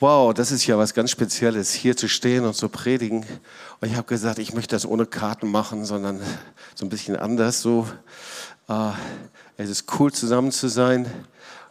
wow, 0.00 0.32
das 0.32 0.50
ist 0.50 0.66
ja 0.66 0.78
was 0.78 0.94
ganz 0.94 1.10
Spezielles, 1.10 1.74
hier 1.74 1.94
zu 1.94 2.08
stehen 2.08 2.46
und 2.46 2.54
zu 2.54 2.70
predigen. 2.70 3.26
Und 3.80 3.88
ich 3.88 3.96
habe 3.96 4.06
gesagt, 4.06 4.38
ich 4.38 4.54
möchte 4.54 4.74
das 4.74 4.86
ohne 4.86 5.04
Karten 5.04 5.50
machen, 5.50 5.84
sondern 5.84 6.20
so 6.74 6.86
ein 6.86 6.88
bisschen 6.88 7.16
anders. 7.16 7.60
So, 7.60 7.86
äh, 8.68 8.92
es 9.58 9.68
ist 9.68 9.84
cool, 9.98 10.10
zusammen 10.10 10.52
zu 10.52 10.68
sein. 10.68 11.06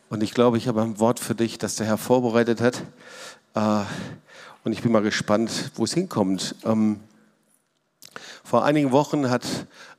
Und 0.10 0.22
ich 0.22 0.36
glaube, 0.36 0.60
ich 0.60 0.68
habe 0.68 0.84
ein 0.84 1.00
Wort 1.00 1.20
für 1.20 1.34
dich, 1.34 1.58
das 1.58 1.76
der 1.76 1.88
Herr 1.88 1.98
vorbereitet 1.98 2.62
hat. 2.62 2.84
Äh, 3.56 3.84
und 4.64 4.74
ich 4.74 4.84
bin 4.84 4.92
mal 4.92 5.02
gespannt, 5.02 5.72
wo 5.74 5.86
es 5.86 5.94
hinkommt. 5.96 6.54
Ähm, 6.64 7.00
vor 8.44 8.64
einigen 8.64 8.92
Wochen 8.92 9.32
hat 9.32 9.44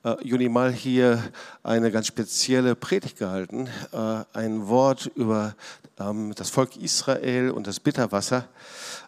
äh, 0.04 0.14
Juni 0.22 0.48
Mal 0.48 0.72
hier 0.72 1.22
eine 1.64 1.90
ganz 1.90 2.06
spezielle 2.06 2.76
Predigt 2.76 3.18
gehalten, 3.18 3.68
äh, 3.92 4.24
ein 4.32 4.68
Wort 4.68 5.10
über 5.16 5.54
das 6.34 6.48
Volk 6.48 6.76
Israel 6.76 7.50
und 7.50 7.66
das 7.66 7.78
Bitterwasser. 7.78 8.48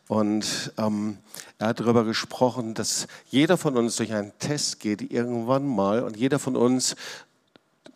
Und 0.08 0.72
ähm, 0.76 1.18
er 1.58 1.68
hat 1.68 1.80
darüber 1.80 2.04
gesprochen, 2.04 2.74
dass 2.74 3.06
jeder 3.30 3.56
von 3.56 3.78
uns 3.78 3.96
durch 3.96 4.12
einen 4.12 4.36
Test 4.38 4.78
geht, 4.78 5.10
irgendwann 5.10 5.66
mal, 5.66 6.02
und 6.02 6.18
jeder 6.18 6.38
von 6.38 6.54
uns 6.54 6.94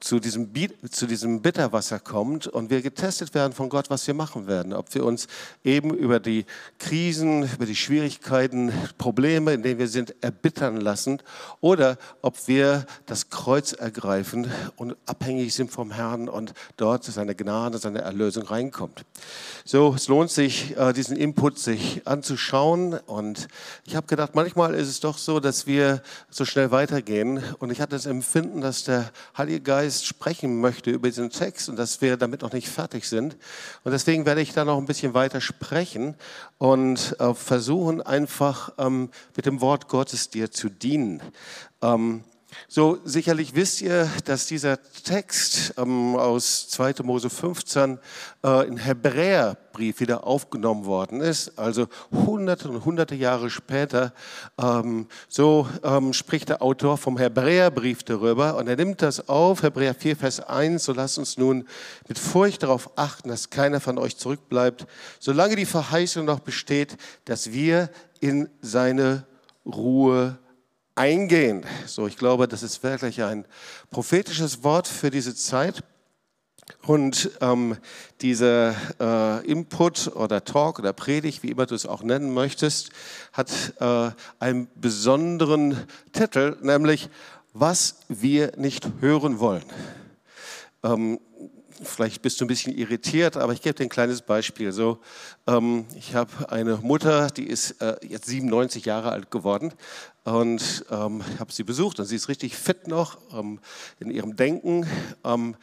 zu 0.00 0.20
diesem, 0.20 0.50
zu 0.90 1.06
diesem 1.06 1.40
Bitterwasser 1.40 1.98
kommt 1.98 2.46
und 2.46 2.70
wir 2.70 2.82
getestet 2.82 3.34
werden 3.34 3.52
von 3.52 3.68
Gott, 3.68 3.88
was 3.88 4.06
wir 4.06 4.14
machen 4.14 4.46
werden. 4.46 4.72
Ob 4.72 4.94
wir 4.94 5.04
uns 5.04 5.26
eben 5.64 5.94
über 5.94 6.20
die 6.20 6.44
Krisen, 6.78 7.42
über 7.54 7.66
die 7.66 7.76
Schwierigkeiten, 7.76 8.72
Probleme, 8.98 9.54
in 9.54 9.62
denen 9.62 9.78
wir 9.78 9.88
sind, 9.88 10.14
erbittern 10.22 10.80
lassen 10.80 11.22
oder 11.60 11.96
ob 12.22 12.46
wir 12.46 12.86
das 13.06 13.30
Kreuz 13.30 13.72
ergreifen 13.72 14.50
und 14.76 14.96
abhängig 15.06 15.54
sind 15.54 15.70
vom 15.70 15.90
Herrn 15.90 16.28
und 16.28 16.52
dort 16.76 17.04
seine 17.04 17.34
Gnade, 17.34 17.78
seine 17.78 18.02
Erlösung 18.02 18.44
reinkommt. 18.44 19.04
So, 19.64 19.94
es 19.94 20.08
lohnt 20.08 20.30
sich, 20.30 20.76
äh, 20.76 20.92
diesen 20.92 21.16
Input 21.16 21.58
sich 21.58 22.02
anzuschauen 22.06 22.94
und 23.06 23.48
ich 23.84 23.96
habe 23.96 24.06
gedacht, 24.06 24.34
manchmal 24.34 24.74
ist 24.74 24.88
es 24.88 25.00
doch 25.00 25.18
so, 25.18 25.40
dass 25.40 25.66
wir 25.66 26.02
so 26.30 26.44
schnell 26.44 26.70
weitergehen 26.70 27.42
und 27.58 27.70
ich 27.70 27.80
hatte 27.80 27.96
das 27.96 28.06
Empfinden, 28.06 28.60
dass 28.60 28.84
der 28.84 29.10
Heilige 29.36 29.60
Geist 29.60 29.85
Geist 29.86 30.04
sprechen 30.04 30.60
möchte 30.60 30.90
über 30.90 31.08
diesen 31.08 31.30
Text 31.30 31.68
und 31.68 31.76
dass 31.76 32.00
wir 32.00 32.16
damit 32.16 32.42
noch 32.42 32.52
nicht 32.52 32.68
fertig 32.68 33.06
sind. 33.06 33.36
Und 33.84 33.92
deswegen 33.92 34.26
werde 34.26 34.40
ich 34.40 34.52
da 34.52 34.64
noch 34.64 34.78
ein 34.78 34.86
bisschen 34.86 35.14
weiter 35.14 35.40
sprechen 35.40 36.16
und 36.58 37.14
äh, 37.20 37.34
versuchen 37.34 38.02
einfach 38.02 38.72
ähm, 38.78 39.10
mit 39.36 39.46
dem 39.46 39.60
Wort 39.60 39.86
Gottes 39.86 40.28
dir 40.28 40.50
zu 40.50 40.68
dienen. 40.68 41.22
So, 42.68 42.98
sicherlich 43.04 43.54
wisst 43.54 43.80
ihr, 43.80 44.10
dass 44.24 44.46
dieser 44.46 44.78
Text 45.04 45.74
ähm, 45.76 46.16
aus 46.16 46.68
2. 46.68 46.94
Mose 47.04 47.30
15 47.30 47.98
äh, 48.42 48.66
in 48.66 48.76
Hebräerbrief 48.76 50.00
wieder 50.00 50.26
aufgenommen 50.26 50.84
worden 50.84 51.20
ist, 51.20 51.58
also 51.58 51.86
hunderte 52.12 52.68
und 52.68 52.84
hunderte 52.84 53.14
Jahre 53.14 53.50
später. 53.50 54.12
Ähm, 54.60 55.06
so 55.28 55.68
ähm, 55.84 56.12
spricht 56.12 56.48
der 56.48 56.60
Autor 56.62 56.98
vom 56.98 57.18
Hebräerbrief 57.18 58.02
darüber 58.02 58.56
und 58.56 58.68
er 58.68 58.76
nimmt 58.76 59.00
das 59.00 59.28
auf, 59.28 59.62
Hebräer 59.62 59.94
4, 59.94 60.16
Vers 60.16 60.40
1, 60.40 60.84
so 60.84 60.92
lasst 60.92 61.18
uns 61.18 61.38
nun 61.38 61.68
mit 62.08 62.18
Furcht 62.18 62.62
darauf 62.62 62.90
achten, 62.96 63.28
dass 63.28 63.50
keiner 63.50 63.80
von 63.80 63.98
euch 63.98 64.16
zurückbleibt, 64.16 64.86
solange 65.20 65.56
die 65.56 65.66
Verheißung 65.66 66.24
noch 66.24 66.40
besteht, 66.40 66.96
dass 67.26 67.52
wir 67.52 67.90
in 68.20 68.48
seine 68.60 69.24
Ruhe 69.64 70.38
eingehen. 70.96 71.64
So, 71.86 72.06
ich 72.06 72.16
glaube, 72.16 72.48
das 72.48 72.62
ist 72.62 72.82
wirklich 72.82 73.22
ein 73.22 73.44
prophetisches 73.90 74.64
Wort 74.64 74.88
für 74.88 75.10
diese 75.10 75.34
Zeit. 75.34 75.84
Und 76.82 77.30
ähm, 77.40 77.76
dieser 78.20 78.74
äh, 78.98 79.46
Input 79.46 80.08
oder 80.16 80.44
Talk 80.44 80.80
oder 80.80 80.92
Predigt, 80.92 81.44
wie 81.44 81.50
immer 81.50 81.66
du 81.66 81.76
es 81.76 81.86
auch 81.86 82.02
nennen 82.02 82.34
möchtest, 82.34 82.90
hat 83.32 83.50
äh, 83.78 84.10
einen 84.40 84.66
besonderen 84.74 85.86
Titel, 86.12 86.56
nämlich 86.62 87.08
Was 87.52 88.00
wir 88.08 88.52
nicht 88.56 88.88
hören 89.00 89.38
wollen. 89.38 89.64
Ähm, 90.82 91.20
vielleicht 91.82 92.22
bist 92.22 92.40
du 92.40 92.44
ein 92.44 92.48
bisschen 92.48 92.76
irritiert, 92.76 93.36
aber 93.36 93.52
ich 93.52 93.62
gebe 93.62 93.74
dir 93.74 93.84
ein 93.84 93.88
kleines 93.88 94.22
Beispiel. 94.22 94.72
So, 94.72 94.98
ähm, 95.46 95.86
ich 95.96 96.16
habe 96.16 96.50
eine 96.50 96.78
Mutter, 96.78 97.28
die 97.28 97.46
ist 97.46 97.80
äh, 97.80 97.96
jetzt 98.06 98.26
97 98.26 98.84
Jahre 98.84 99.12
alt 99.12 99.30
geworden 99.30 99.72
und 100.26 100.84
ähm, 100.90 101.22
habe 101.38 101.52
sie 101.52 101.62
besucht 101.62 102.00
und 102.00 102.06
sie 102.06 102.16
ist 102.16 102.28
richtig 102.28 102.56
fit 102.56 102.88
noch 102.88 103.18
ähm, 103.32 103.60
in 104.00 104.10
ihrem 104.10 104.34
Denken. 104.34 104.84
Ähm, 105.24 105.54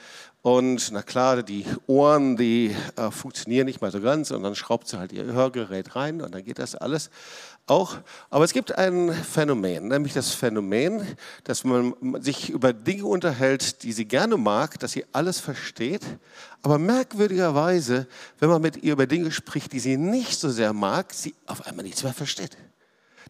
und 0.41 0.90
na 0.94 1.01
klar, 1.01 1.44
die 1.44 1.66
Ohren, 1.85 2.38
die 2.38 2.73
äh, 2.96 3.12
funktionieren 3.12 3.66
nicht 3.66 3.81
mal 3.81 3.91
so 3.91 4.00
ganz 4.00 4.31
und 4.31 4.41
dann 4.41 4.56
schraubt 4.56 4.88
sie 4.88 4.97
halt 4.97 5.12
ihr 5.12 5.25
Hörgerät 5.25 5.97
rein 5.97 6.22
und 6.22 6.34
dann 6.34 6.46
geht 6.46 6.59
das 6.59 6.75
alles 6.75 7.09
auch. 7.68 7.97
Aber 8.29 8.46
es 8.46 8.53
gibt 8.53 8.78
ein 8.78 9.13
Phänomen, 9.13 9.90
nämlich 9.90 10.13
das 10.13 10.34
Phänomen, 10.34 11.06
dass 11.44 11.66
man 11.66 11.94
sich 12.22 12.50
über 12.50 12.72
Dinge 12.72 13.06
unterhält, 13.06 13.84
die 13.84 13.91
sie 13.91 14.06
gerne 14.06 14.38
mag, 14.38 14.79
dass 14.79 14.94
sie 14.94 15.03
alles 15.12 15.41
versteht, 15.41 16.06
aber 16.62 16.78
merkwürdigerweise, 16.78 18.07
wenn 18.40 18.50
man 18.50 18.62
mit 18.62 18.81
ihr 18.81 18.94
über 18.94 19.07
Dinge 19.07 19.29
spricht, 19.29 19.73
die 19.73 19.81
sie 19.81 19.97
nicht 19.97 20.40
so 20.40 20.50
sehr 20.50 20.72
mag, 20.72 21.13
sie 21.13 21.35
auf 21.47 21.68
einmal 21.68 21.84
nichts 21.84 22.03
mehr 22.03 22.13
versteht. 22.13 22.57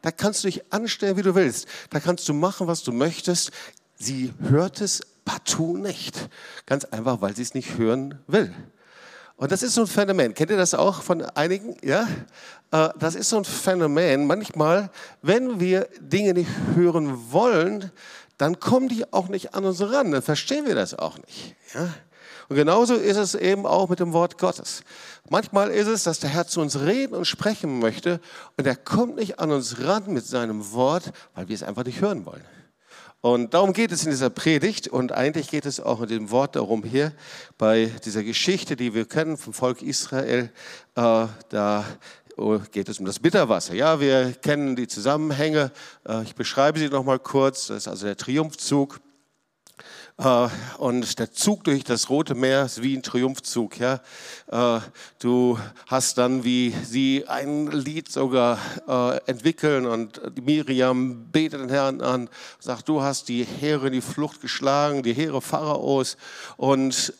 Da 0.03 0.11
kannst 0.11 0.43
du 0.43 0.49
dich 0.49 0.71
anstellen, 0.71 1.15
wie 1.15 1.21
du 1.21 1.33
willst. 1.33 1.65
Da 1.89 2.01
kannst 2.01 2.27
du 2.27 2.33
machen, 2.33 2.67
was 2.67 2.83
du 2.83 2.91
möchtest. 2.91 3.51
Sie 3.95 4.33
hört 4.41 4.81
es 4.81 5.01
partout 5.23 5.77
nicht. 5.77 6.29
Ganz 6.65 6.83
einfach, 6.83 7.21
weil 7.21 7.33
sie 7.35 7.41
es 7.41 7.53
nicht 7.53 7.77
hören 7.77 8.19
will. 8.27 8.53
Und 9.37 9.53
das 9.53 9.63
ist 9.63 9.75
so 9.75 9.81
ein 9.81 9.87
Phänomen. 9.87 10.33
Kennt 10.33 10.51
ihr 10.51 10.57
das 10.57 10.73
auch 10.73 11.01
von 11.01 11.21
einigen? 11.21 11.77
Ja? 11.81 12.05
Äh, 12.71 12.89
das 12.99 13.15
ist 13.15 13.29
so 13.29 13.37
ein 13.37 13.45
Phänomen. 13.45 14.27
Manchmal, 14.27 14.91
wenn 15.21 15.61
wir 15.61 15.87
Dinge 16.01 16.33
nicht 16.33 16.51
hören 16.75 17.31
wollen, 17.31 17.89
dann 18.37 18.59
kommen 18.59 18.89
die 18.89 19.11
auch 19.13 19.29
nicht 19.29 19.55
an 19.55 19.63
uns 19.63 19.79
ran. 19.81 20.11
Dann 20.11 20.21
verstehen 20.21 20.65
wir 20.65 20.75
das 20.75 20.99
auch 20.99 21.17
nicht. 21.17 21.55
Ja? 21.73 21.87
Und 22.53 22.57
genauso 22.57 22.93
ist 22.93 23.17
es 23.17 23.33
eben 23.33 23.65
auch 23.65 23.89
mit 23.89 23.99
dem 23.99 24.13
Wort 24.13 24.37
Gottes. 24.37 24.83
Manchmal 25.27 25.71
ist 25.71 25.87
es, 25.87 26.03
dass 26.03 26.19
der 26.19 26.29
Herr 26.29 26.45
zu 26.45 26.61
uns 26.61 26.79
reden 26.79 27.15
und 27.15 27.25
sprechen 27.25 27.79
möchte 27.79 28.19
und 28.57 28.67
er 28.67 28.75
kommt 28.75 29.15
nicht 29.15 29.39
an 29.39 29.49
uns 29.49 29.79
ran 29.79 30.13
mit 30.13 30.23
seinem 30.23 30.71
Wort, 30.71 31.13
weil 31.33 31.47
wir 31.47 31.55
es 31.55 31.63
einfach 31.63 31.83
nicht 31.83 31.99
hören 31.99 32.27
wollen. 32.27 32.45
Und 33.21 33.55
darum 33.55 33.73
geht 33.73 33.91
es 33.91 34.03
in 34.03 34.11
dieser 34.11 34.29
Predigt 34.29 34.87
und 34.87 35.11
eigentlich 35.11 35.49
geht 35.49 35.65
es 35.65 35.79
auch 35.79 36.01
in 36.01 36.09
dem 36.09 36.29
Wort 36.29 36.55
darum 36.55 36.83
hier 36.83 37.11
bei 37.57 37.91
dieser 38.05 38.21
Geschichte, 38.21 38.75
die 38.75 38.93
wir 38.93 39.05
kennen 39.05 39.35
vom 39.35 39.53
Volk 39.53 39.81
Israel. 39.81 40.51
Äh, 40.93 41.25
da 41.49 41.85
oh, 42.37 42.59
geht 42.71 42.87
es 42.87 42.99
um 42.99 43.07
das 43.07 43.17
Bitterwasser. 43.17 43.73
Ja, 43.73 43.99
wir 43.99 44.31
kennen 44.33 44.75
die 44.75 44.87
Zusammenhänge. 44.87 45.71
Äh, 46.07 46.21
ich 46.21 46.35
beschreibe 46.35 46.77
sie 46.77 46.89
noch 46.89 47.03
mal 47.03 47.17
kurz. 47.17 47.65
Das 47.65 47.77
ist 47.77 47.87
also 47.87 48.05
der 48.05 48.15
Triumphzug. 48.15 48.99
Äh, 50.17 50.47
und 50.77 51.17
der 51.17 51.31
Zug 51.31 51.63
durch 51.63 51.83
das 51.83 52.09
Rote 52.09 52.35
Meer 52.35 52.65
ist 52.65 52.83
wie 52.83 52.95
ein 52.95 53.01
Triumphzug. 53.01 53.79
Ja? 53.79 54.01
Äh, 54.47 54.79
du 55.19 55.57
hast 55.87 56.17
dann, 56.17 56.43
wie 56.43 56.73
sie 56.83 57.25
ein 57.27 57.67
Lied 57.67 58.11
sogar 58.11 58.59
äh, 58.87 59.17
entwickeln 59.29 59.85
und 59.85 60.21
Miriam 60.45 61.25
betet 61.31 61.61
den 61.61 61.69
Herrn 61.69 62.01
an, 62.01 62.29
sagt, 62.59 62.89
du 62.89 63.01
hast 63.01 63.27
die 63.29 63.43
Heere 63.43 63.87
in 63.87 63.93
die 63.93 64.01
Flucht 64.01 64.41
geschlagen, 64.41 65.01
die 65.03 65.13
Heere 65.13 65.41
Pharaos 65.41 66.17
und 66.57 67.13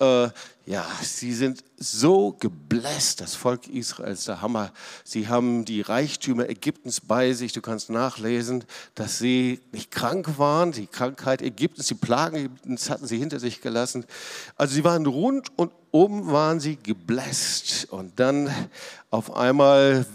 ja, 0.65 0.85
sie 1.01 1.33
sind 1.33 1.63
so 1.91 2.31
gebläst, 2.31 3.21
das 3.21 3.35
Volk 3.35 3.67
Israels, 3.67 4.25
der 4.25 4.41
Hammer. 4.41 4.71
Sie 5.03 5.27
haben 5.27 5.65
die 5.65 5.81
Reichtümer 5.81 6.49
Ägyptens 6.49 7.01
bei 7.01 7.33
sich. 7.33 7.53
Du 7.53 7.61
kannst 7.61 7.89
nachlesen, 7.89 8.63
dass 8.95 9.19
sie 9.19 9.61
nicht 9.71 9.91
krank 9.91 10.37
waren. 10.37 10.71
Die 10.71 10.87
Krankheit 10.87 11.41
Ägyptens, 11.41 11.87
die 11.87 11.95
Plagen 11.95 12.37
Ägyptens 12.37 12.89
hatten 12.89 13.07
sie 13.07 13.17
hinter 13.17 13.39
sich 13.39 13.61
gelassen. 13.61 14.05
Also 14.55 14.75
sie 14.75 14.83
waren 14.83 15.05
rund 15.05 15.47
und 15.57 15.71
um 15.91 16.31
waren 16.31 16.59
sie 16.59 16.77
gebläst. 16.77 17.87
Und 17.91 18.19
dann 18.19 18.49
auf 19.09 19.35
einmal 19.35 20.05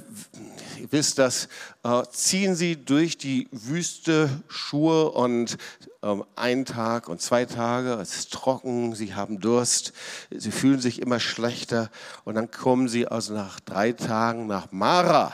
ihr 0.78 0.92
wisst 0.92 1.18
das, 1.18 1.48
äh, 1.82 2.02
ziehen 2.10 2.54
sie 2.54 2.76
durch 2.76 3.18
die 3.18 3.48
Wüste 3.50 4.30
Schuhe 4.48 5.10
und 5.10 5.58
ähm, 6.02 6.24
ein 6.36 6.64
Tag 6.64 7.08
und 7.08 7.20
zwei 7.20 7.44
Tage, 7.44 7.94
es 7.94 8.14
ist 8.14 8.32
trocken, 8.32 8.94
sie 8.94 9.14
haben 9.14 9.40
Durst, 9.40 9.92
sie 10.30 10.50
fühlen 10.50 10.80
sich 10.80 11.00
immer 11.02 11.20
schlechter 11.58 11.90
und 12.24 12.34
dann 12.34 12.50
kommen 12.50 12.88
sie 12.88 13.06
also 13.06 13.34
nach 13.34 13.60
drei 13.60 13.92
Tagen 13.92 14.46
nach 14.46 14.70
Mara. 14.70 15.32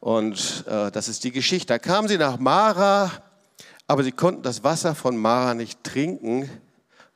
Und 0.00 0.64
äh, 0.66 0.90
das 0.90 1.08
ist 1.08 1.24
die 1.24 1.32
Geschichte. 1.32 1.68
Da 1.68 1.78
kamen 1.78 2.08
sie 2.08 2.18
nach 2.18 2.38
Mara, 2.38 3.10
aber 3.86 4.02
sie 4.02 4.12
konnten 4.12 4.42
das 4.42 4.62
Wasser 4.62 4.94
von 4.94 5.16
Mara 5.16 5.54
nicht 5.54 5.82
trinken. 5.82 6.50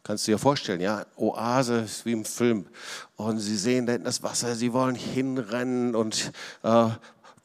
Kannst 0.03 0.27
du 0.27 0.33
dir 0.33 0.39
vorstellen, 0.39 0.81
ja, 0.81 1.05
Oase 1.17 1.81
ist 1.81 2.07
wie 2.07 2.13
im 2.13 2.25
Film. 2.25 2.67
Und 3.17 3.41
sie 3.41 3.57
sehen 3.57 3.85
da 3.85 3.93
hinten 3.93 4.07
das 4.07 4.23
Wasser, 4.23 4.55
sie 4.55 4.73
wollen 4.73 4.95
hinrennen 4.95 5.95
und 5.95 6.33
äh, 6.63 6.89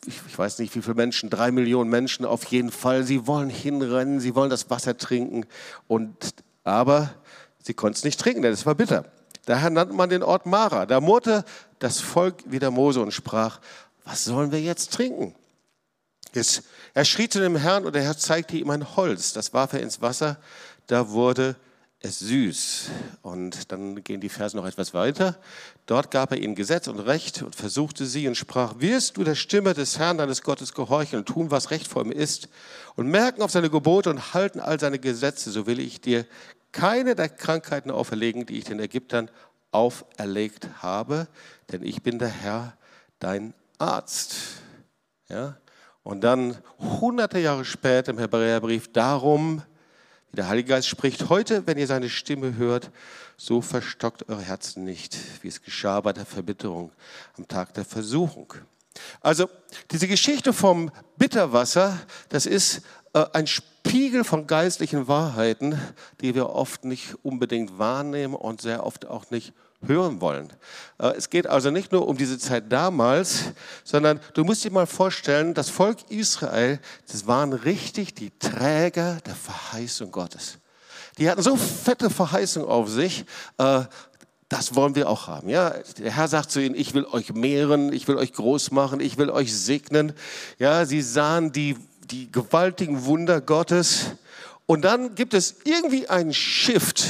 ich, 0.06 0.20
ich 0.28 0.38
weiß 0.38 0.60
nicht, 0.60 0.76
wie 0.76 0.82
viele 0.82 0.96
Menschen, 0.96 1.30
drei 1.30 1.52
Millionen 1.52 1.90
Menschen 1.90 2.26
auf 2.26 2.44
jeden 2.46 2.72
Fall. 2.72 3.04
Sie 3.04 3.26
wollen 3.26 3.50
hinrennen, 3.50 4.20
sie 4.20 4.36
wollen 4.36 4.50
das 4.50 4.70
Wasser 4.70 4.98
trinken. 4.98 5.46
Und, 5.88 6.36
aber 6.66 7.14
sie 7.62 7.74
konnten 7.74 7.96
es 7.98 8.04
nicht 8.04 8.20
trinken, 8.20 8.42
denn 8.42 8.52
es 8.52 8.66
war 8.66 8.76
bitter. 8.76 9.06
Daher 9.46 9.70
nannte 9.70 9.94
man 9.94 10.10
den 10.10 10.24
Ort 10.24 10.46
Mara. 10.46 10.86
Da 10.86 11.02
murrte 11.02 11.44
das 11.80 12.00
Volk 12.00 12.44
wieder 12.46 12.72
Mose 12.72 13.02
und 13.02 13.12
sprach, 13.12 13.60
was 14.06 14.24
sollen 14.26 14.52
wir 14.52 14.62
jetzt 14.62 14.94
trinken? 14.94 15.36
Es, 16.34 16.64
er 16.94 17.06
schrie 17.06 17.30
zu 17.30 17.40
dem 17.40 17.56
Herrn 17.56 17.86
und 17.86 17.94
der 17.94 18.04
Herr 18.04 18.18
zeigte 18.18 18.58
ihm 18.58 18.70
ein 18.70 18.96
Holz. 18.96 19.34
Das 19.34 19.54
warf 19.54 19.74
er 19.74 19.82
ins 19.82 20.02
Wasser. 20.02 20.38
Da 20.88 21.10
wurde 21.10 21.56
es 22.04 22.20
süß. 22.20 22.90
Und 23.22 23.72
dann 23.72 24.04
gehen 24.04 24.20
die 24.20 24.30
Verse 24.30 24.56
noch 24.56 24.66
etwas 24.66 24.94
weiter. 24.94 25.38
Dort 25.86 26.12
gab 26.12 26.32
er 26.32 26.38
ihnen 26.38 26.54
Gesetz 26.54 26.88
und 26.88 27.00
Recht 27.00 27.42
und 27.42 27.56
versuchte 27.56 28.06
sie 28.06 28.28
und 28.28 28.36
sprach, 28.36 28.76
wirst 28.80 29.18
du 29.18 29.24
der 29.24 29.36
Stimme 29.36 29.74
des 29.74 30.00
Herrn 30.00 30.18
deines 30.18 30.44
Gottes 30.44 30.74
gehorchen 30.74 31.20
und 31.20 31.26
tun, 31.26 31.50
was 31.50 31.72
Recht 31.72 31.88
vor 31.88 32.04
ihm 32.04 32.12
ist 32.12 32.50
und 32.96 33.08
merken 33.08 33.42
auf 33.42 33.52
seine 33.52 33.70
Gebote 33.70 34.10
und 34.10 34.34
halten 34.34 34.60
all 34.60 34.80
seine 34.80 35.00
Gesetze, 35.00 35.50
so 35.52 35.66
will 35.66 35.80
ich 35.80 36.02
dir 36.02 36.26
keine 36.74 37.16
der 37.16 37.30
Krankheiten 37.30 37.90
auferlegen, 37.90 38.46
die 38.46 38.58
ich 38.58 38.66
den 38.66 38.80
Ägyptern 38.80 39.30
auferlegt 39.72 40.68
habe, 40.82 41.28
denn 41.72 41.84
ich 41.84 42.04
bin 42.04 42.20
der 42.20 42.30
Herr, 42.30 42.78
dein 43.20 43.54
Arzt. 43.78 44.36
Ja? 45.30 45.58
Und 46.04 46.22
dann 46.22 46.58
hunderte 46.80 47.40
Jahre 47.40 47.64
später 47.64 48.12
im 48.12 48.20
Hebräerbrief 48.20 48.92
darum, 48.92 49.64
wie 50.32 50.36
der 50.36 50.48
Heilige 50.48 50.70
Geist 50.70 50.88
spricht, 50.90 51.30
heute, 51.30 51.66
wenn 51.66 51.78
ihr 51.78 51.88
seine 51.88 52.10
Stimme 52.10 52.56
hört, 52.56 52.92
so 53.38 53.62
verstockt 53.62 54.28
eure 54.30 54.42
Herzen 54.42 54.84
nicht, 54.84 55.18
wie 55.42 55.48
es 55.48 55.62
geschah 55.62 56.02
bei 56.02 56.12
der 56.12 56.26
Verbitterung 56.26 56.92
am 57.38 57.48
Tag 57.48 57.74
der 57.74 57.86
Versuchung. 57.86 58.54
Also 59.22 59.50
diese 59.92 60.08
Geschichte 60.08 60.54
vom 60.54 60.92
Bitterwasser, 61.18 62.00
das 62.30 62.46
ist 62.46 62.82
ein 63.14 63.48
Spiegel 63.48 64.24
von 64.24 64.48
geistlichen 64.48 65.08
Wahrheiten, 65.08 65.80
die 66.22 66.34
wir 66.34 66.50
oft 66.50 66.84
nicht 66.84 67.16
unbedingt 67.24 67.78
wahrnehmen 67.78 68.34
und 68.34 68.62
sehr 68.62 68.86
oft 68.86 69.06
auch 69.06 69.30
nicht 69.30 69.54
hören 69.88 70.22
wollen. 70.22 70.52
Äh, 70.98 71.14
es 71.18 71.30
geht 71.30 71.48
also 71.48 71.70
nicht 71.70 71.92
nur 71.92 72.08
um 72.08 72.18
diese 72.18 72.38
Zeit 72.38 72.72
damals, 72.72 73.44
sondern 73.84 74.20
du 74.34 74.44
musst 74.44 74.64
dir 74.64 74.72
mal 74.72 74.88
vorstellen, 74.88 75.54
das 75.54 75.70
Volk 75.70 75.98
Israel, 76.10 76.80
das 77.12 77.28
waren 77.28 77.54
richtig 77.54 78.16
die 78.16 78.32
Träger 78.40 79.20
der 79.26 79.36
Verheißung 79.36 80.12
Gottes. 80.12 80.58
Die 81.18 81.30
hatten 81.30 81.42
so 81.42 81.56
fette 81.56 82.10
Verheißung 82.10 82.66
auf 82.66 82.90
sich, 82.90 83.26
äh, 83.58 83.82
das 84.50 84.76
wollen 84.76 84.96
wir 84.96 85.10
auch 85.10 85.28
haben. 85.28 85.50
Ja, 85.50 85.72
der 85.98 86.12
Herr 86.12 86.28
sagt 86.28 86.52
zu 86.52 86.62
ihnen, 86.62 86.76
ich 86.76 86.94
will 86.94 87.06
euch 87.06 87.34
mehren, 87.34 87.92
ich 87.92 88.08
will 88.08 88.18
euch 88.18 88.34
groß 88.34 88.72
machen, 88.72 89.00
ich 89.00 89.18
will 89.18 89.32
euch 89.32 89.56
segnen. 89.56 90.14
Ja, 90.60 90.86
sie 90.86 91.02
sahen 91.02 91.52
die, 91.52 91.76
die 92.12 92.32
gewaltigen 92.32 93.06
Wunder 93.06 93.42
Gottes. 93.42 94.12
Und 94.66 94.84
dann 94.84 95.16
gibt 95.16 95.34
es 95.34 95.56
irgendwie 95.64 96.08
einen 96.10 96.34
Shift 96.34 97.06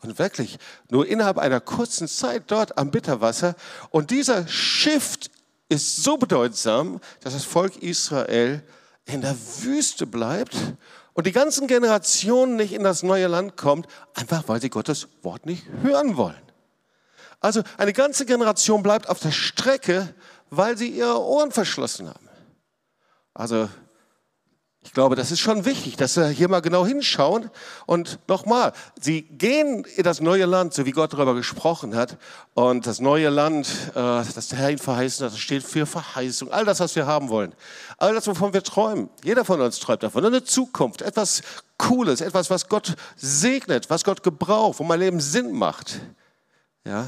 und 0.00 0.18
wirklich 0.18 0.58
nur 0.90 1.06
innerhalb 1.06 1.38
einer 1.38 1.60
kurzen 1.60 2.08
Zeit 2.08 2.44
dort 2.48 2.78
am 2.78 2.90
Bitterwasser. 2.90 3.54
Und 3.90 4.10
dieser 4.10 4.46
Shift 4.46 5.30
ist 5.68 6.02
so 6.02 6.16
bedeutsam, 6.16 7.00
dass 7.20 7.32
das 7.32 7.44
Volk 7.44 7.82
Israel 7.82 8.62
in 9.06 9.20
der 9.20 9.36
Wüste 9.62 10.06
bleibt 10.06 10.56
und 11.14 11.26
die 11.26 11.32
ganzen 11.32 11.66
Generationen 11.66 12.56
nicht 12.56 12.72
in 12.72 12.82
das 12.82 13.02
neue 13.02 13.26
Land 13.26 13.56
kommt, 13.56 13.86
einfach 14.14 14.44
weil 14.46 14.60
sie 14.60 14.70
Gottes 14.70 15.08
Wort 15.22 15.46
nicht 15.46 15.64
hören 15.82 16.16
wollen. 16.16 16.40
Also 17.40 17.62
eine 17.76 17.92
ganze 17.92 18.24
Generation 18.24 18.82
bleibt 18.82 19.08
auf 19.08 19.20
der 19.20 19.30
Strecke, 19.30 20.14
weil 20.50 20.78
sie 20.78 20.88
ihre 20.88 21.20
Ohren 21.20 21.52
verschlossen 21.52 22.08
haben. 22.08 22.28
Also 23.34 23.68
ich 24.84 24.92
glaube, 24.92 25.16
das 25.16 25.30
ist 25.30 25.40
schon 25.40 25.64
wichtig, 25.64 25.96
dass 25.96 26.16
wir 26.18 26.28
hier 26.28 26.48
mal 26.48 26.60
genau 26.60 26.86
hinschauen. 26.86 27.50
Und 27.86 28.18
nochmal, 28.28 28.74
sie 29.00 29.22
gehen 29.22 29.84
in 29.96 30.02
das 30.02 30.20
neue 30.20 30.44
Land, 30.44 30.74
so 30.74 30.84
wie 30.84 30.90
Gott 30.90 31.14
darüber 31.14 31.34
gesprochen 31.34 31.96
hat. 31.96 32.18
Und 32.52 32.86
das 32.86 33.00
neue 33.00 33.30
Land, 33.30 33.66
äh, 33.90 33.94
das 33.94 34.48
der 34.48 34.58
Herr 34.58 34.68
ihnen 34.68 34.78
verheißen 34.78 35.24
hat, 35.24 35.32
das 35.32 35.40
steht 35.40 35.62
für 35.62 35.86
Verheißung. 35.86 36.52
All 36.52 36.66
das, 36.66 36.80
was 36.80 36.94
wir 36.96 37.06
haben 37.06 37.30
wollen. 37.30 37.54
All 37.96 38.12
das, 38.12 38.26
wovon 38.26 38.52
wir 38.52 38.62
träumen. 38.62 39.08
Jeder 39.24 39.46
von 39.46 39.58
uns 39.62 39.80
träumt 39.80 40.02
davon. 40.02 40.22
Eine 40.22 40.44
Zukunft, 40.44 41.00
etwas 41.00 41.40
Cooles, 41.78 42.20
etwas, 42.20 42.50
was 42.50 42.68
Gott 42.68 42.94
segnet, 43.16 43.88
was 43.88 44.04
Gott 44.04 44.22
gebraucht, 44.22 44.78
wo 44.78 44.84
mein 44.84 45.00
Leben 45.00 45.18
Sinn 45.18 45.52
macht. 45.52 46.00
Ja. 46.84 47.06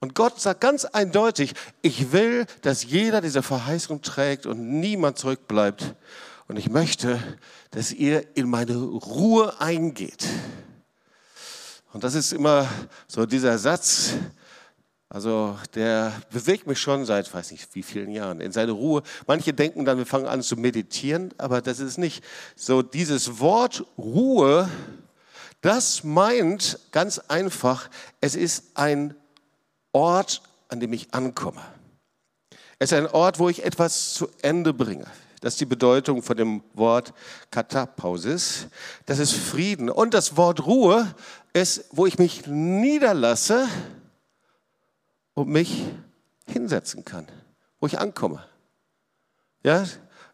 Und 0.00 0.16
Gott 0.16 0.40
sagt 0.40 0.60
ganz 0.60 0.84
eindeutig, 0.84 1.54
ich 1.80 2.10
will, 2.10 2.46
dass 2.62 2.82
jeder 2.82 3.20
diese 3.20 3.42
Verheißung 3.42 4.02
trägt 4.02 4.46
und 4.46 4.80
niemand 4.80 5.16
zurückbleibt. 5.18 5.94
Und 6.48 6.56
ich 6.56 6.70
möchte, 6.70 7.22
dass 7.70 7.92
ihr 7.92 8.36
in 8.36 8.48
meine 8.48 8.74
Ruhe 8.76 9.60
eingeht. 9.60 10.24
Und 11.92 12.04
das 12.04 12.14
ist 12.14 12.32
immer 12.32 12.66
so 13.06 13.26
dieser 13.26 13.58
Satz, 13.58 14.14
also 15.10 15.58
der 15.74 16.12
bewegt 16.30 16.66
mich 16.66 16.78
schon 16.80 17.04
seit, 17.04 17.32
weiß 17.32 17.50
nicht 17.50 17.74
wie 17.74 17.82
vielen 17.82 18.10
Jahren, 18.10 18.40
in 18.40 18.52
seine 18.52 18.72
Ruhe. 18.72 19.02
Manche 19.26 19.52
denken 19.52 19.84
dann, 19.84 19.98
wir 19.98 20.06
fangen 20.06 20.26
an 20.26 20.42
zu 20.42 20.56
meditieren, 20.56 21.34
aber 21.36 21.60
das 21.60 21.80
ist 21.80 21.98
nicht 21.98 22.24
so. 22.56 22.80
Dieses 22.80 23.40
Wort 23.40 23.84
Ruhe, 23.98 24.70
das 25.60 26.02
meint 26.02 26.78
ganz 26.92 27.18
einfach, 27.18 27.90
es 28.22 28.34
ist 28.34 28.72
ein 28.74 29.14
Ort, 29.92 30.42
an 30.68 30.80
dem 30.80 30.94
ich 30.94 31.12
ankomme. 31.12 31.62
Es 32.78 32.92
ist 32.92 32.98
ein 32.98 33.06
Ort, 33.06 33.38
wo 33.38 33.50
ich 33.50 33.64
etwas 33.64 34.14
zu 34.14 34.28
Ende 34.40 34.72
bringe. 34.72 35.06
Das 35.40 35.54
ist 35.54 35.60
die 35.60 35.66
Bedeutung 35.66 36.22
von 36.22 36.36
dem 36.36 36.62
Wort 36.74 37.14
Katapausis. 37.50 38.66
Das 39.06 39.18
ist 39.18 39.34
Frieden. 39.34 39.88
Und 39.90 40.14
das 40.14 40.36
Wort 40.36 40.66
Ruhe 40.66 41.14
ist, 41.52 41.84
wo 41.92 42.06
ich 42.06 42.18
mich 42.18 42.46
niederlasse 42.46 43.68
und 45.34 45.48
mich 45.48 45.84
hinsetzen 46.46 47.04
kann, 47.04 47.28
wo 47.80 47.86
ich 47.86 47.98
ankomme. 47.98 48.44
Ja, 49.62 49.84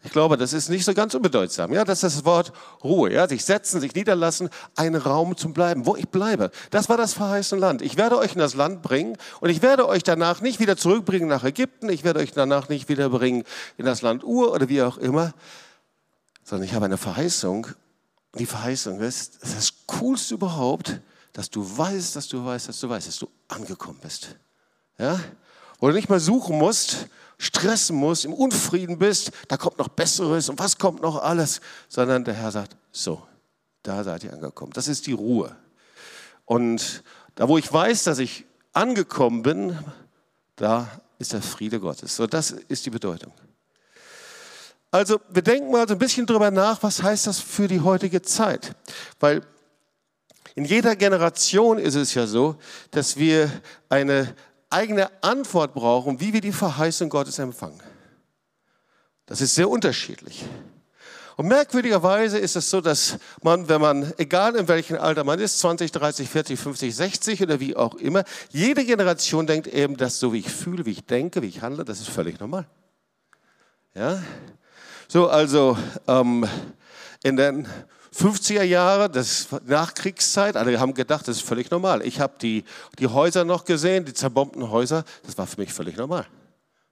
ich 0.05 0.13
glaube, 0.13 0.37
das 0.37 0.53
ist 0.53 0.69
nicht 0.69 0.85
so 0.85 0.93
ganz 0.93 1.15
unbedeutsam. 1.15 1.73
Ja, 1.73 1.83
das 1.83 2.03
ist 2.03 2.19
das 2.19 2.25
Wort 2.27 2.53
Ruhe. 2.85 3.11
Ja, 3.11 3.27
sich 3.27 3.43
setzen, 3.43 3.81
sich 3.81 3.95
niederlassen, 3.95 4.51
ein 4.77 4.97
Raum 4.97 5.35
zum 5.35 5.55
Bleiben, 5.55 5.87
wo 5.87 5.97
ich 5.97 6.09
bleibe. 6.09 6.51
Das 6.71 6.91
war 6.91 6.99
das 6.99 7.15
verheißene 7.15 7.59
Land. 7.59 7.81
Ich 7.81 7.97
werde 7.97 8.19
euch 8.19 8.35
in 8.35 8.39
das 8.39 8.55
Land 8.55 8.83
bringen 8.83 9.17
und 9.41 9.49
ich 9.49 9.63
werde 9.63 9.89
euch 9.89 10.03
danach 10.03 10.43
nicht 10.43 10.61
wieder 10.61 10.77
zurückbringen 10.77 11.27
nach 11.27 11.43
Ägypten. 11.43 11.89
Ich 11.89 12.05
werde 12.05 12.21
euch 12.21 12.33
danach 12.33 12.69
nicht 12.69 12.91
wieder 12.91 13.09
bringen 13.09 13.45
in 13.79 13.87
das 13.87 14.03
Land 14.03 14.25
Ur 14.25 14.53
oder 14.53 14.69
wie 14.69 14.83
auch 14.83 14.99
immer, 14.99 15.33
sondern 16.45 16.69
ich 16.69 16.75
habe 16.75 16.85
eine 16.85 16.99
Verheißung. 16.99 17.67
Die 18.39 18.47
Verheißung 18.47 19.01
ist, 19.01 19.43
das, 19.43 19.51
ist 19.51 19.57
das 19.57 19.73
Coolste 19.87 20.35
überhaupt, 20.35 21.01
dass 21.33 21.49
du 21.49 21.67
weißt, 21.79 22.15
dass 22.15 22.29
du 22.29 22.45
weißt, 22.45 22.69
dass 22.69 22.79
du 22.79 22.91
weißt, 22.91 23.09
dass 23.09 23.17
du 23.17 23.29
angekommen 23.49 24.01
bist. 24.03 24.37
Ja, 24.99 25.19
wo 25.81 25.89
du 25.89 25.95
nicht 25.95 26.11
mal 26.11 26.21
suchen 26.21 26.59
musst, 26.59 27.09
stressen 27.39 27.97
musst, 27.97 28.25
im 28.25 28.33
Unfrieden 28.33 28.99
bist, 28.99 29.33
da 29.49 29.57
kommt 29.57 29.79
noch 29.79 29.89
Besseres 29.89 30.49
und 30.49 30.59
was 30.59 30.79
kommt 30.79 31.03
noch 31.03 31.23
alles, 31.23 31.61
sondern 31.89 32.25
der 32.25 32.35
Herr 32.35 32.53
sagt, 32.53 32.77
so, 32.93 33.23
da 33.83 34.03
seid 34.05 34.25
ihr 34.25 34.33
angekommen. 34.33 34.73
Das 34.73 34.89
ist 34.89 35.07
die 35.07 35.13
Ruhe. 35.13 35.55
Und 36.45 37.03
da, 37.35 37.49
wo 37.49 37.59
ich 37.59 37.73
weiß, 37.73 38.05
dass 38.05 38.19
ich 38.19 38.45
angekommen 38.73 39.43
bin, 39.43 39.79
da 40.57 40.89
ist 41.19 41.33
der 41.33 41.43
Friede 41.43 41.81
Gottes. 41.81 42.17
So, 42.17 42.27
das 42.27 42.51
ist 42.51 42.87
die 42.87 42.91
Bedeutung. 42.91 43.33
Also, 44.91 45.21
wir 45.29 45.43
denken 45.43 45.73
mal 45.73 45.89
so 45.89 45.95
ein 45.95 45.99
bisschen 45.99 46.27
drüber 46.27 46.51
nach, 46.51 46.83
was 46.83 47.03
heißt 47.03 47.27
das 47.27 47.41
für 47.41 47.67
die 47.67 47.81
heutige 47.81 48.23
Zeit? 48.23 48.77
Weil 49.19 49.43
in 50.55 50.65
jeder 50.65 50.95
Generation 50.95 51.79
ist 51.79 51.97
es 51.97 52.15
ja 52.15 52.27
so, 52.27 52.57
dass 52.93 53.17
wir 53.17 53.51
eine 53.89 54.35
eigene 54.75 55.11
Antwort 55.23 55.73
brauchen, 55.73 56.21
wie 56.21 56.33
wir 56.33 56.41
die 56.41 56.53
Verheißung 56.53 57.09
Gottes 57.09 57.39
empfangen. 57.39 57.81
Das 59.27 59.41
ist 59.41 59.55
sehr 59.55 59.71
unterschiedlich. 59.71 60.45
Und 61.37 61.49
merkwürdigerweise 61.49 62.39
ist 62.39 62.55
es 62.55 62.71
so, 62.71 62.81
dass 62.81 63.19
man, 63.43 63.69
wenn 63.69 63.81
man, 63.81 64.13
egal 64.19 64.55
in 64.55 64.69
welchem 64.69 64.99
Alter 64.99 65.25
man 65.25 65.41
ist, 65.41 65.59
20, 65.59 65.91
30, 65.91 66.29
40, 66.29 66.61
50, 66.61 66.95
60 66.95 67.43
oder 67.43 67.59
wie 67.59 67.75
auch 67.77 67.95
immer, 67.95 68.25
jede 68.51 68.85
Generation 68.85 69.47
denkt 69.47 69.67
eben, 69.67 69.97
dass 69.97 70.21
so 70.21 70.33
wie 70.33 70.41
ich 70.41 70.51
fühle, 70.51 70.87
wie 70.87 70.93
ich 70.93 71.05
denke, 71.07 71.43
wie 71.43 71.49
ich 71.49 71.63
handle, 71.63 71.85
das 71.85 72.01
ist 72.01 72.09
völlig 72.09 72.39
normal. 72.39 72.67
Ja? 73.95 74.23
So, 75.09 75.29
also 75.29 75.77
ähm, 76.07 76.47
in 77.25 77.37
den 77.37 77.67
50er 78.15 78.63
Jahre, 78.63 79.11
das 79.11 79.49
Nachkriegszeit, 79.67 80.57
alle 80.57 80.79
haben 80.79 80.95
gedacht, 80.95 81.27
das 81.27 81.37
ist 81.37 81.47
völlig 81.47 81.71
normal. 81.71 82.07
Ich 82.07 82.21
habe 82.21 82.35
die, 82.41 82.65
die 82.99 83.09
Häuser 83.09 83.45
noch 83.45 83.65
gesehen, 83.65 84.05
die 84.05 84.15
zerbombten 84.15 84.71
Häuser, 84.71 85.05
das 85.25 85.37
war 85.37 85.47
für 85.47 85.61
mich 85.61 85.73
völlig 85.73 85.97
normal. 85.97 86.27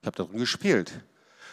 Ich 0.01 0.07
habe 0.07 0.17
darin 0.17 0.39
gespielt. 0.39 0.93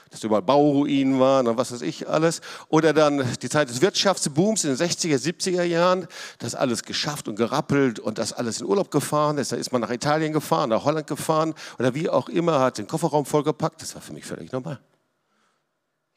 Dass 0.09 0.23
überall 0.23 0.41
Bauruinen 0.41 1.19
waren 1.19 1.47
und 1.47 1.57
was 1.57 1.71
weiß 1.71 1.83
ich 1.83 2.09
alles. 2.09 2.41
Oder 2.69 2.93
dann 2.93 3.23
die 3.43 3.49
Zeit 3.49 3.69
des 3.69 3.79
Wirtschaftsbooms 3.79 4.63
in 4.63 4.75
den 4.75 4.77
60er, 4.89 5.17
70er 5.17 5.61
Jahren. 5.61 6.07
Das 6.39 6.55
alles 6.55 6.81
geschafft 6.81 7.27
und 7.27 7.35
gerappelt 7.35 7.99
und 7.99 8.17
das 8.17 8.33
alles 8.33 8.59
in 8.59 8.65
Urlaub 8.65 8.89
gefahren. 8.89 9.35
Da 9.35 9.55
ist 9.55 9.71
man 9.71 9.81
nach 9.81 9.91
Italien 9.91 10.33
gefahren, 10.33 10.71
nach 10.71 10.83
Holland 10.83 11.05
gefahren 11.05 11.53
oder 11.77 11.93
wie 11.93 12.09
auch 12.09 12.27
immer, 12.27 12.59
hat 12.59 12.79
den 12.79 12.87
Kofferraum 12.87 13.25
vollgepackt. 13.25 13.83
Das 13.83 13.93
war 13.93 14.01
für 14.01 14.13
mich 14.13 14.25
völlig 14.25 14.51
normal. 14.51 14.79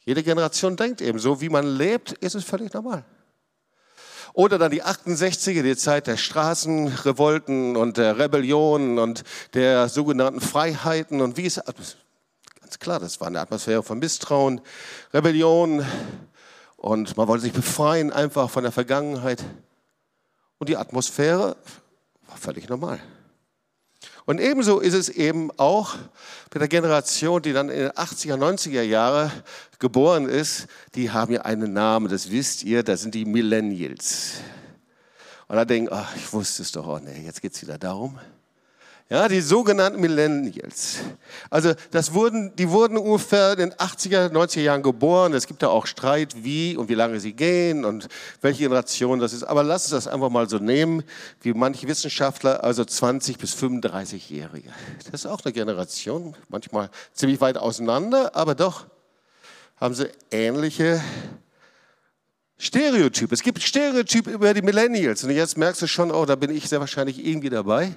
Jede 0.06 0.22
Generation 0.22 0.74
denkt 0.74 1.02
eben 1.02 1.18
so, 1.18 1.42
wie 1.42 1.50
man 1.50 1.66
lebt, 1.66 2.12
ist 2.12 2.34
es 2.34 2.44
völlig 2.44 2.72
normal. 2.72 3.04
Oder 4.34 4.58
dann 4.58 4.70
die 4.70 4.82
68er, 4.82 5.62
die 5.62 5.76
Zeit 5.76 6.06
der 6.06 6.16
Straßenrevolten 6.16 7.76
und 7.76 7.98
der 7.98 8.18
Rebellionen 8.18 8.98
und 8.98 9.24
der 9.52 9.88
sogenannten 9.88 10.40
Freiheiten 10.40 11.20
und 11.20 11.36
wie 11.36 11.46
es, 11.46 11.60
ganz 12.60 12.78
klar, 12.78 12.98
das 12.98 13.20
war 13.20 13.26
eine 13.26 13.40
Atmosphäre 13.40 13.82
von 13.82 13.98
Misstrauen, 13.98 14.62
Rebellion 15.12 15.84
und 16.76 17.16
man 17.16 17.28
wollte 17.28 17.42
sich 17.42 17.52
befreien 17.52 18.12
einfach 18.12 18.48
von 18.48 18.62
der 18.62 18.72
Vergangenheit. 18.72 19.44
Und 20.58 20.68
die 20.68 20.76
Atmosphäre 20.76 21.56
war 22.26 22.36
völlig 22.36 22.68
normal. 22.68 23.00
Und 24.24 24.40
ebenso 24.40 24.78
ist 24.78 24.94
es 24.94 25.08
eben 25.08 25.50
auch 25.58 25.94
mit 26.52 26.60
der 26.60 26.68
Generation, 26.68 27.42
die 27.42 27.52
dann 27.52 27.68
in 27.68 27.80
den 27.80 27.90
80er, 27.90 28.36
90er 28.36 28.82
Jahre 28.82 29.32
geboren 29.78 30.28
ist. 30.28 30.66
Die 30.94 31.10
haben 31.10 31.32
ja 31.32 31.42
einen 31.42 31.72
Namen, 31.72 32.08
das 32.08 32.30
wisst 32.30 32.62
ihr, 32.62 32.82
das 32.82 33.02
sind 33.02 33.14
die 33.14 33.24
Millennials. 33.24 34.34
Und 35.48 35.56
da 35.56 35.64
denken, 35.64 35.92
ach, 35.92 36.14
ich 36.16 36.32
wusste 36.32 36.62
es 36.62 36.72
doch, 36.72 36.86
oh 36.86 36.98
nee, 36.98 37.24
jetzt 37.24 37.42
geht 37.42 37.54
es 37.54 37.62
wieder 37.62 37.78
darum. 37.78 38.18
Ja, 39.12 39.28
die 39.28 39.42
sogenannten 39.42 40.00
Millennials. 40.00 41.00
Also 41.50 41.74
das 41.90 42.14
wurden, 42.14 42.56
die 42.56 42.70
wurden 42.70 42.96
ungefähr 42.96 43.52
in 43.52 43.58
den 43.58 43.74
80er, 43.74 44.30
90er 44.30 44.62
Jahren 44.62 44.82
geboren. 44.82 45.34
Es 45.34 45.46
gibt 45.46 45.62
da 45.62 45.68
auch 45.68 45.84
Streit, 45.84 46.42
wie 46.42 46.78
und 46.78 46.88
wie 46.88 46.94
lange 46.94 47.20
sie 47.20 47.34
gehen 47.34 47.84
und 47.84 48.08
welche 48.40 48.62
Generation 48.62 49.18
das 49.18 49.34
ist. 49.34 49.42
Aber 49.42 49.64
lass 49.64 49.82
uns 49.82 49.90
das 49.90 50.08
einfach 50.10 50.30
mal 50.30 50.48
so 50.48 50.56
nehmen, 50.56 51.02
wie 51.42 51.52
manche 51.52 51.86
Wissenschaftler, 51.88 52.64
also 52.64 52.86
20 52.86 53.36
bis 53.36 53.54
35-Jährige. 53.54 54.70
Das 55.10 55.20
ist 55.20 55.26
auch 55.26 55.44
eine 55.44 55.52
Generation, 55.52 56.34
manchmal 56.48 56.88
ziemlich 57.12 57.42
weit 57.42 57.58
auseinander, 57.58 58.34
aber 58.34 58.54
doch 58.54 58.86
haben 59.76 59.94
sie 59.94 60.08
ähnliche 60.30 61.02
Stereotyp. 62.62 63.32
Es 63.32 63.42
gibt 63.42 63.60
Stereotyp 63.60 64.28
über 64.28 64.54
die 64.54 64.62
Millennials. 64.62 65.24
Und 65.24 65.30
jetzt 65.30 65.58
merkst 65.58 65.82
du 65.82 65.88
schon, 65.88 66.12
oh, 66.12 66.24
da 66.24 66.36
bin 66.36 66.54
ich 66.54 66.68
sehr 66.68 66.78
wahrscheinlich 66.78 67.26
irgendwie 67.26 67.50
dabei. 67.50 67.92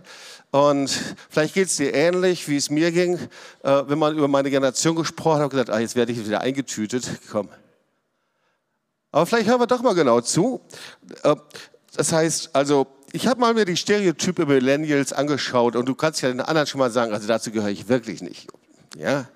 Und 0.50 0.90
vielleicht 1.30 1.54
geht 1.54 1.68
es 1.68 1.76
dir 1.76 1.94
ähnlich, 1.94 2.48
wie 2.48 2.58
es 2.58 2.72
mir 2.72 2.92
ging, 2.92 3.20
äh, 3.62 3.84
wenn 3.86 4.00
man 4.00 4.18
über 4.18 4.28
meine 4.28 4.50
Generation 4.50 4.96
gesprochen 4.96 5.42
hat, 5.42 5.52
gesagt, 5.52 5.70
ah, 5.70 5.78
jetzt 5.78 5.96
werde 5.96 6.14
ich 6.14 6.26
wieder 6.26 6.42
eingetütet. 6.42 7.08
Komm. 7.32 7.48
Aber 9.12 9.28
vielleicht 9.28 9.48
hören 9.48 9.60
wir 9.60 9.68
doch 9.68 9.84
mal 9.84 9.94
genau 9.94 10.20
zu. 10.22 10.62
Äh, 11.22 11.36
das 11.96 12.12
heißt, 12.12 12.56
also, 12.56 12.88
ich 13.12 13.28
habe 13.28 13.40
mal 13.40 13.54
mir 13.54 13.66
die 13.66 13.78
Stereotype 13.78 14.48
Millennials 14.48 15.14
angeschaut 15.14 15.76
und 15.76 15.88
du 15.88 15.94
kannst 15.94 16.24
ja 16.24 16.30
den 16.30 16.42
anderen 16.42 16.66
schon 16.66 16.80
mal 16.80 16.90
sagen, 16.90 17.14
also 17.14 17.28
dazu 17.28 17.52
gehöre 17.52 17.70
ich 17.70 17.88
wirklich 17.88 18.24
nicht. 18.24 18.48
Ja? 18.98 19.30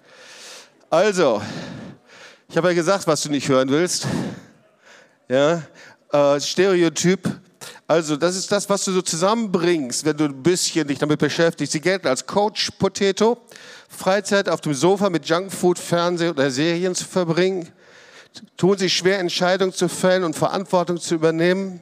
Also, 0.89 1.39
ich 2.49 2.57
habe 2.57 2.69
ja 2.69 2.73
gesagt, 2.73 3.05
was 3.05 3.21
du 3.21 3.29
nicht 3.29 3.47
hören 3.47 3.69
willst. 3.69 4.07
Ja, 5.29 5.61
äh, 6.11 6.41
Stereotyp. 6.41 7.29
Also 7.85 8.15
das 8.15 8.35
ist 8.35 8.51
das, 8.51 8.67
was 8.67 8.83
du 8.83 8.91
so 8.91 9.01
zusammenbringst, 9.03 10.03
wenn 10.03 10.17
du 10.17 10.25
ein 10.25 10.41
bisschen 10.41 10.87
dich 10.87 10.97
damit 10.97 11.19
beschäftigst. 11.19 11.71
Sie 11.71 11.81
gelten 11.81 12.07
als 12.07 12.25
Coach 12.25 12.71
Potato, 12.79 13.37
Freizeit 13.89 14.49
auf 14.49 14.61
dem 14.61 14.73
Sofa 14.73 15.11
mit 15.11 15.27
Junkfood, 15.27 15.77
Fernsehen 15.77 16.31
oder 16.31 16.49
Serien 16.49 16.95
zu 16.95 17.05
verbringen, 17.05 17.69
tun 18.57 18.77
sich 18.77 18.93
schwer, 18.93 19.19
Entscheidungen 19.19 19.71
zu 19.71 19.87
fällen 19.87 20.23
und 20.23 20.35
Verantwortung 20.35 20.97
zu 20.97 21.13
übernehmen, 21.13 21.79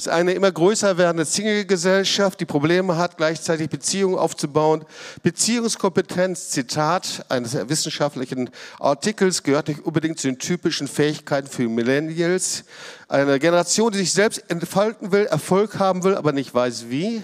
ist 0.00 0.08
eine 0.08 0.32
immer 0.32 0.50
größer 0.50 0.96
werdende 0.96 1.26
Single-Gesellschaft, 1.26 2.40
die 2.40 2.46
Probleme 2.46 2.96
hat, 2.96 3.18
gleichzeitig 3.18 3.68
Beziehungen 3.68 4.16
aufzubauen. 4.16 4.84
Beziehungskompetenz, 5.22 6.48
Zitat 6.48 7.26
eines 7.28 7.54
wissenschaftlichen 7.68 8.48
Artikels, 8.78 9.42
gehört 9.42 9.68
nicht 9.68 9.84
unbedingt 9.84 10.18
zu 10.18 10.28
den 10.28 10.38
typischen 10.38 10.88
Fähigkeiten 10.88 11.48
für 11.48 11.68
Millennials. 11.68 12.64
Eine 13.08 13.38
Generation, 13.38 13.92
die 13.92 13.98
sich 13.98 14.12
selbst 14.12 14.42
entfalten 14.48 15.12
will, 15.12 15.26
Erfolg 15.26 15.78
haben 15.78 16.02
will, 16.02 16.14
aber 16.14 16.32
nicht 16.32 16.54
weiß 16.54 16.86
wie. 16.88 17.22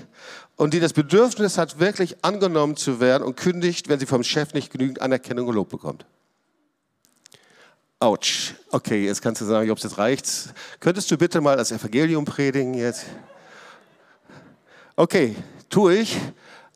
Und 0.56 0.74
die 0.74 0.80
das 0.80 0.92
Bedürfnis 0.92 1.56
hat, 1.56 1.80
wirklich 1.80 2.16
angenommen 2.22 2.76
zu 2.76 3.00
werden 3.00 3.22
und 3.22 3.36
kündigt, 3.36 3.88
wenn 3.88 3.98
sie 3.98 4.06
vom 4.06 4.22
Chef 4.22 4.52
nicht 4.52 4.70
genügend 4.70 5.00
Anerkennung 5.00 5.48
und 5.48 5.54
Lob 5.54 5.70
bekommt. 5.70 6.04
Autsch. 7.98 8.52
Okay, 8.70 9.06
jetzt 9.06 9.22
kannst 9.22 9.40
du 9.40 9.46
sagen, 9.46 9.70
ob 9.70 9.78
es 9.78 9.84
jetzt 9.84 9.96
reicht. 9.96 10.26
Könntest 10.80 11.10
du 11.10 11.16
bitte 11.16 11.40
mal 11.40 11.56
das 11.56 11.72
Evangelium 11.72 12.26
predigen 12.26 12.74
jetzt? 12.74 13.06
Okay, 14.96 15.34
tue 15.70 15.96
ich. 15.96 16.18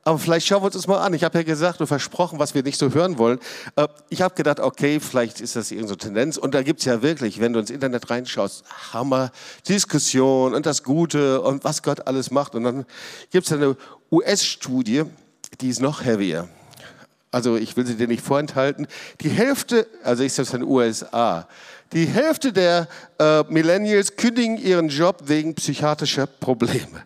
Aber 0.02 0.18
vielleicht 0.18 0.46
schauen 0.46 0.62
wir 0.62 0.66
uns 0.66 0.76
das 0.76 0.86
mal 0.86 0.98
an. 0.98 1.12
Ich 1.12 1.22
habe 1.22 1.36
ja 1.36 1.44
gesagt 1.44 1.82
und 1.82 1.86
versprochen, 1.86 2.38
was 2.38 2.54
wir 2.54 2.62
nicht 2.62 2.78
so 2.78 2.94
hören 2.94 3.18
wollen. 3.18 3.38
Äh, 3.76 3.86
ich 4.08 4.22
habe 4.22 4.34
gedacht, 4.34 4.60
okay, 4.60 4.98
vielleicht 4.98 5.42
ist 5.42 5.56
das 5.56 5.70
irgendeine 5.70 5.98
Tendenz. 5.98 6.38
Und 6.38 6.54
da 6.54 6.62
gibt 6.62 6.80
es 6.80 6.86
ja 6.86 7.02
wirklich, 7.02 7.38
wenn 7.38 7.52
du 7.52 7.60
ins 7.60 7.68
Internet 7.68 8.08
reinschaust, 8.08 8.64
Hammer, 8.94 9.30
Diskussion 9.68 10.54
und 10.54 10.64
das 10.64 10.82
Gute 10.82 11.42
und 11.42 11.64
was 11.64 11.82
Gott 11.82 12.06
alles 12.06 12.30
macht. 12.30 12.54
Und 12.54 12.64
dann 12.64 12.86
gibt 13.30 13.46
es 13.46 13.52
eine 13.52 13.76
US-Studie, 14.10 15.02
die 15.60 15.68
ist 15.68 15.82
noch 15.82 16.02
heavier 16.02 16.48
also 17.30 17.56
ich 17.56 17.76
will 17.76 17.87
sie 17.87 17.96
dir 17.96 18.08
nicht 18.08 18.25
vorenthalten, 18.25 18.87
die 19.20 19.28
Hälfte, 19.28 19.87
also 20.02 20.22
ich 20.22 20.32
sage 20.32 20.49
es 20.49 20.54
in 20.54 20.60
den 20.60 20.68
USA, 20.68 21.49
die 21.92 22.06
Hälfte 22.06 22.52
der 22.52 22.88
äh, 23.18 23.42
Millennials 23.49 24.16
kündigen 24.16 24.56
ihren 24.56 24.88
Job 24.88 25.22
wegen 25.26 25.54
psychiatrischer 25.54 26.26
Probleme. 26.26 27.04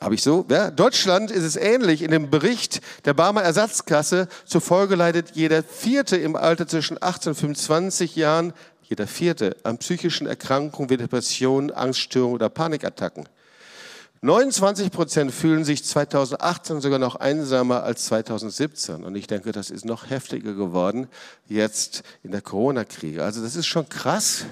Habe 0.00 0.14
ich 0.14 0.22
so? 0.22 0.46
Ja, 0.48 0.70
Deutschland 0.70 1.32
ist 1.32 1.42
es 1.42 1.56
ähnlich. 1.56 2.02
In 2.02 2.12
dem 2.12 2.30
Bericht 2.30 2.80
der 3.04 3.14
Barmer 3.14 3.42
Ersatzkasse 3.42 4.28
zufolge 4.44 4.94
leidet 4.94 5.32
jeder 5.34 5.64
Vierte 5.64 6.16
im 6.16 6.36
Alter 6.36 6.68
zwischen 6.68 7.02
18 7.02 7.30
und 7.30 7.36
25 7.36 8.14
Jahren, 8.14 8.52
jeder 8.84 9.08
Vierte, 9.08 9.56
an 9.64 9.78
psychischen 9.78 10.28
Erkrankungen 10.28 10.88
wie 10.88 10.96
Depressionen, 10.96 11.72
Angststörungen 11.72 12.36
oder 12.36 12.48
Panikattacken. 12.48 13.28
29 14.20 14.90
Prozent 14.90 15.32
fühlen 15.32 15.64
sich 15.64 15.84
2018 15.84 16.80
sogar 16.80 16.98
noch 16.98 17.16
einsamer 17.16 17.84
als 17.84 18.06
2017. 18.06 19.04
Und 19.04 19.14
ich 19.14 19.28
denke, 19.28 19.52
das 19.52 19.70
ist 19.70 19.84
noch 19.84 20.10
heftiger 20.10 20.54
geworden 20.54 21.06
jetzt 21.46 22.02
in 22.22 22.32
der 22.32 22.42
Corona-Krise. 22.42 23.22
Also 23.22 23.42
das 23.42 23.54
ist 23.54 23.66
schon 23.66 23.88
krass. 23.88 24.44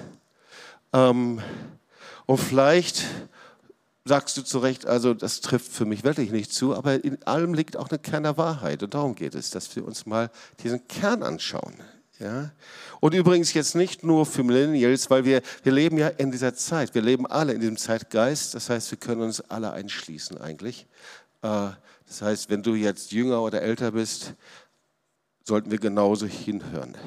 Ähm, 0.93 1.41
und 2.25 2.37
vielleicht 2.37 3.03
sagst 4.05 4.37
du 4.37 4.41
zu 4.41 4.59
Recht, 4.59 4.85
also 4.85 5.13
das 5.13 5.41
trifft 5.41 5.71
für 5.71 5.85
mich 5.85 6.05
wirklich 6.05 6.31
nicht 6.31 6.53
zu, 6.53 6.73
aber 6.73 7.03
in 7.03 7.21
allem 7.23 7.53
liegt 7.53 7.75
auch 7.75 7.89
eine 7.89 7.99
Kern 7.99 8.23
der 8.23 8.37
Wahrheit. 8.37 8.83
Und 8.83 8.93
darum 8.93 9.15
geht 9.15 9.35
es, 9.35 9.49
dass 9.49 9.75
wir 9.75 9.85
uns 9.85 10.05
mal 10.05 10.31
diesen 10.63 10.87
Kern 10.87 11.23
anschauen. 11.23 11.75
Ja? 12.19 12.51
Und 12.99 13.13
übrigens 13.13 13.53
jetzt 13.53 13.75
nicht 13.75 14.03
nur 14.03 14.25
für 14.25 14.43
Millennials, 14.43 15.09
weil 15.09 15.25
wir, 15.25 15.41
wir 15.63 15.71
leben 15.71 15.97
ja 15.97 16.07
in 16.07 16.31
dieser 16.31 16.55
Zeit. 16.55 16.95
Wir 16.95 17.01
leben 17.01 17.27
alle 17.27 17.53
in 17.53 17.59
diesem 17.59 17.77
Zeitgeist. 17.77 18.55
Das 18.55 18.69
heißt, 18.69 18.89
wir 18.91 18.97
können 18.97 19.21
uns 19.21 19.41
alle 19.41 19.71
einschließen 19.71 20.39
eigentlich. 20.39 20.87
Äh, 21.41 21.69
das 22.07 22.21
heißt, 22.21 22.49
wenn 22.49 22.63
du 22.63 22.75
jetzt 22.75 23.11
jünger 23.11 23.41
oder 23.41 23.61
älter 23.61 23.91
bist, 23.91 24.33
sollten 25.43 25.71
wir 25.71 25.79
genauso 25.79 26.25
hinhören. 26.25 26.97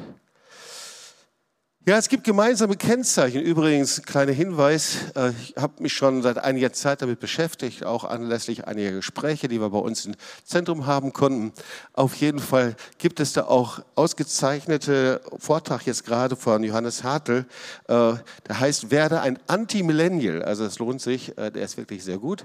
Ja, 1.89 1.97
es 1.97 2.11
gibt 2.11 2.25
gemeinsame 2.25 2.77
Kennzeichen. 2.77 3.41
Übrigens, 3.41 4.03
kleiner 4.03 4.33
Hinweis, 4.33 4.99
äh, 5.17 5.31
ich 5.31 5.55
habe 5.57 5.83
mich 5.83 5.95
schon 5.95 6.21
seit 6.21 6.37
einiger 6.37 6.75
Zeit 6.75 7.01
damit 7.01 7.21
beschäftigt, 7.21 7.87
auch 7.87 8.05
anlässlich 8.05 8.67
einiger 8.67 8.93
Gespräche, 8.93 9.49
die 9.49 9.63
wir 9.63 9.71
bei 9.71 9.79
uns 9.79 10.05
im 10.05 10.13
Zentrum 10.45 10.85
haben 10.85 11.15
konnten. 11.15 11.55
Auf 11.95 12.17
jeden 12.17 12.39
Fall 12.39 12.77
gibt 12.99 13.19
es 13.19 13.33
da 13.33 13.45
auch 13.45 13.81
ausgezeichnete 13.95 15.23
Vortrag 15.39 15.87
jetzt 15.87 16.05
gerade 16.05 16.37
von 16.37 16.63
Johannes 16.63 17.03
Hartl, 17.03 17.47
äh, 17.89 17.95
der 17.95 18.61
heißt 18.61 18.91
Werde 18.91 19.23
ein 19.23 19.39
Anti-Millennial. 19.47 20.43
Also 20.43 20.67
es 20.67 20.79
lohnt 20.79 21.01
sich, 21.01 21.39
äh, 21.39 21.51
der 21.51 21.63
ist 21.63 21.79
wirklich 21.79 22.05
sehr 22.05 22.19
gut. 22.19 22.45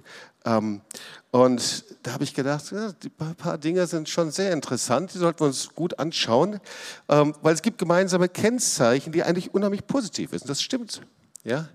Und 1.36 1.84
da 2.04 2.13
habe 2.13 2.24
ich 2.24 2.34
gedacht, 2.34 2.72
ja, 2.72 2.94
die 2.94 3.10
paar 3.10 3.58
Dinge 3.58 3.86
sind 3.88 4.08
schon 4.08 4.32
sehr 4.32 4.54
interessant, 4.54 5.13
die 5.13 5.18
sollten 5.18 5.42
wir 5.42 5.48
uns 5.48 5.68
gut 5.75 6.00
anschauen, 6.00 6.62
ähm, 7.10 7.36
weil 7.42 7.54
es 7.54 7.62
gibt 7.62 7.77
gemeinsame 7.77 8.30
Kennzeichen, 8.30 9.12
die 9.12 9.22
eigentlich 9.22 9.54
unheimlich 9.54 9.86
positiv 9.86 10.30
sind. 10.30 10.48
Das 10.48 10.62
stimmt. 10.62 11.01
Ja? 11.44 11.68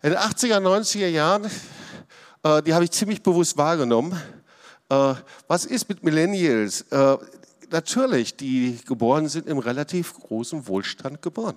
In 0.00 0.12
den 0.12 0.18
80er, 0.18 0.60
90er 0.60 1.08
Jahren, 1.08 1.44
äh, 2.42 2.62
die 2.62 2.72
habe 2.72 2.84
ich 2.84 2.90
ziemlich 2.90 3.22
bewusst 3.22 3.58
wahrgenommen. 3.58 4.18
Äh, 4.88 5.12
was 5.46 5.66
ist 5.66 5.90
mit 5.90 6.02
Millennials? 6.02 6.80
Äh, 6.90 7.18
natürlich, 7.70 8.34
die 8.34 8.78
geboren 8.86 9.28
sind 9.28 9.46
im 9.46 9.58
relativ 9.58 10.14
großen 10.14 10.66
Wohlstand 10.68 11.20
geboren. 11.20 11.56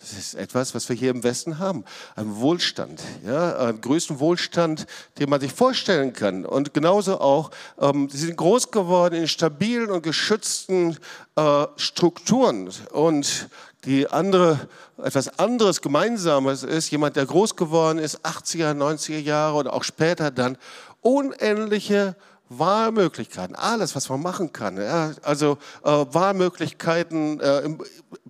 Das 0.00 0.12
ist 0.12 0.34
etwas, 0.34 0.74
was 0.74 0.88
wir 0.88 0.96
hier 0.96 1.10
im 1.10 1.22
Westen 1.22 1.58
haben. 1.58 1.84
Ein 2.16 2.36
Wohlstand, 2.36 3.02
ja, 3.22 3.56
einen 3.58 3.82
größten 3.82 4.18
Wohlstand, 4.18 4.86
den 5.18 5.28
man 5.28 5.40
sich 5.40 5.52
vorstellen 5.52 6.14
kann. 6.14 6.46
Und 6.46 6.72
genauso 6.72 7.20
auch, 7.20 7.50
ähm, 7.78 8.08
sie 8.08 8.16
sind 8.16 8.38
groß 8.38 8.70
geworden 8.70 9.14
in 9.14 9.28
stabilen 9.28 9.90
und 9.90 10.02
geschützten 10.02 10.96
äh, 11.36 11.66
Strukturen. 11.76 12.70
Und 12.92 13.50
die 13.84 14.08
andere, 14.08 14.68
etwas 14.96 15.38
anderes 15.38 15.82
Gemeinsames 15.82 16.62
ist, 16.62 16.90
jemand, 16.90 17.16
der 17.16 17.26
groß 17.26 17.56
geworden 17.56 17.98
ist, 17.98 18.24
80er, 18.24 18.72
90er 18.72 19.18
Jahre 19.18 19.56
oder 19.56 19.74
auch 19.74 19.84
später 19.84 20.30
dann, 20.30 20.56
unendliche 21.02 22.16
Wahlmöglichkeiten, 22.50 23.54
alles, 23.54 23.94
was 23.94 24.08
man 24.08 24.20
machen 24.20 24.52
kann. 24.52 24.76
Ja, 24.76 25.12
also 25.22 25.56
äh, 25.84 25.88
Wahlmöglichkeiten, 25.88 27.38
äh, 27.38 27.76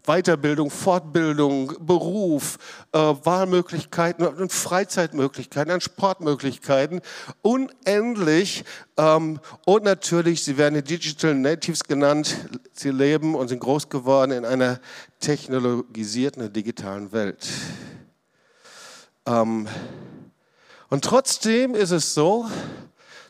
Weiterbildung, 0.05 0.71
Fortbildung, 0.71 1.73
Beruf, 1.81 2.59
äh, 2.93 2.99
Wahlmöglichkeiten 2.99 4.27
und 4.27 4.53
Freizeitmöglichkeiten, 4.53 5.73
und 5.73 5.83
Sportmöglichkeiten, 5.83 7.01
unendlich. 7.41 8.65
Ähm, 8.99 9.41
und 9.65 9.85
natürlich, 9.85 10.45
sie 10.45 10.59
werden 10.59 10.75
die 10.75 10.85
Digital 10.85 11.35
Natives 11.35 11.85
genannt. 11.85 12.37
Sie 12.75 12.91
leben 12.91 13.35
und 13.35 13.49
sind 13.49 13.61
groß 13.61 13.89
geworden 13.89 14.33
in 14.33 14.45
einer 14.45 14.81
technologisierten 15.21 16.53
digitalen 16.53 17.11
Welt. 17.13 17.49
Ähm, 19.25 19.67
und 20.91 21.05
trotzdem 21.05 21.75
ist 21.75 21.91
es 21.91 22.13
so, 22.13 22.47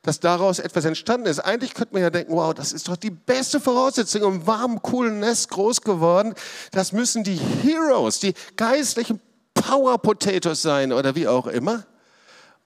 dass 0.02 0.20
daraus 0.20 0.58
etwas 0.58 0.84
entstanden 0.84 1.26
ist. 1.26 1.40
Eigentlich 1.40 1.74
könnte 1.74 1.94
man 1.94 2.02
ja 2.02 2.10
denken, 2.10 2.32
wow, 2.32 2.54
das 2.54 2.72
ist 2.72 2.88
doch 2.88 2.96
die 2.96 3.10
beste 3.10 3.60
Voraussetzung, 3.60 4.22
im 4.22 4.46
warmen, 4.46 4.80
coolen 4.82 5.20
Nest 5.20 5.50
groß 5.50 5.82
geworden. 5.82 6.34
Das 6.72 6.92
müssen 6.92 7.24
die 7.24 7.36
Heroes, 7.36 8.18
die 8.18 8.34
geistlichen 8.56 9.20
Power 9.54 9.98
Potatoes 9.98 10.62
sein 10.62 10.92
oder 10.92 11.14
wie 11.14 11.28
auch 11.28 11.46
immer. 11.46 11.84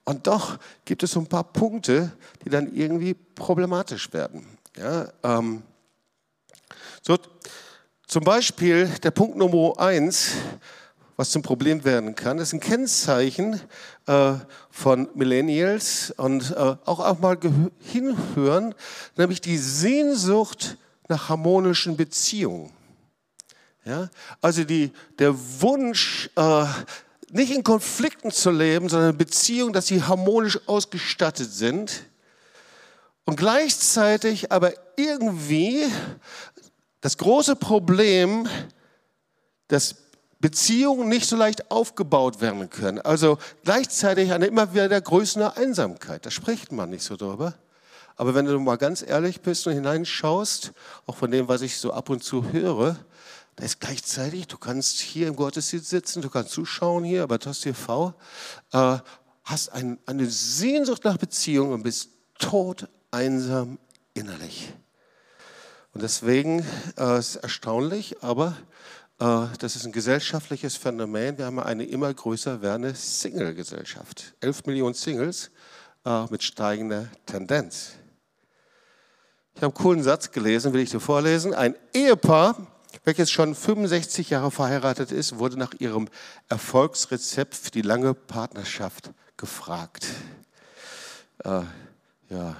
Und 0.05 0.27
doch 0.27 0.57
gibt 0.85 1.03
es 1.03 1.11
so 1.11 1.19
ein 1.19 1.27
paar 1.27 1.43
Punkte, 1.43 2.11
die 2.43 2.49
dann 2.49 2.73
irgendwie 2.73 3.13
problematisch 3.13 4.13
werden. 4.13 4.57
Ja, 4.77 5.07
ähm, 5.23 5.63
so, 7.01 7.17
zum 8.07 8.23
Beispiel 8.23 8.87
der 9.03 9.11
Punkt 9.11 9.35
Nummer 9.35 9.79
eins, 9.79 10.31
was 11.17 11.29
zum 11.31 11.41
Problem 11.41 11.83
werden 11.83 12.15
kann. 12.15 12.37
Das 12.37 12.49
ist 12.49 12.53
ein 12.53 12.59
Kennzeichen 12.59 13.61
äh, 14.05 14.33
von 14.69 15.09
Millennials 15.15 16.11
und 16.17 16.51
äh, 16.51 16.55
auch, 16.55 16.99
auch 16.99 17.19
mal 17.19 17.37
hinhören, 17.79 18.75
nämlich 19.15 19.41
die 19.41 19.57
Sehnsucht 19.57 20.77
nach 21.07 21.29
harmonischen 21.29 21.95
Beziehungen. 21.95 22.71
Ja? 23.85 24.09
Also 24.41 24.63
die, 24.63 24.91
der 25.19 25.35
Wunsch, 25.61 26.29
äh, 26.35 26.65
nicht 27.31 27.53
in 27.53 27.63
Konflikten 27.63 28.31
zu 28.31 28.51
leben, 28.51 28.89
sondern 28.89 29.11
in 29.11 29.17
Beziehungen, 29.17 29.73
dass 29.73 29.87
sie 29.87 30.03
harmonisch 30.03 30.59
ausgestattet 30.67 31.51
sind. 31.51 32.03
Und 33.25 33.37
gleichzeitig 33.37 34.51
aber 34.51 34.73
irgendwie 34.95 35.85
das 37.01 37.17
große 37.17 37.55
Problem, 37.55 38.47
dass 39.67 40.04
Beziehungen 40.45 41.09
nicht 41.09 41.27
so 41.27 41.35
leicht 41.35 41.71
aufgebaut 41.71 42.39
werden 42.39 42.69
können. 42.69 43.01
Also 43.01 43.39
gleichzeitig 43.63 44.31
eine 44.31 44.45
immer 44.45 44.75
wieder 44.75 45.01
größere 45.01 45.57
Einsamkeit. 45.57 46.23
Da 46.23 46.29
spricht 46.29 46.71
man 46.71 46.91
nicht 46.91 47.03
so 47.03 47.15
drüber. 47.15 47.55
Aber 48.15 48.35
wenn 48.35 48.45
du 48.45 48.59
mal 48.59 48.77
ganz 48.77 49.01
ehrlich 49.01 49.41
bist 49.41 49.65
und 49.65 49.73
hineinschaust, 49.73 50.71
auch 51.07 51.15
von 51.15 51.31
dem, 51.31 51.47
was 51.47 51.63
ich 51.63 51.79
so 51.79 51.91
ab 51.91 52.11
und 52.11 52.23
zu 52.23 52.51
höre, 52.51 52.95
da 53.55 53.63
ist 53.63 53.79
gleichzeitig, 53.79 54.45
du 54.45 54.59
kannst 54.59 54.99
hier 54.99 55.29
im 55.29 55.35
Gottesdienst 55.35 55.89
sitzen, 55.89 56.21
du 56.21 56.29
kannst 56.29 56.51
zuschauen 56.51 57.03
hier 57.03 57.25
bei 57.25 57.39
TOS 57.39 57.61
TV, 57.61 58.13
äh, 58.71 58.99
hast 59.45 59.69
ein, 59.69 59.97
eine 60.05 60.27
Sehnsucht 60.27 61.05
nach 61.05 61.17
Beziehung 61.17 61.71
und 61.71 61.81
bist 61.81 62.09
tot 62.37 62.87
einsam 63.09 63.79
innerlich. 64.13 64.71
Und 65.95 66.03
deswegen 66.03 66.59
äh, 66.99 67.17
ist 67.17 67.29
es 67.29 67.35
erstaunlich, 67.37 68.21
aber 68.21 68.55
das 69.17 69.75
ist 69.77 69.85
ein 69.85 69.93
gesellschaftliches 69.93 70.75
Phänomen. 70.75 71.37
Wir 71.37 71.45
haben 71.45 71.59
eine 71.59 71.85
immer 71.85 72.13
größer 72.13 72.61
werdende 72.61 72.93
Single-Gesellschaft. 72.93 74.35
Elf 74.41 74.65
Millionen 74.65 74.93
Singles 74.93 75.51
äh, 76.05 76.25
mit 76.29 76.43
steigender 76.43 77.07
Tendenz. 77.25 77.93
Ich 79.53 79.61
habe 79.61 79.73
einen 79.73 79.73
coolen 79.73 80.03
Satz 80.03 80.31
gelesen, 80.31 80.73
will 80.73 80.81
ich 80.81 80.89
dir 80.89 80.99
vorlesen. 80.99 81.53
Ein 81.53 81.75
Ehepaar, 81.93 82.67
welches 83.05 83.31
schon 83.31 83.55
65 83.55 84.31
Jahre 84.31 84.51
verheiratet 84.51 85.13
ist, 85.13 85.39
wurde 85.39 85.57
nach 85.57 85.73
ihrem 85.79 86.09
Erfolgsrezept 86.49 87.55
für 87.55 87.71
die 87.71 87.83
lange 87.83 88.13
Partnerschaft 88.13 89.11
gefragt. 89.37 90.07
Äh, 91.45 91.61
ja. 92.29 92.57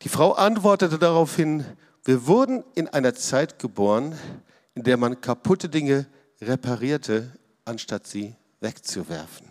Die 0.00 0.08
Frau 0.08 0.32
antwortete 0.32 0.98
daraufhin, 0.98 1.66
wir 2.02 2.26
wurden 2.26 2.64
in 2.74 2.88
einer 2.88 3.14
Zeit 3.14 3.58
geboren, 3.58 4.18
in 4.74 4.82
der 4.82 4.96
man 4.96 5.20
kaputte 5.20 5.68
Dinge 5.68 6.06
reparierte, 6.40 7.30
anstatt 7.64 8.06
sie 8.06 8.34
wegzuwerfen. 8.60 9.48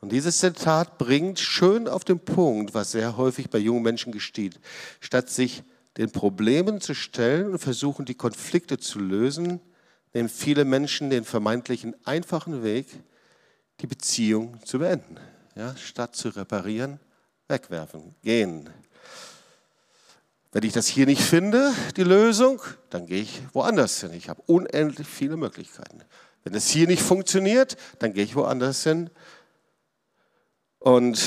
Und 0.00 0.10
dieses 0.10 0.38
Zitat 0.38 0.98
bringt 0.98 1.38
schön 1.38 1.86
auf 1.86 2.04
den 2.04 2.18
Punkt, 2.18 2.74
was 2.74 2.92
sehr 2.92 3.16
häufig 3.16 3.50
bei 3.50 3.58
jungen 3.58 3.82
Menschen 3.82 4.12
geschieht. 4.12 4.58
Statt 5.00 5.30
sich 5.30 5.62
den 5.96 6.10
Problemen 6.10 6.80
zu 6.80 6.94
stellen 6.94 7.52
und 7.52 7.58
versuchen, 7.58 8.04
die 8.04 8.16
Konflikte 8.16 8.78
zu 8.78 8.98
lösen, 8.98 9.60
nehmen 10.12 10.28
viele 10.28 10.64
Menschen 10.64 11.10
den 11.10 11.24
vermeintlichen 11.24 11.94
einfachen 12.04 12.64
Weg, 12.64 12.86
die 13.80 13.86
Beziehung 13.86 14.58
zu 14.64 14.80
beenden. 14.80 15.18
Ja, 15.54 15.76
statt 15.76 16.16
zu 16.16 16.30
reparieren, 16.30 16.98
wegwerfen, 17.46 18.14
gehen. 18.22 18.70
Wenn 20.52 20.64
ich 20.64 20.74
das 20.74 20.86
hier 20.86 21.06
nicht 21.06 21.22
finde, 21.22 21.72
die 21.96 22.02
Lösung, 22.02 22.60
dann 22.90 23.06
gehe 23.06 23.22
ich 23.22 23.40
woanders 23.54 24.00
hin. 24.00 24.12
Ich 24.12 24.28
habe 24.28 24.42
unendlich 24.46 25.08
viele 25.08 25.38
Möglichkeiten. 25.38 26.02
Wenn 26.44 26.54
es 26.54 26.68
hier 26.68 26.86
nicht 26.86 27.02
funktioniert, 27.02 27.78
dann 28.00 28.12
gehe 28.12 28.22
ich 28.22 28.36
woanders 28.36 28.82
hin. 28.82 29.08
Und 30.78 31.22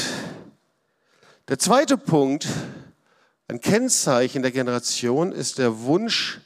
der 1.47 1.57
zweite 1.57 1.97
Punkt, 1.97 2.47
ein 3.47 3.61
Kennzeichen 3.61 4.43
der 4.43 4.51
Generation 4.51 5.31
ist 5.31 5.57
der 5.57 5.79
Wunsch, 5.79 6.41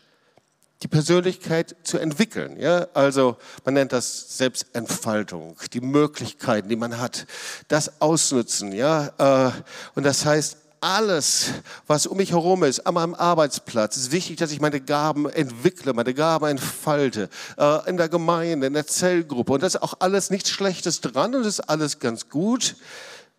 die 0.81 0.87
Persönlichkeit 0.87 1.75
zu 1.83 1.97
entwickeln. 1.97 2.57
Ja? 2.57 2.87
Also 2.93 3.35
man 3.65 3.73
nennt 3.73 3.91
das 3.91 4.37
Selbstentfaltung, 4.37 5.57
die 5.73 5.81
Möglichkeiten, 5.81 6.69
die 6.69 6.77
man 6.77 6.97
hat, 6.97 7.27
das 7.67 7.99
ausnutzen. 8.01 8.71
Ja? 8.71 9.49
Äh, 9.49 9.51
und 9.95 10.03
das 10.03 10.25
heißt, 10.25 10.57
alles, 10.81 11.51
was 11.87 12.07
um 12.07 12.17
mich 12.17 12.31
herum 12.31 12.63
ist, 12.63 12.79
an 12.85 12.93
meinem 12.93 13.15
Arbeitsplatz, 13.15 13.97
ist 13.97 14.11
wichtig, 14.11 14.37
dass 14.37 14.51
ich 14.51 14.61
meine 14.61 14.79
Gaben 14.79 15.29
entwickle, 15.29 15.93
meine 15.93 16.13
Gaben 16.13 16.47
entfalte, 16.47 17.29
äh, 17.57 17.89
in 17.89 17.97
der 17.97 18.09
Gemeinde, 18.09 18.67
in 18.67 18.73
der 18.73 18.87
Zellgruppe. 18.87 19.53
Und 19.53 19.63
das 19.63 19.75
ist 19.75 19.81
auch 19.81 19.95
alles 19.99 20.29
nichts 20.29 20.49
Schlechtes 20.49 21.01
dran 21.01 21.35
und 21.35 21.43
das 21.43 21.59
ist 21.59 21.69
alles 21.69 21.99
ganz 21.99 22.29
gut. 22.29 22.75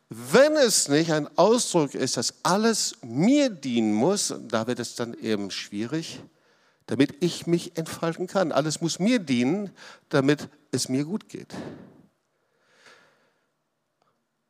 Wenn 0.09 0.55
es 0.57 0.89
nicht 0.89 1.13
ein 1.13 1.29
Ausdruck 1.39 1.95
ist, 1.95 2.17
dass 2.17 2.35
alles 2.43 2.97
mir 3.03 3.49
dienen 3.49 3.93
muss, 3.93 4.35
da 4.49 4.67
wird 4.67 4.81
es 4.81 4.97
dann 4.97 5.15
eben 5.15 5.51
schwierig, 5.51 6.21
damit 6.87 7.15
ich 7.21 7.47
mich 7.47 7.77
entfalten 7.79 8.27
kann. 8.27 8.51
Alles 8.51 8.81
muss 8.81 8.99
mir 8.99 9.21
dienen, 9.21 9.71
damit 10.09 10.49
es 10.73 10.89
mir 10.89 11.05
gut 11.05 11.29
geht. 11.29 11.55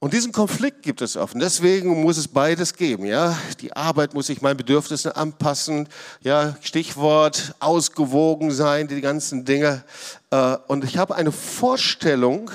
Und 0.03 0.15
diesen 0.15 0.33
Konflikt 0.33 0.83
gibt 0.83 1.03
es 1.03 1.19
oft. 1.19 1.35
Und 1.35 1.41
deswegen 1.41 2.03
muss 2.03 2.17
es 2.17 2.27
beides 2.27 2.75
geben. 2.75 3.05
Ja? 3.05 3.39
Die 3.61 3.75
Arbeit 3.77 4.15
muss 4.15 4.29
sich 4.29 4.41
meinen 4.41 4.57
Bedürfnissen 4.57 5.13
anpassen. 5.13 5.89
Ja? 6.23 6.57
Stichwort 6.63 7.55
ausgewogen 7.61 8.51
sein, 8.51 8.89
die 8.89 9.03
ganzen 9.03 9.45
Dinge. 9.45 9.85
Äh, 10.31 10.57
und 10.69 10.85
ich 10.85 10.97
habe 10.97 11.15
eine 11.17 11.31
Vorstellung 11.31 12.51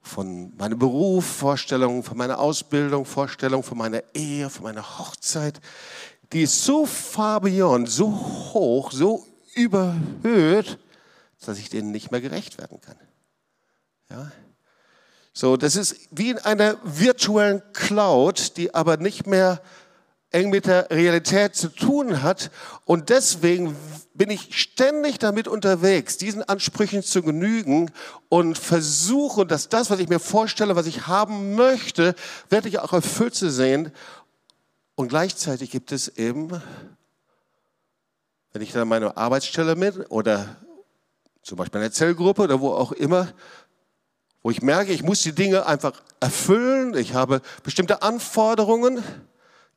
von 0.00 0.56
meinem 0.56 0.78
Beruf, 0.78 1.24
Vorstellung 1.24 2.04
von 2.04 2.16
meiner 2.16 2.38
Ausbildung, 2.38 3.04
Vorstellung 3.04 3.64
von 3.64 3.78
meiner 3.78 4.04
Ehe, 4.14 4.48
von 4.48 4.62
meiner 4.62 4.98
Hochzeit. 5.00 5.60
Die 6.32 6.42
ist 6.42 6.64
so 6.64 6.86
far 6.86 7.40
beyond, 7.40 7.90
so 7.90 8.08
hoch, 8.52 8.92
so 8.92 9.26
überhöht, 9.54 10.78
dass 11.44 11.58
ich 11.58 11.68
denen 11.68 11.90
nicht 11.90 12.12
mehr 12.12 12.20
gerecht 12.20 12.58
werden 12.58 12.80
kann. 12.80 12.96
Ja? 14.08 14.30
So, 15.34 15.56
das 15.56 15.76
ist 15.76 15.96
wie 16.10 16.30
in 16.30 16.38
einer 16.38 16.76
virtuellen 16.82 17.62
Cloud, 17.72 18.56
die 18.56 18.74
aber 18.74 18.98
nicht 18.98 19.26
mehr 19.26 19.62
eng 20.30 20.50
mit 20.50 20.66
der 20.66 20.90
Realität 20.90 21.54
zu 21.54 21.68
tun 21.68 22.22
hat. 22.22 22.50
Und 22.84 23.10
deswegen 23.10 23.76
bin 24.14 24.30
ich 24.30 24.58
ständig 24.58 25.18
damit 25.18 25.48
unterwegs, 25.48 26.18
diesen 26.18 26.42
Ansprüchen 26.42 27.02
zu 27.02 27.22
genügen 27.22 27.90
und 28.28 28.58
versuche, 28.58 29.46
dass 29.46 29.68
das, 29.68 29.90
was 29.90 30.00
ich 30.00 30.08
mir 30.08 30.18
vorstelle, 30.18 30.76
was 30.76 30.86
ich 30.86 31.06
haben 31.06 31.54
möchte, 31.54 32.14
wirklich 32.50 32.78
auch 32.78 32.92
erfüllt 32.92 33.34
zu 33.34 33.50
sehen. 33.50 33.92
Und 34.94 35.08
gleichzeitig 35.08 35.70
gibt 35.70 35.92
es 35.92 36.08
eben, 36.08 36.62
wenn 38.52 38.62
ich 38.62 38.72
dann 38.72 38.88
meine 38.88 39.16
Arbeitsstelle 39.16 39.76
mit 39.76 40.10
oder 40.10 40.56
zum 41.42 41.58
Beispiel 41.58 41.80
eine 41.80 41.90
Zellgruppe 41.90 42.42
oder 42.42 42.60
wo 42.60 42.72
auch 42.72 42.92
immer, 42.92 43.28
wo 44.42 44.50
ich 44.50 44.62
merke, 44.62 44.92
ich 44.92 45.02
muss 45.02 45.22
die 45.22 45.34
Dinge 45.34 45.66
einfach 45.66 46.02
erfüllen, 46.20 46.94
ich 46.94 47.14
habe 47.14 47.42
bestimmte 47.62 48.02
Anforderungen, 48.02 49.02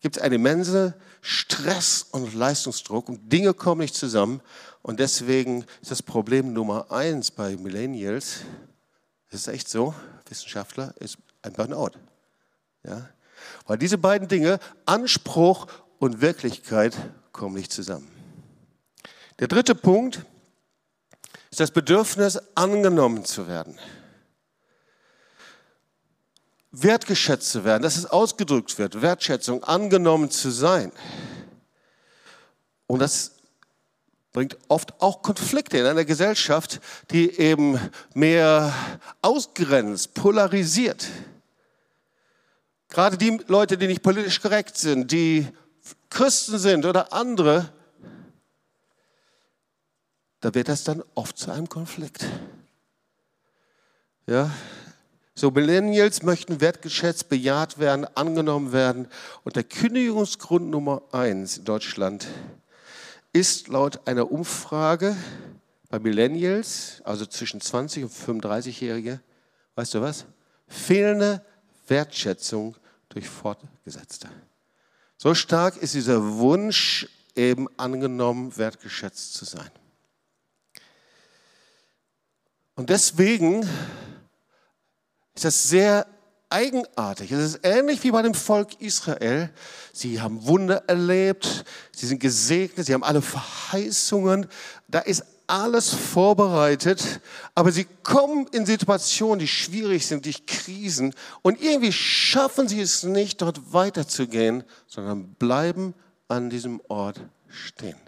gibt 0.01 0.17
es 0.17 0.23
einen 0.23 0.35
immensen 0.35 0.93
Stress 1.21 2.05
und 2.11 2.33
Leistungsdruck 2.33 3.09
und 3.09 3.31
Dinge 3.31 3.53
kommen 3.53 3.81
nicht 3.81 3.95
zusammen. 3.95 4.41
Und 4.83 4.99
deswegen 4.99 5.65
ist 5.81 5.89
das 5.89 6.03
Problem 6.03 6.53
Nummer 6.53 6.91
eins 6.91 7.31
bei 7.31 7.55
Millennials, 7.55 8.41
das 9.31 9.41
ist 9.41 9.47
echt 9.47 9.69
so, 9.69 9.95
Wissenschaftler, 10.29 10.93
ist 10.99 11.17
ein 11.41 11.53
Burnout. 11.53 11.91
Ja? 12.83 13.09
Weil 13.65 13.77
diese 13.77 13.97
beiden 13.97 14.27
Dinge, 14.27 14.59
Anspruch 14.85 15.67
und 15.97 16.21
Wirklichkeit, 16.21 16.95
kommen 17.31 17.55
nicht 17.55 17.73
zusammen. 17.73 18.07
Der 19.39 19.47
dritte 19.47 19.75
Punkt 19.75 20.23
ist 21.49 21.59
das 21.59 21.71
Bedürfnis, 21.71 22.39
angenommen 22.53 23.25
zu 23.25 23.47
werden. 23.47 23.77
Wertgeschätzt 26.81 27.51
zu 27.51 27.63
werden, 27.63 27.83
dass 27.83 27.97
es 27.97 28.05
ausgedrückt 28.05 28.77
wird, 28.77 29.01
Wertschätzung, 29.01 29.63
angenommen 29.63 30.29
zu 30.29 30.51
sein. 30.51 30.91
Und 32.87 32.99
das 32.99 33.31
bringt 34.33 34.57
oft 34.67 35.01
auch 35.01 35.21
Konflikte 35.21 35.77
in 35.77 35.85
einer 35.85 36.03
Gesellschaft, 36.03 36.81
die 37.11 37.31
eben 37.39 37.79
mehr 38.13 38.73
ausgrenzt, 39.21 40.13
polarisiert. 40.13 41.07
Gerade 42.89 43.17
die 43.17 43.39
Leute, 43.47 43.77
die 43.77 43.87
nicht 43.87 44.03
politisch 44.03 44.41
korrekt 44.41 44.77
sind, 44.77 45.11
die 45.11 45.47
Christen 46.09 46.57
sind 46.57 46.85
oder 46.85 47.13
andere, 47.13 47.71
da 50.41 50.53
wird 50.53 50.67
das 50.67 50.83
dann 50.83 51.03
oft 51.15 51.37
zu 51.37 51.51
einem 51.51 51.69
Konflikt. 51.69 52.25
Ja, 54.27 54.51
so 55.35 55.51
Millennials 55.51 56.23
möchten 56.23 56.61
wertgeschätzt, 56.61 57.27
bejaht 57.27 57.77
werden, 57.77 58.05
angenommen 58.15 58.71
werden. 58.71 59.07
Und 59.43 59.57
der 59.57 59.65
Kündigungsgrund 59.65 60.69
Nummer 60.69 61.01
eins 61.11 61.57
in 61.57 61.65
Deutschland 61.65 62.25
ist 63.33 63.67
laut 63.67 64.07
einer 64.07 64.31
Umfrage 64.31 65.15
bei 65.89 65.99
Millennials, 65.99 67.01
also 67.03 67.25
zwischen 67.25 67.59
20 67.59 68.05
und 68.05 68.13
35-Jährige, 68.13 69.19
weißt 69.75 69.93
du 69.95 70.01
was? 70.01 70.25
Fehlende 70.67 71.45
Wertschätzung 71.87 72.77
durch 73.09 73.27
Fortgesetzte. 73.27 74.29
So 75.17 75.35
stark 75.35 75.77
ist 75.77 75.93
dieser 75.93 76.37
Wunsch, 76.37 77.07
eben 77.35 77.67
angenommen, 77.77 78.55
wertgeschätzt 78.57 79.33
zu 79.33 79.43
sein. 79.43 79.69
Und 82.75 82.89
deswegen 82.89 83.67
ist 85.35 85.45
das 85.45 85.69
sehr 85.69 86.07
eigenartig. 86.49 87.31
Es 87.31 87.55
ist 87.55 87.59
ähnlich 87.63 88.03
wie 88.03 88.11
bei 88.11 88.21
dem 88.21 88.33
Volk 88.33 88.79
Israel. 88.79 89.49
Sie 89.91 90.21
haben 90.21 90.45
Wunder 90.45 90.83
erlebt, 90.87 91.65
sie 91.91 92.07
sind 92.07 92.19
gesegnet, 92.19 92.85
sie 92.85 92.93
haben 92.93 93.03
alle 93.03 93.21
Verheißungen. 93.21 94.47
Da 94.87 94.99
ist 94.99 95.23
alles 95.47 95.93
vorbereitet, 95.93 97.19
aber 97.53 97.71
sie 97.71 97.85
kommen 98.03 98.47
in 98.47 98.65
Situationen, 98.65 99.39
die 99.39 99.47
schwierig 99.47 100.07
sind, 100.07 100.25
durch 100.25 100.45
Krisen 100.45 101.13
und 101.43 101.61
irgendwie 101.61 101.91
schaffen 101.91 102.67
sie 102.67 102.81
es 102.81 103.03
nicht, 103.03 103.41
dort 103.41 103.73
weiterzugehen, 103.73 104.63
sondern 104.87 105.33
bleiben 105.35 105.93
an 106.27 106.49
diesem 106.49 106.81
Ort 106.87 107.21
stehen. 107.47 107.99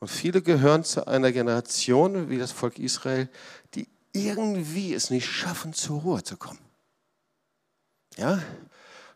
Und 0.00 0.08
viele 0.08 0.42
gehören 0.42 0.82
zu 0.82 1.06
einer 1.06 1.30
Generation, 1.30 2.28
wie 2.28 2.38
das 2.38 2.50
Volk 2.50 2.78
Israel, 2.78 3.28
die 3.74 3.86
irgendwie 4.14 4.94
es 4.94 5.10
nicht 5.10 5.26
schaffen, 5.26 5.74
zur 5.74 6.00
Ruhe 6.00 6.22
zu 6.22 6.38
kommen. 6.38 6.60
Ja? 8.16 8.40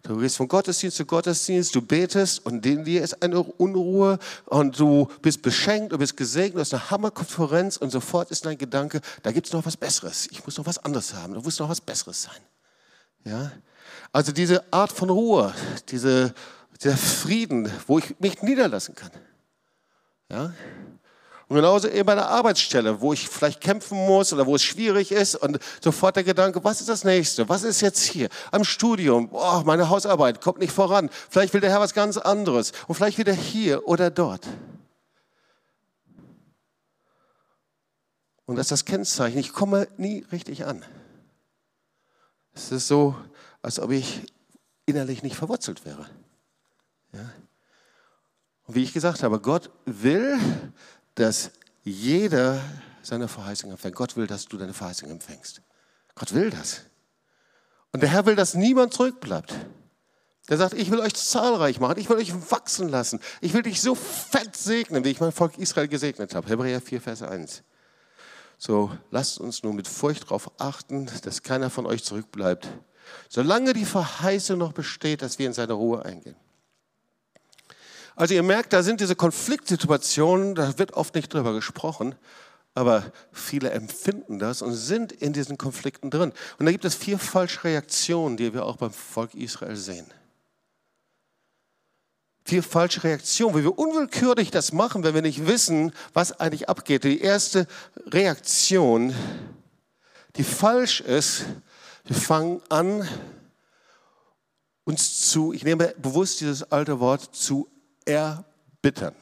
Du 0.02 0.18
gehst 0.18 0.37
von 0.37 0.48
Gottesdienst 0.48 0.96
zu 0.96 1.06
Gottesdienst, 1.06 1.74
du 1.74 1.82
betest 1.82 2.44
und 2.46 2.64
in 2.64 2.84
dir 2.84 3.02
ist 3.02 3.22
eine 3.22 3.42
Unruhe 3.42 4.18
und 4.46 4.78
du 4.78 5.08
bist 5.22 5.42
beschenkt, 5.42 5.92
du 5.92 5.98
bist 5.98 6.16
gesegnet, 6.16 6.56
du 6.56 6.61
hast 6.61 6.74
eine 6.74 6.90
Hammerkonferenz 6.90 7.76
und 7.76 7.90
sofort 7.90 8.30
ist 8.30 8.46
dein 8.46 8.58
Gedanke, 8.58 9.00
da 9.22 9.32
gibt 9.32 9.48
es 9.48 9.52
noch 9.52 9.66
was 9.66 9.76
Besseres. 9.76 10.28
Ich 10.30 10.44
muss 10.44 10.56
noch 10.56 10.66
was 10.66 10.78
anderes 10.78 11.14
haben, 11.14 11.34
da 11.34 11.40
muss 11.40 11.58
noch 11.58 11.68
was 11.68 11.80
Besseres 11.80 12.22
sein. 12.22 12.40
Ja? 13.24 13.52
Also 14.12 14.32
diese 14.32 14.72
Art 14.72 14.92
von 14.92 15.11
Ruhe, 15.11 15.52
diese, 15.88 16.32
dieser 16.80 16.96
Frieden, 16.96 17.70
wo 17.87 17.98
ich 17.98 18.18
mich 18.20 18.40
niederlassen 18.42 18.94
kann. 18.94 19.11
Ja? 20.30 20.52
Und 21.48 21.56
genauso 21.56 21.88
eben 21.88 22.04
bei 22.04 22.14
der 22.14 22.28
Arbeitsstelle, 22.28 23.00
wo 23.00 23.14
ich 23.14 23.26
vielleicht 23.26 23.62
kämpfen 23.62 23.96
muss 23.96 24.34
oder 24.34 24.46
wo 24.46 24.54
es 24.54 24.62
schwierig 24.62 25.11
ist 25.11 25.34
und 25.34 25.58
sofort 25.82 26.16
der 26.16 26.24
Gedanke, 26.24 26.62
was 26.62 26.80
ist 26.80 26.90
das 26.90 27.04
nächste? 27.04 27.48
Was 27.48 27.62
ist 27.62 27.80
jetzt 27.80 28.02
hier? 28.02 28.28
Am 28.50 28.64
Studium, 28.64 29.30
oh, 29.32 29.62
meine 29.64 29.88
Hausarbeit 29.88 30.42
kommt 30.42 30.58
nicht 30.58 30.72
voran. 30.72 31.08
Vielleicht 31.30 31.54
will 31.54 31.62
der 31.62 31.70
Herr 31.70 31.80
was 31.80 31.94
ganz 31.94 32.18
anderes 32.18 32.72
und 32.87 32.96
vielleicht 32.96 33.16
wieder 33.16 33.32
hier 33.32 33.88
oder 33.88 34.11
dort. 34.11 34.46
Und 38.44 38.56
das 38.56 38.66
ist 38.66 38.72
das 38.72 38.84
Kennzeichen, 38.84 39.38
ich 39.38 39.52
komme 39.52 39.88
nie 39.96 40.26
richtig 40.30 40.66
an. 40.66 40.84
Es 42.54 42.72
ist 42.72 42.88
so, 42.88 43.14
als 43.62 43.80
ob 43.80 43.90
ich 43.90 44.22
innerlich 44.84 45.22
nicht 45.22 45.37
verwurzelt 45.37 45.87
wäre. 45.87 46.06
Ja? 47.12 47.30
Und 48.64 48.74
wie 48.74 48.82
ich 48.82 48.92
gesagt 48.92 49.22
habe, 49.22 49.40
Gott 49.40 49.70
will, 49.87 50.38
dass 51.18 51.50
jeder 51.83 52.62
seine 53.02 53.28
Verheißung 53.28 53.70
empfängt. 53.70 53.96
Gott 53.96 54.16
will, 54.16 54.26
dass 54.26 54.46
du 54.46 54.57
deine 54.57 54.74
Verheißung 54.74 55.11
empfängst. 55.11 55.62
Gott 56.14 56.35
will 56.35 56.50
das. 56.50 56.83
Und 57.92 58.02
der 58.02 58.11
Herr 58.11 58.26
will, 58.26 58.37
dass 58.37 58.54
niemand 58.54 58.92
zurückbleibt. 58.92 59.54
Der 60.48 60.57
sagt, 60.57 60.74
ich 60.74 60.90
will 60.90 61.00
euch 61.00 61.14
zahlreich 61.14 61.81
machen, 61.81 61.98
ich 61.98 62.09
will 62.09 62.16
euch 62.16 62.33
wachsen 62.50 62.88
lassen, 62.88 63.20
ich 63.40 63.52
will 63.52 63.62
dich 63.62 63.83
so 63.83 63.94
fett 63.94 64.57
segnen, 64.57 65.04
wie 65.04 65.11
ich 65.11 65.20
mein 65.20 65.33
Volk 65.33 65.59
Israel 65.59 65.88
gesegnet 65.88 66.35
habe. 66.35 66.48
Hebräer 66.48 66.81
4, 66.81 67.00
Vers 67.00 67.22
1. 67.22 67.62
So, 68.57 68.90
lasst 69.11 69.38
uns 69.38 69.62
nur 69.62 69.74
mit 69.74 69.87
Furcht 69.87 70.24
darauf 70.24 70.50
achten, 70.59 71.09
dass 71.22 71.42
keiner 71.42 71.68
von 71.68 71.87
euch 71.87 72.02
zurückbleibt, 72.02 72.68
solange 73.28 73.72
die 73.72 73.85
Verheißung 73.85 74.59
noch 74.59 74.72
besteht, 74.72 75.22
dass 75.22 75.38
wir 75.38 75.46
in 75.46 75.52
seine 75.52 75.74
Ruhe 75.74 76.04
eingehen. 76.04 76.37
Also 78.18 78.35
ihr 78.35 78.42
merkt, 78.42 78.72
da 78.72 78.83
sind 78.83 79.00
diese 79.00 79.14
Konfliktsituationen, 79.14 80.57
da 80.57 80.76
wird 80.76 80.94
oft 80.94 81.14
nicht 81.14 81.33
drüber 81.33 81.52
gesprochen, 81.52 82.16
aber 82.74 83.12
viele 83.31 83.70
empfinden 83.70 84.40
das 84.40 84.61
und 84.61 84.74
sind 84.74 85.12
in 85.12 85.33
diesen 85.33 85.57
Konflikten 85.57 86.11
drin. 86.11 86.33
Und 86.59 86.66
da 86.66 86.72
gibt 86.72 86.85
es 86.85 86.96
vier 86.96 87.20
falsche 87.20 87.62
Reaktionen, 87.62 88.37
die 88.37 88.52
wir 88.52 88.66
auch 88.66 88.76
beim 88.76 88.90
Volk 88.90 89.35
Israel 89.35 89.76
sehen. 89.76 90.04
Vier 92.44 92.64
falsche 92.64 93.04
Reaktionen, 93.04 93.54
wie 93.54 93.62
wir 93.62 93.78
unwillkürlich 93.78 94.50
das 94.50 94.72
machen, 94.72 95.04
wenn 95.04 95.14
wir 95.14 95.22
nicht 95.22 95.46
wissen, 95.46 95.92
was 96.12 96.40
eigentlich 96.40 96.68
abgeht. 96.68 97.04
Die 97.04 97.20
erste 97.20 97.68
Reaktion, 98.04 99.14
die 100.35 100.42
falsch 100.42 101.02
ist, 101.02 101.44
wir 102.04 102.16
fangen 102.16 102.62
an, 102.68 103.09
uns 104.83 105.31
zu, 105.31 105.52
ich 105.52 105.62
nehme 105.62 105.94
bewusst 105.98 106.40
dieses 106.40 106.64
alte 106.72 106.98
Wort, 106.98 107.37
zu 107.37 107.68
erbittern. 108.09 109.14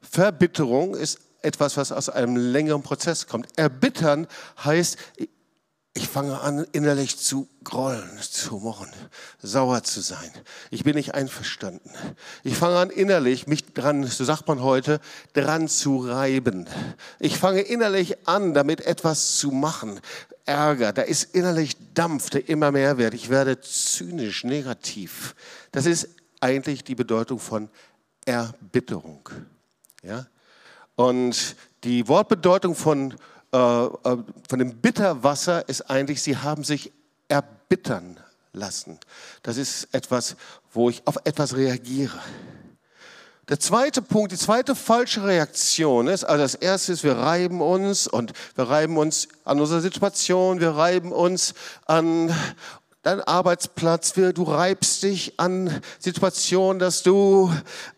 Verbitterung 0.00 0.94
ist 0.94 1.20
etwas, 1.42 1.76
was 1.76 1.92
aus 1.92 2.08
einem 2.08 2.36
längeren 2.36 2.82
Prozess 2.82 3.26
kommt. 3.26 3.46
Erbittern 3.56 4.26
heißt, 4.64 4.96
ich 5.94 6.08
fange 6.08 6.40
an, 6.40 6.66
innerlich 6.72 7.16
zu 7.16 7.48
grollen, 7.64 8.18
zu 8.20 8.56
murren, 8.56 8.90
sauer 9.40 9.82
zu 9.82 10.00
sein. 10.02 10.30
Ich 10.70 10.84
bin 10.84 10.94
nicht 10.94 11.14
einverstanden. 11.14 11.90
Ich 12.44 12.56
fange 12.56 12.76
an, 12.76 12.90
innerlich 12.90 13.46
mich 13.46 13.72
dran, 13.72 14.04
so 14.04 14.24
sagt 14.24 14.46
man 14.46 14.62
heute, 14.62 15.00
dran 15.32 15.68
zu 15.68 15.98
reiben. 15.98 16.68
Ich 17.18 17.38
fange 17.38 17.62
innerlich 17.62 18.28
an, 18.28 18.52
damit 18.52 18.82
etwas 18.82 19.36
zu 19.36 19.50
machen. 19.50 20.00
Ärger, 20.44 20.92
da 20.92 21.02
ist 21.02 21.34
innerlich 21.34 21.76
Dampf, 21.94 22.28
der 22.28 22.48
immer 22.48 22.72
mehr 22.72 22.98
wird. 22.98 23.14
Ich 23.14 23.30
werde 23.30 23.60
zynisch, 23.60 24.44
negativ. 24.44 25.34
Das 25.72 25.86
ist 25.86 26.08
eigentlich 26.46 26.84
die 26.84 26.94
Bedeutung 26.94 27.40
von 27.40 27.68
Erbitterung. 28.24 29.28
Ja? 30.04 30.26
Und 30.94 31.56
die 31.82 32.06
Wortbedeutung 32.06 32.76
von, 32.76 33.14
äh, 33.52 33.56
äh, 33.56 33.88
von 34.48 34.58
dem 34.58 34.76
Bitterwasser 34.76 35.68
ist 35.68 35.90
eigentlich, 35.90 36.22
sie 36.22 36.36
haben 36.36 36.62
sich 36.62 36.92
erbittern 37.26 38.20
lassen. 38.52 38.98
Das 39.42 39.56
ist 39.56 39.92
etwas, 39.92 40.36
wo 40.72 40.88
ich 40.88 41.02
auf 41.04 41.16
etwas 41.24 41.56
reagiere. 41.56 42.20
Der 43.48 43.58
zweite 43.60 44.02
Punkt, 44.02 44.32
die 44.32 44.38
zweite 44.38 44.74
falsche 44.74 45.24
Reaktion 45.24 46.06
ist, 46.06 46.24
also 46.24 46.42
das 46.42 46.54
erste 46.54 46.92
ist, 46.92 47.04
wir 47.04 47.16
reiben 47.16 47.60
uns 47.60 48.06
und 48.06 48.32
wir 48.54 48.68
reiben 48.68 48.96
uns 48.96 49.28
an 49.44 49.60
unserer 49.60 49.80
Situation, 49.80 50.60
wir 50.60 50.70
reiben 50.70 51.12
uns 51.12 51.54
an 51.86 52.32
dein 53.06 53.20
Arbeitsplatz, 53.20 54.14
du 54.14 54.42
reibst 54.42 55.04
dich 55.04 55.38
an 55.38 55.80
Situationen, 56.00 56.80
dass 56.80 57.04
du 57.04 57.52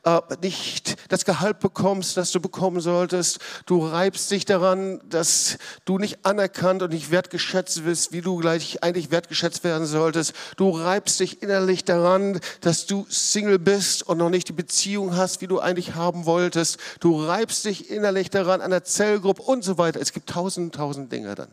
äh, 0.05 0.21
nicht 0.43 0.97
das 1.11 1.25
Gehalt 1.25 1.61
bekommst, 1.61 2.19
das 2.19 2.31
du 2.31 2.41
bekommen 2.41 2.81
solltest. 2.81 3.39
Du 3.65 3.87
reibst 3.87 4.31
dich 4.31 4.45
daran, 4.45 5.01
dass 5.09 5.57
du 5.87 5.97
nicht 5.97 6.27
anerkannt 6.27 6.83
und 6.83 6.93
nicht 6.93 7.11
wertgeschätzt 7.11 7.87
wirst, 7.87 8.13
wie 8.13 8.21
du 8.21 8.37
gleich 8.37 8.83
eigentlich 8.83 9.11
wertgeschätzt 9.11 9.65
werden 9.65 9.87
solltest. 9.87 10.35
Du 10.59 10.69
reibst 10.71 11.21
dich 11.21 11.43
innerlich 11.43 11.85
daran, 11.85 12.39
dass 12.61 12.85
du 12.85 13.07
Single 13.09 13.59
bist 13.59 14.03
und 14.03 14.19
noch 14.19 14.29
nicht 14.29 14.49
die 14.49 14.53
Beziehung 14.53 15.17
hast, 15.17 15.41
wie 15.41 15.47
du 15.47 15.59
eigentlich 15.59 15.95
haben 15.95 16.27
wolltest. 16.27 16.79
Du 17.01 17.25
reibst 17.25 17.65
dich 17.65 17.91
innerlich 17.91 18.29
daran 18.29 18.61
an 18.61 18.71
der 18.71 18.85
Zellgruppe 18.85 19.41
und 19.41 19.65
so 19.65 19.79
weiter. 19.79 20.03
Es 20.03 20.13
gibt 20.13 20.29
tausend, 20.29 20.75
tausend 20.75 21.11
Dinge 21.11 21.35
dann. 21.35 21.49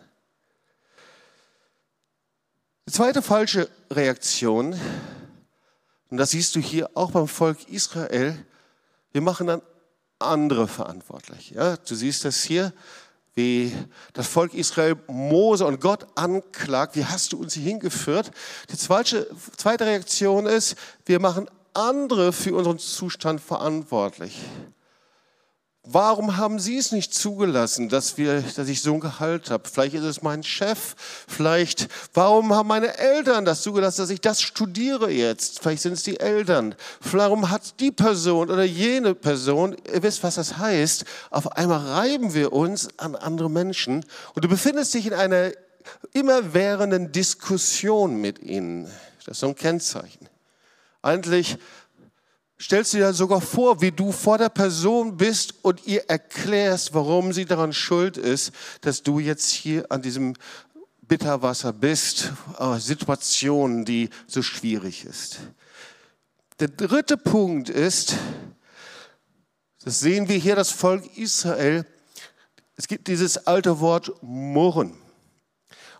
Die 2.87 2.93
zweite 2.93 3.23
falsche 3.23 3.67
Reaktion 3.89 4.79
und 6.11 6.17
das 6.17 6.29
siehst 6.29 6.55
du 6.55 6.59
hier 6.59 6.91
auch 6.93 7.09
beim 7.09 7.27
Volk 7.27 7.67
Israel, 7.67 8.37
wir 9.11 9.21
machen 9.21 9.47
dann 9.47 9.63
andere 10.19 10.67
verantwortlich. 10.67 11.49
Ja, 11.49 11.77
du 11.77 11.95
siehst 11.95 12.25
das 12.25 12.43
hier, 12.43 12.73
wie 13.33 13.75
das 14.13 14.27
Volk 14.27 14.53
Israel 14.53 14.97
Mose 15.07 15.65
und 15.65 15.81
Gott 15.81 16.05
anklagt, 16.13 16.95
wie 16.95 17.05
hast 17.05 17.33
du 17.33 17.39
uns 17.39 17.55
hier 17.55 17.63
hingeführt? 17.63 18.29
Die 18.69 18.77
zweite, 18.77 19.27
zweite 19.57 19.87
Reaktion 19.87 20.45
ist, 20.45 20.75
wir 21.07 21.19
machen 21.19 21.49
andere 21.73 22.31
für 22.31 22.53
unseren 22.53 22.77
Zustand 22.77 23.41
verantwortlich. 23.41 24.39
Warum 25.87 26.37
haben 26.37 26.59
Sie 26.59 26.77
es 26.77 26.91
nicht 26.91 27.13
zugelassen, 27.13 27.89
dass, 27.89 28.17
wir, 28.17 28.41
dass 28.41 28.67
ich 28.67 28.81
so 28.81 28.95
ein 28.95 28.99
Gehalt 28.99 29.51
habe? 29.51 29.69
Vielleicht 29.69 29.93
ist 29.93 30.03
es 30.03 30.23
mein 30.23 30.41
Chef. 30.41 30.95
Vielleicht, 31.27 31.87
warum 32.13 32.53
haben 32.55 32.67
meine 32.67 32.97
Eltern 32.97 33.45
das 33.45 33.61
zugelassen, 33.61 34.01
dass 34.01 34.09
ich 34.09 34.19
das 34.19 34.41
studiere 34.41 35.11
jetzt? 35.11 35.59
Vielleicht 35.59 35.83
sind 35.83 35.93
es 35.93 36.01
die 36.01 36.19
Eltern. 36.19 36.73
Warum 37.11 37.51
hat 37.51 37.79
die 37.79 37.91
Person 37.91 38.49
oder 38.49 38.63
jene 38.63 39.13
Person, 39.13 39.75
ihr 39.93 40.01
wisst, 40.01 40.23
was 40.23 40.35
das 40.35 40.57
heißt, 40.57 41.05
auf 41.29 41.51
einmal 41.51 41.79
reiben 41.79 42.33
wir 42.33 42.51
uns 42.51 42.89
an 42.97 43.15
andere 43.15 43.51
Menschen 43.51 44.03
und 44.33 44.43
du 44.43 44.49
befindest 44.49 44.93
dich 44.95 45.05
in 45.05 45.13
einer 45.13 45.51
immerwährenden 46.13 47.11
Diskussion 47.11 48.19
mit 48.19 48.39
ihnen. 48.39 48.85
Das 49.19 49.33
ist 49.33 49.39
so 49.41 49.47
ein 49.49 49.55
Kennzeichen. 49.55 50.29
Eigentlich 51.03 51.57
stellst 52.59 52.93
du 52.93 52.97
dir 52.97 53.13
sogar 53.13 53.41
vor, 53.41 53.81
wie 53.81 53.91
du 53.91 54.11
vor 54.11 54.37
der 54.37 54.49
Person 54.49 55.17
bist 55.17 55.55
und 55.61 55.85
ihr 55.85 56.09
erklärst, 56.09 56.93
warum 56.93 57.33
sie 57.33 57.45
daran 57.45 57.73
schuld 57.73 58.17
ist, 58.17 58.51
dass 58.81 59.03
du 59.03 59.19
jetzt 59.19 59.51
hier 59.51 59.91
an 59.91 60.01
diesem 60.01 60.33
Bitterwasser 61.01 61.73
bist, 61.73 62.31
äh, 62.59 62.79
Situation, 62.79 63.85
die 63.85 64.09
so 64.27 64.41
schwierig 64.41 65.05
ist. 65.05 65.39
Der 66.59 66.69
dritte 66.69 67.17
Punkt 67.17 67.69
ist, 67.69 68.15
das 69.83 69.99
sehen 69.99 70.29
wir 70.29 70.37
hier, 70.37 70.55
das 70.55 70.71
Volk 70.71 71.17
Israel, 71.17 71.85
es 72.77 72.87
gibt 72.87 73.07
dieses 73.07 73.45
alte 73.45 73.79
Wort 73.79 74.11
Murren. 74.21 74.97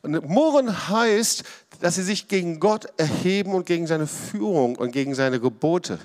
Und 0.01 0.27
Murren 0.27 0.89
heißt, 0.89 1.43
dass 1.81 1.95
sie 1.95 2.03
sich 2.03 2.27
gegen 2.27 2.59
Gott 2.59 2.87
erheben 2.97 3.53
und 3.53 3.65
gegen 3.65 3.87
seine 3.87 4.07
Führung 4.07 4.75
und 4.75 4.91
gegen 4.91 5.13
seine 5.13 5.39
Gebote. 5.39 5.99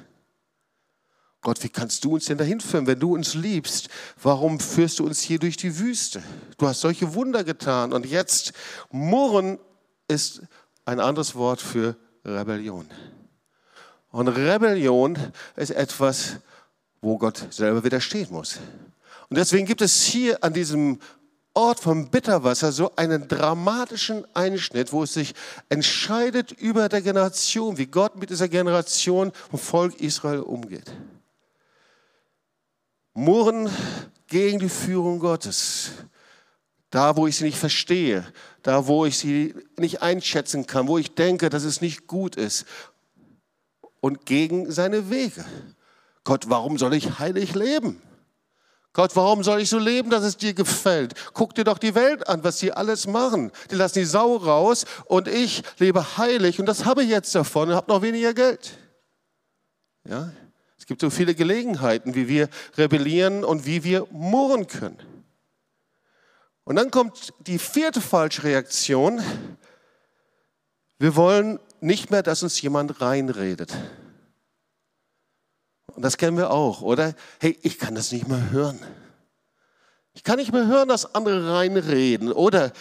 Gott, 1.42 1.62
wie 1.62 1.70
kannst 1.70 2.04
du 2.04 2.14
uns 2.14 2.26
denn 2.26 2.36
dahin 2.36 2.60
führen, 2.60 2.86
wenn 2.86 3.00
du 3.00 3.14
uns 3.14 3.34
liebst? 3.34 3.88
Warum 4.22 4.60
führst 4.60 4.98
du 4.98 5.06
uns 5.06 5.20
hier 5.20 5.38
durch 5.38 5.56
die 5.56 5.78
Wüste? 5.78 6.22
Du 6.58 6.66
hast 6.66 6.80
solche 6.80 7.14
Wunder 7.14 7.44
getan 7.44 7.92
und 7.94 8.04
jetzt 8.04 8.52
murren 8.90 9.58
ist 10.06 10.42
ein 10.84 11.00
anderes 11.00 11.34
Wort 11.34 11.62
für 11.62 11.96
Rebellion. 12.24 12.86
Und 14.10 14.28
Rebellion 14.28 15.16
ist 15.56 15.70
etwas, 15.70 16.36
wo 17.00 17.16
Gott 17.16 17.46
selber 17.50 17.84
widerstehen 17.84 18.28
muss. 18.30 18.58
Und 19.30 19.38
deswegen 19.38 19.66
gibt 19.66 19.80
es 19.80 20.02
hier 20.02 20.42
an 20.42 20.52
diesem 20.52 20.98
Ort 21.54 21.80
vom 21.80 22.10
Bitterwasser 22.10 22.70
so 22.72 22.94
einen 22.96 23.28
dramatischen 23.28 24.24
Einschnitt, 24.34 24.92
wo 24.92 25.04
es 25.04 25.14
sich 25.14 25.34
entscheidet 25.68 26.52
über 26.52 26.88
der 26.88 27.00
Generation, 27.00 27.78
wie 27.78 27.86
Gott 27.86 28.16
mit 28.16 28.30
dieser 28.30 28.48
Generation 28.48 29.32
vom 29.50 29.58
Volk 29.58 30.00
Israel 30.00 30.40
umgeht. 30.40 30.92
Murren 33.20 33.70
gegen 34.28 34.58
die 34.58 34.70
Führung 34.70 35.18
Gottes. 35.18 35.90
Da, 36.88 37.16
wo 37.16 37.26
ich 37.26 37.36
sie 37.36 37.44
nicht 37.44 37.58
verstehe, 37.58 38.26
da, 38.62 38.86
wo 38.86 39.04
ich 39.04 39.18
sie 39.18 39.54
nicht 39.76 40.02
einschätzen 40.02 40.66
kann, 40.66 40.88
wo 40.88 40.98
ich 40.98 41.14
denke, 41.14 41.50
dass 41.50 41.62
es 41.62 41.80
nicht 41.80 42.06
gut 42.06 42.36
ist. 42.36 42.64
Und 44.00 44.24
gegen 44.24 44.72
seine 44.72 45.10
Wege. 45.10 45.44
Gott, 46.24 46.48
warum 46.48 46.78
soll 46.78 46.94
ich 46.94 47.18
heilig 47.18 47.54
leben? 47.54 48.00
Gott, 48.94 49.14
warum 49.14 49.44
soll 49.44 49.60
ich 49.60 49.68
so 49.68 49.78
leben, 49.78 50.10
dass 50.10 50.24
es 50.24 50.36
dir 50.36 50.54
gefällt? 50.54 51.14
Guck 51.34 51.54
dir 51.54 51.64
doch 51.64 51.78
die 51.78 51.94
Welt 51.94 52.26
an, 52.26 52.42
was 52.42 52.58
sie 52.58 52.72
alles 52.72 53.06
machen. 53.06 53.52
Die 53.70 53.76
lassen 53.76 54.00
die 54.00 54.04
Sau 54.06 54.36
raus 54.36 54.84
und 55.04 55.28
ich 55.28 55.62
lebe 55.78 56.16
heilig 56.16 56.58
und 56.58 56.66
das 56.66 56.86
habe 56.86 57.04
ich 57.04 57.10
jetzt 57.10 57.34
davon 57.34 57.68
und 57.68 57.74
habe 57.74 57.92
noch 57.92 58.02
weniger 58.02 58.32
Geld. 58.32 58.78
Ja? 60.08 60.32
Gibt 60.90 61.02
so 61.02 61.10
viele 61.10 61.36
Gelegenheiten, 61.36 62.16
wie 62.16 62.26
wir 62.26 62.48
rebellieren 62.76 63.44
und 63.44 63.64
wie 63.64 63.84
wir 63.84 64.08
murren 64.10 64.66
können. 64.66 64.98
Und 66.64 66.74
dann 66.74 66.90
kommt 66.90 67.32
die 67.46 67.60
vierte 67.60 68.00
falsche 68.00 68.42
Reaktion. 68.42 69.22
Wir 70.98 71.14
wollen 71.14 71.60
nicht 71.80 72.10
mehr, 72.10 72.24
dass 72.24 72.42
uns 72.42 72.60
jemand 72.60 73.00
reinredet. 73.00 73.72
Und 75.94 76.02
das 76.02 76.16
kennen 76.16 76.36
wir 76.36 76.50
auch, 76.50 76.82
oder? 76.82 77.14
Hey, 77.38 77.56
ich 77.62 77.78
kann 77.78 77.94
das 77.94 78.10
nicht 78.10 78.26
mehr 78.26 78.50
hören. 78.50 78.80
Ich 80.12 80.24
kann 80.24 80.40
nicht 80.40 80.52
mehr 80.52 80.66
hören, 80.66 80.88
dass 80.88 81.14
andere 81.14 81.54
reinreden. 81.54 82.32
Oder, 82.32 82.72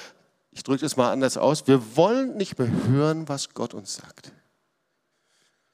ich 0.50 0.64
drücke 0.64 0.84
es 0.84 0.98
mal 0.98 1.12
anders 1.12 1.38
aus, 1.38 1.68
wir 1.68 1.96
wollen 1.96 2.38
nicht 2.38 2.58
mehr 2.58 2.72
hören, 2.88 3.30
was 3.30 3.54
Gott 3.54 3.76
uns 3.76 3.94
sagt. 3.94 4.32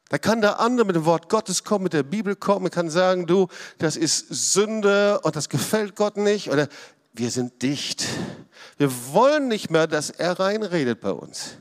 Da 0.09 0.17
kann 0.19 0.41
der 0.41 0.59
andere 0.59 0.85
mit 0.85 0.95
dem 0.95 1.05
Wort 1.05 1.29
Gottes 1.29 1.63
kommen, 1.63 1.83
mit 1.83 1.93
der 1.93 2.03
Bibel 2.03 2.35
kommen, 2.35 2.69
kann 2.69 2.89
sagen, 2.89 3.25
du, 3.25 3.47
das 3.79 3.97
ist 3.97 4.27
Sünde 4.29 5.19
und 5.21 5.35
das 5.35 5.49
gefällt 5.49 5.95
Gott 5.95 6.17
nicht 6.17 6.51
oder 6.51 6.67
wir 7.13 7.31
sind 7.31 7.61
dicht. 7.61 8.05
Wir 8.77 8.91
wollen 9.13 9.47
nicht 9.47 9.71
mehr, 9.71 9.87
dass 9.87 10.09
er 10.09 10.39
reinredet 10.39 11.01
bei 11.01 11.11
uns. 11.11 11.57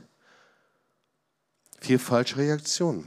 Vier 1.79 1.99
falsche 1.99 2.37
Reaktionen. 2.37 3.05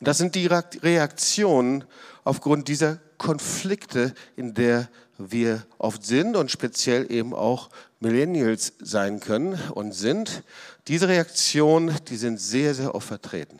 Das 0.00 0.18
sind 0.18 0.34
die 0.34 0.46
Reaktionen 0.46 1.84
aufgrund 2.22 2.68
dieser 2.68 2.98
Konflikte, 3.18 4.14
in 4.36 4.54
der 4.54 4.88
wir 5.16 5.64
oft 5.78 6.04
sind 6.04 6.36
und 6.36 6.50
speziell 6.50 7.10
eben 7.10 7.32
auch 7.32 7.70
Millennials 8.00 8.74
sein 8.80 9.20
können 9.20 9.58
und 9.70 9.92
sind. 9.92 10.42
Diese 10.86 11.08
Reaktionen, 11.08 11.96
die 12.08 12.16
sind 12.16 12.38
sehr, 12.38 12.74
sehr 12.74 12.94
oft 12.94 13.08
vertreten. 13.08 13.58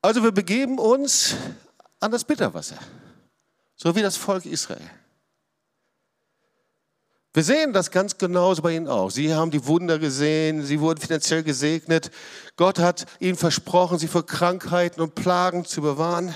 Also 0.00 0.22
wir 0.22 0.32
begeben 0.32 0.78
uns 0.78 1.34
an 2.00 2.10
das 2.10 2.24
Bitterwasser, 2.24 2.78
so 3.76 3.94
wie 3.94 4.02
das 4.02 4.16
Volk 4.16 4.46
Israel. 4.46 4.90
Wir 7.34 7.42
sehen 7.42 7.72
das 7.72 7.90
ganz 7.90 8.16
genauso 8.16 8.62
bei 8.62 8.76
ihnen 8.76 8.86
auch. 8.86 9.10
Sie 9.10 9.34
haben 9.34 9.50
die 9.50 9.66
Wunder 9.66 9.98
gesehen, 9.98 10.64
sie 10.64 10.78
wurden 10.78 11.00
finanziell 11.00 11.42
gesegnet. 11.42 12.10
Gott 12.56 12.78
hat 12.78 13.06
ihnen 13.18 13.36
versprochen, 13.36 13.98
sie 13.98 14.06
vor 14.06 14.24
Krankheiten 14.24 15.00
und 15.00 15.14
Plagen 15.14 15.64
zu 15.64 15.82
bewahren. 15.82 16.32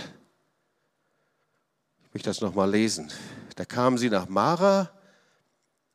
Ich 2.02 2.14
möchte 2.14 2.28
das 2.28 2.40
nochmal 2.40 2.70
lesen. 2.70 3.12
Da 3.54 3.64
kamen 3.64 3.96
sie 3.96 4.10
nach 4.10 4.28
Mara, 4.28 4.90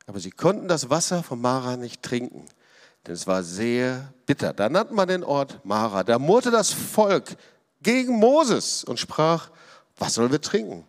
aber 0.06 0.19
sie 0.19 0.32
konnten 0.32 0.67
das 0.67 0.89
Wasser 0.89 1.21
von 1.21 1.41
Mara 1.41 1.76
nicht 1.76 2.02
trinken 2.02 2.47
denn 3.05 3.13
es 3.13 3.27
war 3.27 3.43
sehr 3.43 4.13
bitter. 4.25 4.53
Da 4.53 4.69
nannte 4.69 4.93
man 4.93 5.07
den 5.07 5.23
Ort 5.23 5.63
Mara. 5.65 6.03
Da 6.03 6.19
murrte 6.19 6.51
das 6.51 6.71
Volk 6.71 7.35
gegen 7.81 8.17
Moses 8.17 8.83
und 8.83 8.99
sprach, 8.99 9.49
was 9.97 10.15
sollen 10.15 10.31
wir 10.31 10.41
trinken? 10.41 10.87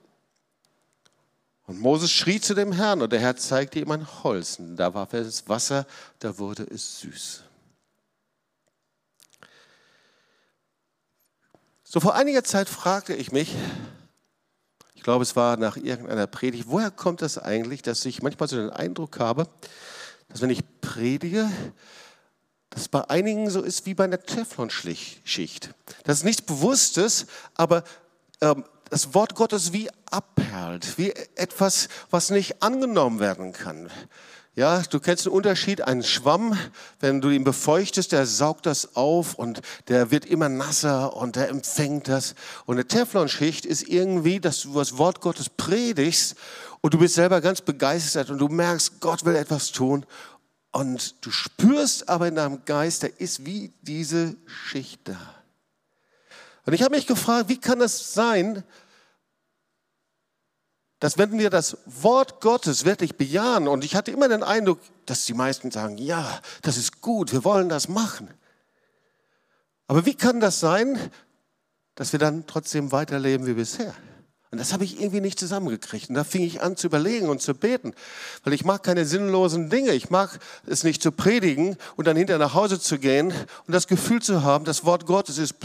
Und 1.66 1.80
Moses 1.80 2.10
schrie 2.12 2.40
zu 2.40 2.54
dem 2.54 2.72
Herrn 2.72 3.00
und 3.02 3.12
der 3.12 3.20
Herr 3.20 3.36
zeigte 3.36 3.80
ihm 3.80 3.90
ein 3.90 4.06
Holz. 4.22 4.58
Da 4.60 4.92
warf 4.94 5.12
er 5.14 5.24
das 5.24 5.48
Wasser, 5.48 5.86
da 6.18 6.38
wurde 6.38 6.64
es 6.64 7.00
süß. 7.00 7.42
So 11.82 12.00
vor 12.00 12.14
einiger 12.14 12.44
Zeit 12.44 12.68
fragte 12.68 13.14
ich 13.14 13.32
mich, 13.32 13.54
ich 14.94 15.02
glaube 15.02 15.22
es 15.22 15.36
war 15.36 15.56
nach 15.56 15.76
irgendeiner 15.76 16.26
Predigt, 16.26 16.64
woher 16.66 16.90
kommt 16.90 17.22
das 17.22 17.38
eigentlich, 17.38 17.82
dass 17.82 18.04
ich 18.04 18.22
manchmal 18.22 18.48
so 18.48 18.56
den 18.56 18.70
Eindruck 18.70 19.18
habe, 19.18 19.48
dass 20.28 20.40
wenn 20.40 20.50
ich 20.50 20.62
predige, 20.80 21.48
dass 22.74 22.88
bei 22.88 23.08
einigen 23.08 23.48
so 23.50 23.62
ist 23.62 23.86
wie 23.86 23.94
bei 23.94 24.04
einer 24.04 24.20
Teflonschicht. 24.20 25.70
Das 26.02 26.18
ist 26.18 26.24
nichts 26.24 26.42
Bewusstes, 26.42 27.26
aber 27.54 27.84
ähm, 28.40 28.64
das 28.90 29.14
Wort 29.14 29.34
Gottes 29.34 29.72
wie 29.72 29.88
abperlt, 30.10 30.98
wie 30.98 31.10
etwas, 31.36 31.88
was 32.10 32.30
nicht 32.30 32.62
angenommen 32.62 33.20
werden 33.20 33.52
kann. 33.52 33.90
Ja, 34.56 34.82
du 34.82 35.00
kennst 35.00 35.24
den 35.24 35.32
Unterschied, 35.32 35.82
ein 35.82 36.04
Schwamm, 36.04 36.56
wenn 37.00 37.20
du 37.20 37.30
ihn 37.30 37.42
befeuchtest, 37.42 38.12
der 38.12 38.24
saugt 38.24 38.66
das 38.66 38.94
auf 38.94 39.34
und 39.34 39.62
der 39.88 40.12
wird 40.12 40.26
immer 40.26 40.48
nasser 40.48 41.16
und 41.16 41.34
der 41.34 41.48
empfängt 41.48 42.06
das. 42.06 42.36
Und 42.64 42.76
eine 42.76 42.86
Teflonschicht 42.86 43.66
ist 43.66 43.88
irgendwie, 43.88 44.38
dass 44.38 44.60
du 44.60 44.74
das 44.74 44.96
Wort 44.96 45.20
Gottes 45.20 45.48
predigst 45.48 46.36
und 46.82 46.94
du 46.94 46.98
bist 46.98 47.14
selber 47.14 47.40
ganz 47.40 47.62
begeistert 47.62 48.30
und 48.30 48.38
du 48.38 48.46
merkst, 48.46 49.00
Gott 49.00 49.24
will 49.24 49.34
etwas 49.34 49.72
tun 49.72 50.06
und 50.74 51.24
du 51.24 51.30
spürst 51.30 52.08
aber 52.08 52.26
in 52.26 52.34
deinem 52.34 52.64
Geist, 52.64 53.04
da 53.04 53.06
ist 53.06 53.46
wie 53.46 53.72
diese 53.82 54.34
Schicht 54.44 55.02
da. 55.04 55.20
Und 56.66 56.72
ich 56.72 56.82
habe 56.82 56.96
mich 56.96 57.06
gefragt, 57.06 57.48
wie 57.48 57.60
kann 57.60 57.80
es 57.80 58.12
sein, 58.12 58.64
dass 60.98 61.16
wenn 61.16 61.38
wir 61.38 61.48
das 61.48 61.78
Wort 61.86 62.40
Gottes 62.40 62.84
wirklich 62.84 63.16
bejahen, 63.16 63.68
und 63.68 63.84
ich 63.84 63.94
hatte 63.94 64.10
immer 64.10 64.28
den 64.28 64.42
Eindruck, 64.42 64.80
dass 65.06 65.24
die 65.26 65.34
meisten 65.34 65.70
sagen, 65.70 65.96
ja, 65.96 66.40
das 66.62 66.76
ist 66.76 67.00
gut, 67.00 67.30
wir 67.30 67.44
wollen 67.44 67.68
das 67.68 67.88
machen. 67.88 68.28
Aber 69.86 70.06
wie 70.06 70.14
kann 70.14 70.40
das 70.40 70.58
sein, 70.58 70.98
dass 71.94 72.10
wir 72.10 72.18
dann 72.18 72.48
trotzdem 72.48 72.90
weiterleben 72.90 73.46
wie 73.46 73.54
bisher? 73.54 73.94
Und 74.54 74.58
das 74.58 74.72
habe 74.72 74.84
ich 74.84 75.00
irgendwie 75.00 75.20
nicht 75.20 75.40
zusammengekriegt. 75.40 76.10
Und 76.10 76.14
da 76.14 76.22
fing 76.22 76.42
ich 76.42 76.62
an 76.62 76.76
zu 76.76 76.86
überlegen 76.86 77.28
und 77.28 77.42
zu 77.42 77.54
beten. 77.54 77.92
Weil 78.44 78.52
ich 78.52 78.64
mag 78.64 78.84
keine 78.84 79.04
sinnlosen 79.04 79.68
Dinge. 79.68 79.90
Ich 79.94 80.10
mag 80.10 80.38
es 80.64 80.84
nicht 80.84 81.02
zu 81.02 81.10
predigen 81.10 81.76
und 81.96 82.06
dann 82.06 82.16
hinterher 82.16 82.38
nach 82.38 82.54
Hause 82.54 82.78
zu 82.78 83.00
gehen 83.00 83.32
und 83.66 83.72
das 83.72 83.88
Gefühl 83.88 84.22
zu 84.22 84.44
haben, 84.44 84.64
das 84.64 84.84
Wort 84.84 85.06
Gottes 85.06 85.38
ist 85.38 85.56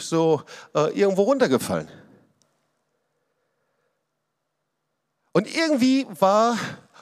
so 0.00 0.42
äh, 0.74 0.92
irgendwo 0.92 1.22
runtergefallen. 1.22 1.88
Und 5.32 5.48
irgendwie 5.56 6.06
war 6.20 6.58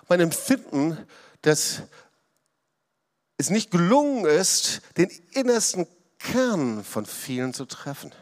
mein 0.08 0.20
Empfinden, 0.20 0.96
dass 1.42 1.82
es 3.36 3.50
nicht 3.50 3.72
gelungen 3.72 4.26
ist, 4.26 4.80
den 4.96 5.10
innersten 5.32 5.88
Kern 6.20 6.84
von 6.84 7.04
vielen 7.04 7.52
zu 7.52 7.64
treffen 7.64 8.12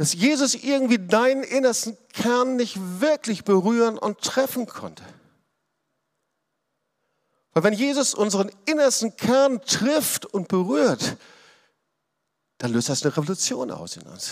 dass 0.00 0.14
Jesus 0.14 0.54
irgendwie 0.54 0.96
deinen 0.96 1.42
innersten 1.42 1.94
Kern 2.14 2.56
nicht 2.56 2.78
wirklich 3.02 3.44
berühren 3.44 3.98
und 3.98 4.18
treffen 4.22 4.64
konnte. 4.64 5.02
Weil 7.52 7.64
wenn 7.64 7.74
Jesus 7.74 8.14
unseren 8.14 8.50
innersten 8.64 9.14
Kern 9.14 9.60
trifft 9.60 10.24
und 10.24 10.48
berührt, 10.48 11.18
dann 12.56 12.72
löst 12.72 12.88
das 12.88 13.02
eine 13.02 13.14
Revolution 13.14 13.70
aus 13.70 13.98
in 13.98 14.04
uns. 14.04 14.30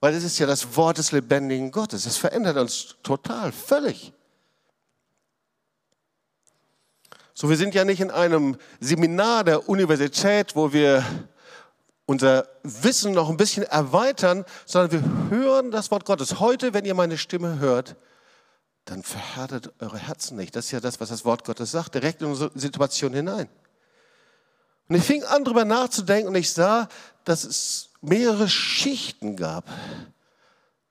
Weil 0.00 0.12
es 0.12 0.24
ist 0.24 0.38
ja 0.38 0.46
das 0.46 0.76
Wort 0.76 0.98
des 0.98 1.10
lebendigen 1.10 1.70
Gottes. 1.70 2.04
Es 2.04 2.18
verändert 2.18 2.58
uns 2.58 2.96
total, 3.02 3.50
völlig. 3.50 4.12
So, 7.32 7.48
wir 7.48 7.56
sind 7.56 7.74
ja 7.74 7.86
nicht 7.86 8.02
in 8.02 8.10
einem 8.10 8.58
Seminar 8.78 9.44
der 9.44 9.70
Universität, 9.70 10.54
wo 10.54 10.70
wir 10.74 11.02
unser 12.08 12.48
Wissen 12.62 13.12
noch 13.12 13.28
ein 13.28 13.36
bisschen 13.36 13.64
erweitern, 13.64 14.46
sondern 14.64 14.92
wir 14.92 15.30
hören 15.30 15.70
das 15.70 15.90
Wort 15.90 16.06
Gottes. 16.06 16.40
Heute, 16.40 16.72
wenn 16.72 16.86
ihr 16.86 16.94
meine 16.94 17.18
Stimme 17.18 17.58
hört, 17.58 17.96
dann 18.86 19.02
verhärtet 19.02 19.74
eure 19.78 19.98
Herzen 19.98 20.38
nicht. 20.38 20.56
Das 20.56 20.64
ist 20.64 20.70
ja 20.70 20.80
das, 20.80 21.00
was 21.00 21.10
das 21.10 21.26
Wort 21.26 21.44
Gottes 21.44 21.70
sagt, 21.70 21.94
direkt 21.94 22.22
in 22.22 22.28
unsere 22.28 22.50
Situation 22.54 23.12
hinein. 23.12 23.46
Und 24.88 24.96
ich 24.96 25.04
fing 25.04 25.22
an, 25.24 25.44
darüber 25.44 25.66
nachzudenken 25.66 26.28
und 26.28 26.34
ich 26.34 26.50
sah, 26.50 26.88
dass 27.24 27.44
es 27.44 27.90
mehrere 28.00 28.48
Schichten 28.48 29.36
gab, 29.36 29.68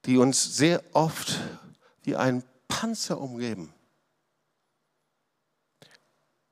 die 0.05 0.17
uns 0.17 0.55
sehr 0.55 0.83
oft 0.93 1.39
wie 2.03 2.15
ein 2.15 2.43
Panzer 2.67 3.19
umgeben. 3.19 3.73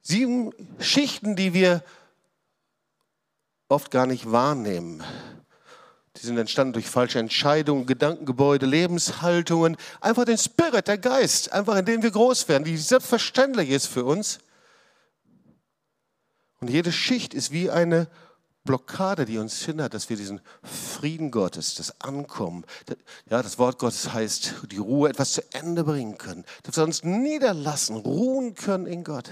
Sieben 0.02 0.54
Schichten, 0.80 1.36
die 1.36 1.54
wir 1.54 1.84
oft 3.68 3.92
gar 3.92 4.06
nicht 4.06 4.32
wahrnehmen. 4.32 5.04
Die 6.18 6.26
sind 6.26 6.38
entstanden 6.38 6.74
durch 6.74 6.90
falsche 6.90 7.20
Entscheidungen, 7.20 7.86
Gedankengebäude, 7.86 8.66
Lebenshaltungen, 8.66 9.76
einfach 10.00 10.26
den 10.26 10.38
Spirit, 10.38 10.88
der 10.88 10.98
Geist, 10.98 11.52
einfach 11.52 11.76
in 11.76 11.86
dem 11.86 12.04
wir 12.04 12.12
groß 12.12 12.48
werden, 12.48 12.64
die 12.64 12.78
selbstverständlich 12.78 13.70
ist 13.70 13.88
für 13.88 14.06
uns. 14.06 14.40
Und 16.62 16.70
jede 16.70 16.92
Schicht 16.92 17.34
ist 17.34 17.52
wie 17.52 17.70
eine 17.70 18.08
Blockade, 18.64 19.26
die 19.26 19.38
uns 19.38 19.62
hindert, 19.62 19.94
dass 19.94 20.10
wir 20.10 20.18
diesen 20.18 20.42
Frieden 20.64 21.32
Gottes, 21.32 21.76
das 21.76 22.02
Ankommen, 22.02 22.66
ja, 23.30 23.44
das 23.44 23.60
Wort 23.60 23.78
Gottes 23.78 24.12
heißt, 24.12 24.56
die 24.72 24.78
Ruhe 24.78 25.10
etwas 25.10 25.34
zu 25.34 25.42
Ende 25.54 25.84
bringen 25.84 26.18
können, 26.18 26.46
dass 26.64 26.78
wir 26.78 26.84
uns 26.84 27.04
niederlassen, 27.04 27.96
ruhen 27.96 28.56
können 28.56 28.88
in 28.88 29.04
Gott. 29.04 29.30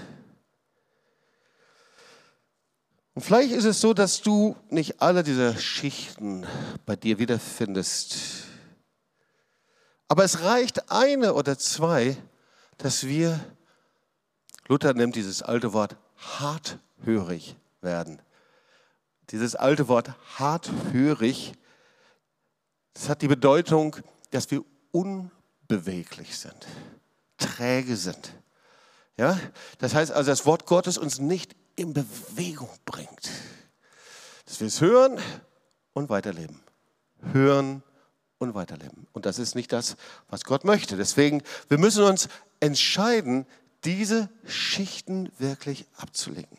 Und 3.14 3.22
vielleicht 3.22 3.52
ist 3.52 3.64
es 3.64 3.80
so, 3.80 3.94
dass 3.94 4.22
du 4.22 4.56
nicht 4.70 5.00
alle 5.00 5.22
diese 5.22 5.56
Schichten 5.56 6.46
bei 6.84 6.96
dir 6.96 7.20
wiederfindest. 7.20 8.16
Aber 10.08 10.24
es 10.24 10.42
reicht 10.42 10.90
eine 10.90 11.34
oder 11.34 11.56
zwei, 11.56 12.16
dass 12.76 13.06
wir, 13.06 13.38
Luther 14.66 14.94
nimmt 14.94 15.14
dieses 15.14 15.42
alte 15.42 15.72
Wort 15.72 15.96
harthörig 16.16 17.56
werden. 17.80 18.20
Dieses 19.30 19.54
alte 19.54 19.86
Wort 19.86 20.12
harthörig, 20.36 21.52
das 22.94 23.08
hat 23.08 23.22
die 23.22 23.28
Bedeutung, 23.28 23.96
dass 24.32 24.50
wir 24.50 24.64
unbeweglich 24.90 26.36
sind, 26.36 26.66
träge 27.38 27.96
sind. 27.96 28.34
Ja? 29.16 29.38
Das 29.78 29.94
heißt 29.94 30.10
also, 30.10 30.30
das 30.30 30.46
Wort 30.46 30.66
Gottes 30.66 30.98
uns 30.98 31.20
nicht 31.20 31.54
in 31.76 31.92
Bewegung 31.92 32.70
bringt. 32.84 33.30
Dass 34.46 34.60
wir 34.60 34.66
es 34.66 34.80
hören 34.80 35.18
und 35.92 36.08
weiterleben. 36.08 36.60
Hören 37.32 37.82
und 38.38 38.54
weiterleben. 38.54 39.06
Und 39.12 39.26
das 39.26 39.38
ist 39.38 39.54
nicht 39.54 39.72
das, 39.72 39.96
was 40.28 40.44
Gott 40.44 40.64
möchte. 40.64 40.96
Deswegen, 40.96 41.42
wir 41.68 41.78
müssen 41.78 42.04
uns 42.04 42.28
entscheiden, 42.60 43.46
diese 43.84 44.28
Schichten 44.46 45.30
wirklich 45.38 45.86
abzulegen. 45.96 46.58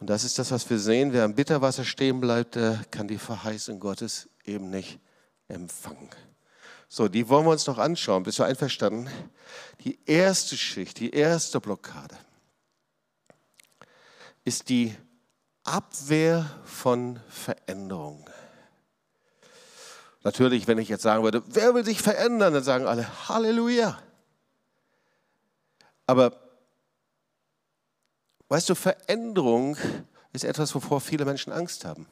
Und 0.00 0.10
das 0.10 0.24
ist 0.24 0.38
das, 0.38 0.50
was 0.50 0.68
wir 0.68 0.78
sehen. 0.78 1.12
Wer 1.12 1.24
am 1.24 1.34
Bitterwasser 1.34 1.84
stehen 1.84 2.20
bleibt, 2.20 2.56
der 2.56 2.84
kann 2.90 3.06
die 3.06 3.18
Verheißung 3.18 3.78
Gottes 3.78 4.28
eben 4.44 4.70
nicht 4.70 4.98
empfangen. 5.48 6.10
So, 6.88 7.08
die 7.08 7.28
wollen 7.28 7.46
wir 7.46 7.52
uns 7.52 7.66
noch 7.66 7.78
anschauen. 7.78 8.24
Bist 8.24 8.38
du 8.38 8.42
einverstanden? 8.42 9.08
Die 9.84 9.98
erste 10.04 10.56
Schicht, 10.56 10.98
die 10.98 11.10
erste 11.10 11.60
Blockade 11.60 12.16
ist 14.44 14.68
die 14.68 14.96
Abwehr 15.64 16.48
von 16.64 17.20
Veränderung. 17.28 18.28
Natürlich, 20.24 20.66
wenn 20.68 20.78
ich 20.78 20.88
jetzt 20.88 21.02
sagen 21.02 21.24
würde, 21.24 21.42
wer 21.46 21.74
will 21.74 21.84
sich 21.84 22.00
verändern, 22.00 22.54
dann 22.54 22.62
sagen 22.62 22.86
alle 22.86 23.28
Halleluja. 23.28 23.98
Aber 26.06 26.32
weißt 28.48 28.68
du, 28.68 28.74
Veränderung 28.74 29.76
ist 30.32 30.44
etwas, 30.44 30.74
wovor 30.74 31.00
viele 31.00 31.24
Menschen 31.24 31.52
Angst 31.52 31.84
haben. 31.84 32.06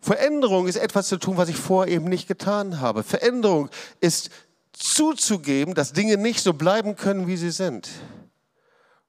Veränderung 0.00 0.66
ist 0.66 0.76
etwas 0.76 1.08
zu 1.08 1.16
tun, 1.16 1.36
was 1.36 1.48
ich 1.48 1.56
vorher 1.56 1.94
eben 1.94 2.06
nicht 2.06 2.28
getan 2.28 2.80
habe. 2.80 3.02
Veränderung 3.02 3.70
ist 4.00 4.30
zuzugeben, 4.72 5.74
dass 5.74 5.92
Dinge 5.92 6.18
nicht 6.18 6.42
so 6.42 6.52
bleiben 6.52 6.96
können, 6.96 7.26
wie 7.26 7.36
sie 7.36 7.50
sind. 7.50 7.88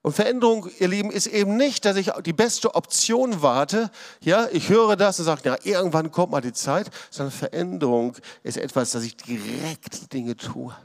Und 0.06 0.14
Veränderung, 0.14 0.70
ihr 0.78 0.88
Lieben, 0.88 1.10
ist 1.10 1.26
eben 1.26 1.58
nicht, 1.58 1.84
dass 1.84 1.98
ich 1.98 2.12
die 2.24 2.32
beste 2.32 2.76
Option 2.76 3.42
warte. 3.42 3.90
Ja, 4.22 4.48
ich 4.52 4.70
höre 4.70 4.96
das 4.96 5.18
und 5.18 5.26
sage, 5.26 5.42
ja, 5.46 5.58
irgendwann 5.64 6.12
kommt 6.12 6.32
mal 6.32 6.42
die 6.42 6.54
Zeit, 6.54 6.92
sondern 7.10 7.32
Veränderung 7.32 8.16
ist 8.44 8.58
etwas, 8.58 8.92
dass 8.92 9.02
ich 9.02 9.18
direkt 9.18 10.14
Dinge 10.14 10.38
tue. 10.38 10.76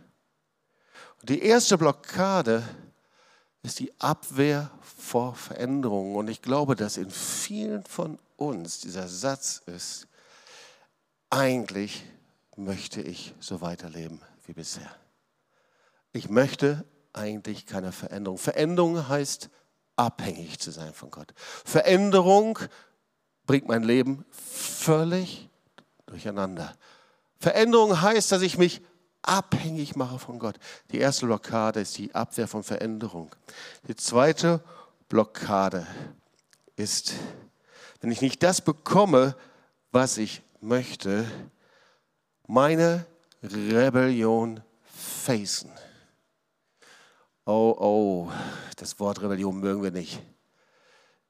Und 1.21 1.29
die 1.29 1.43
erste 1.43 1.77
Blockade 1.77 2.63
ist 3.63 3.79
die 3.79 3.93
Abwehr 4.01 4.71
vor 4.81 5.35
Veränderungen. 5.35 6.17
Und 6.17 6.29
ich 6.29 6.41
glaube, 6.41 6.75
dass 6.75 6.97
in 6.97 7.11
vielen 7.11 7.85
von 7.85 8.19
uns 8.39 8.81
dieser 8.81 9.07
Satz 9.07 9.61
ist, 9.67 10.07
eigentlich 11.29 12.05
möchte 12.57 13.03
ich 13.03 13.35
so 13.39 13.61
weiterleben 13.61 14.23
wie 14.47 14.55
bisher. 14.55 14.91
Ich 16.15 16.31
möchte 16.31 16.87
eigentlich 17.13 17.67
keine 17.67 17.93
Veränderung. 17.93 18.39
Veränderung 18.39 19.09
heißt, 19.09 19.51
abhängig 19.97 20.59
zu 20.59 20.71
sein 20.71 20.95
von 20.95 21.11
Gott. 21.11 21.33
Veränderung 21.37 22.59
bringt 23.47 23.69
mein 23.69 23.83
Leben 23.83 24.25
völlig 24.31 25.49
durcheinander. 26.07 26.75
Veränderung 27.39 28.01
heißt, 28.01 28.33
dass 28.33 28.43
ich 28.43 28.59
mich 28.59 28.83
abhängig 29.23 29.97
mache 29.97 30.19
von 30.19 30.39
Gott. 30.39 30.57
Die 30.93 30.99
erste 30.99 31.27
Blockade 31.27 31.81
ist 31.81 31.99
die 31.99 32.15
Abwehr 32.15 32.49
von 32.49 32.63
Veränderung. 32.63 33.35
Die 33.89 33.97
zweite 33.97 34.63
Blockade 35.09 35.87
ist, 36.77 37.13
wenn 38.01 38.11
ich 38.11 38.23
nicht 38.23 38.43
das 38.43 38.61
bekomme, 38.61 39.37
was 39.93 40.17
ich 40.19 40.43
möchte, 40.61 41.31
meine 42.47 43.07
Rebellion 43.43 44.63
facen. 44.85 45.71
Oh, 47.45 47.75
oh, 47.79 48.33
das 48.77 49.01
Wort 49.01 49.23
Rebellion 49.23 49.59
mögen 49.59 49.83
wir 49.83 49.91
nicht. 49.91 50.23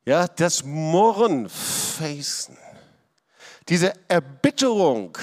Ja, 0.05 0.27
das 0.27 0.65
Murren 0.65 1.49
facen. 1.49 2.57
Diese 3.69 3.93
Erbitterung. 4.09 5.17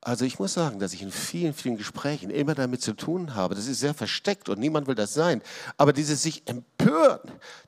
Also 0.00 0.24
ich 0.24 0.38
muss 0.38 0.54
sagen, 0.54 0.78
dass 0.78 0.92
ich 0.92 1.02
in 1.02 1.10
vielen, 1.10 1.52
vielen 1.52 1.76
Gesprächen 1.76 2.30
immer 2.30 2.54
damit 2.54 2.80
zu 2.80 2.94
tun 2.94 3.34
habe. 3.34 3.54
Das 3.54 3.66
ist 3.66 3.80
sehr 3.80 3.92
versteckt 3.92 4.48
und 4.48 4.58
niemand 4.58 4.86
will 4.86 4.94
das 4.94 5.14
sein. 5.14 5.42
Aber 5.76 5.92
dieses 5.92 6.22
sich 6.22 6.46
empören, 6.46 7.20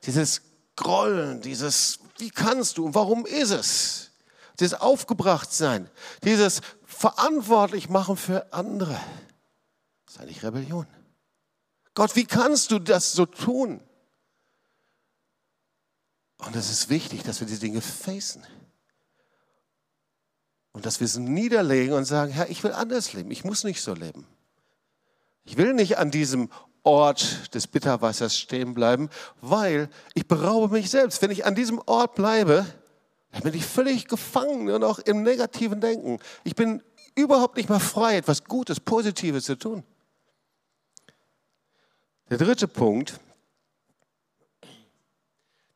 dieses 0.05 0.43
Grollen, 0.77 1.41
dieses 1.41 1.99
wie 2.19 2.31
kannst 2.31 2.79
du 2.79 2.87
und 2.87 2.95
warum 2.95 3.25
ist 3.27 3.51
es? 3.51 4.11
Dieses 4.59 4.81
Aufgebrachtsein, 4.81 5.89
dieses 6.25 6.61
verantwortlich 6.85 7.89
machen 7.89 8.17
für 8.17 8.53
andere. 8.53 8.99
Das 10.09 10.17
ist 10.17 10.23
eigentlich 10.23 10.43
Rebellion. 10.43 10.87
Gott, 11.93 12.17
wie 12.17 12.25
kannst 12.25 12.71
du 12.71 12.79
das 12.79 13.13
so 13.13 13.27
tun? 13.27 13.83
Und 16.39 16.57
es 16.57 16.71
ist 16.71 16.89
wichtig, 16.89 17.25
dass 17.25 17.41
wir 17.41 17.47
diese 17.47 17.61
Dinge 17.61 17.83
facen. 17.83 18.43
Und 20.73 20.87
dass 20.87 21.01
wir 21.01 21.05
es 21.05 21.19
niederlegen 21.19 21.93
und 21.93 22.07
sagen, 22.07 22.33
Herr, 22.33 22.49
ich 22.49 22.65
will 22.65 22.73
anders 22.73 23.13
leben. 23.13 23.31
Ich 23.31 23.45
muss 23.45 23.65
nicht 23.65 23.83
so 23.83 23.93
leben. 23.93 24.27
Ich 25.45 25.59
will 25.59 25.75
nicht 25.75 25.99
an 25.99 26.11
diesem 26.11 26.49
Ort 26.85 27.55
des 27.55 27.67
Bitterwassers 27.67 28.35
stehen 28.35 28.73
bleiben, 28.73 29.11
weil 29.43 29.91
ich 30.15 30.27
beraube 30.27 30.73
mich 30.73 30.89
selbst. 30.89 31.21
Wenn 31.21 31.31
ich 31.31 31.45
an 31.45 31.55
diesem 31.55 31.83
Ort 31.85 32.15
bleibe, 32.15 32.65
dann 33.33 33.43
bin 33.43 33.53
ich 33.53 33.67
völlig 33.67 34.09
gefangen 34.09 34.71
und 34.71 34.85
auch 34.85 35.01
im 35.01 35.23
negativen 35.23 35.83
Denken. 35.83 36.19
Ich 36.45 36.55
bin 36.55 36.83
überhaupt 37.15 37.59
nicht 37.59 37.69
mehr 37.69 37.81
frei, 37.81 38.17
etwas 38.17 38.45
Gutes, 38.45 38.81
Positives 38.81 39.45
zu 39.45 39.59
tun. 39.59 39.85
Der 42.31 42.37
dritte 42.37 42.69
Punkt, 42.69 43.19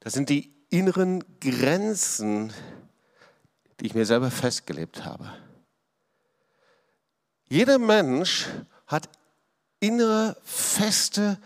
das 0.00 0.12
sind 0.12 0.28
die 0.28 0.53
inneren 0.68 1.24
Grenzen, 1.40 2.53
die 3.80 3.86
ich 3.86 3.94
mir 3.94 4.05
selber 4.05 4.30
festgelebt 4.30 5.05
habe. 5.05 5.32
Jeder 7.48 7.78
Mensch 7.78 8.48
hat 8.86 9.09
innere, 9.80 10.36
feste 10.42 11.38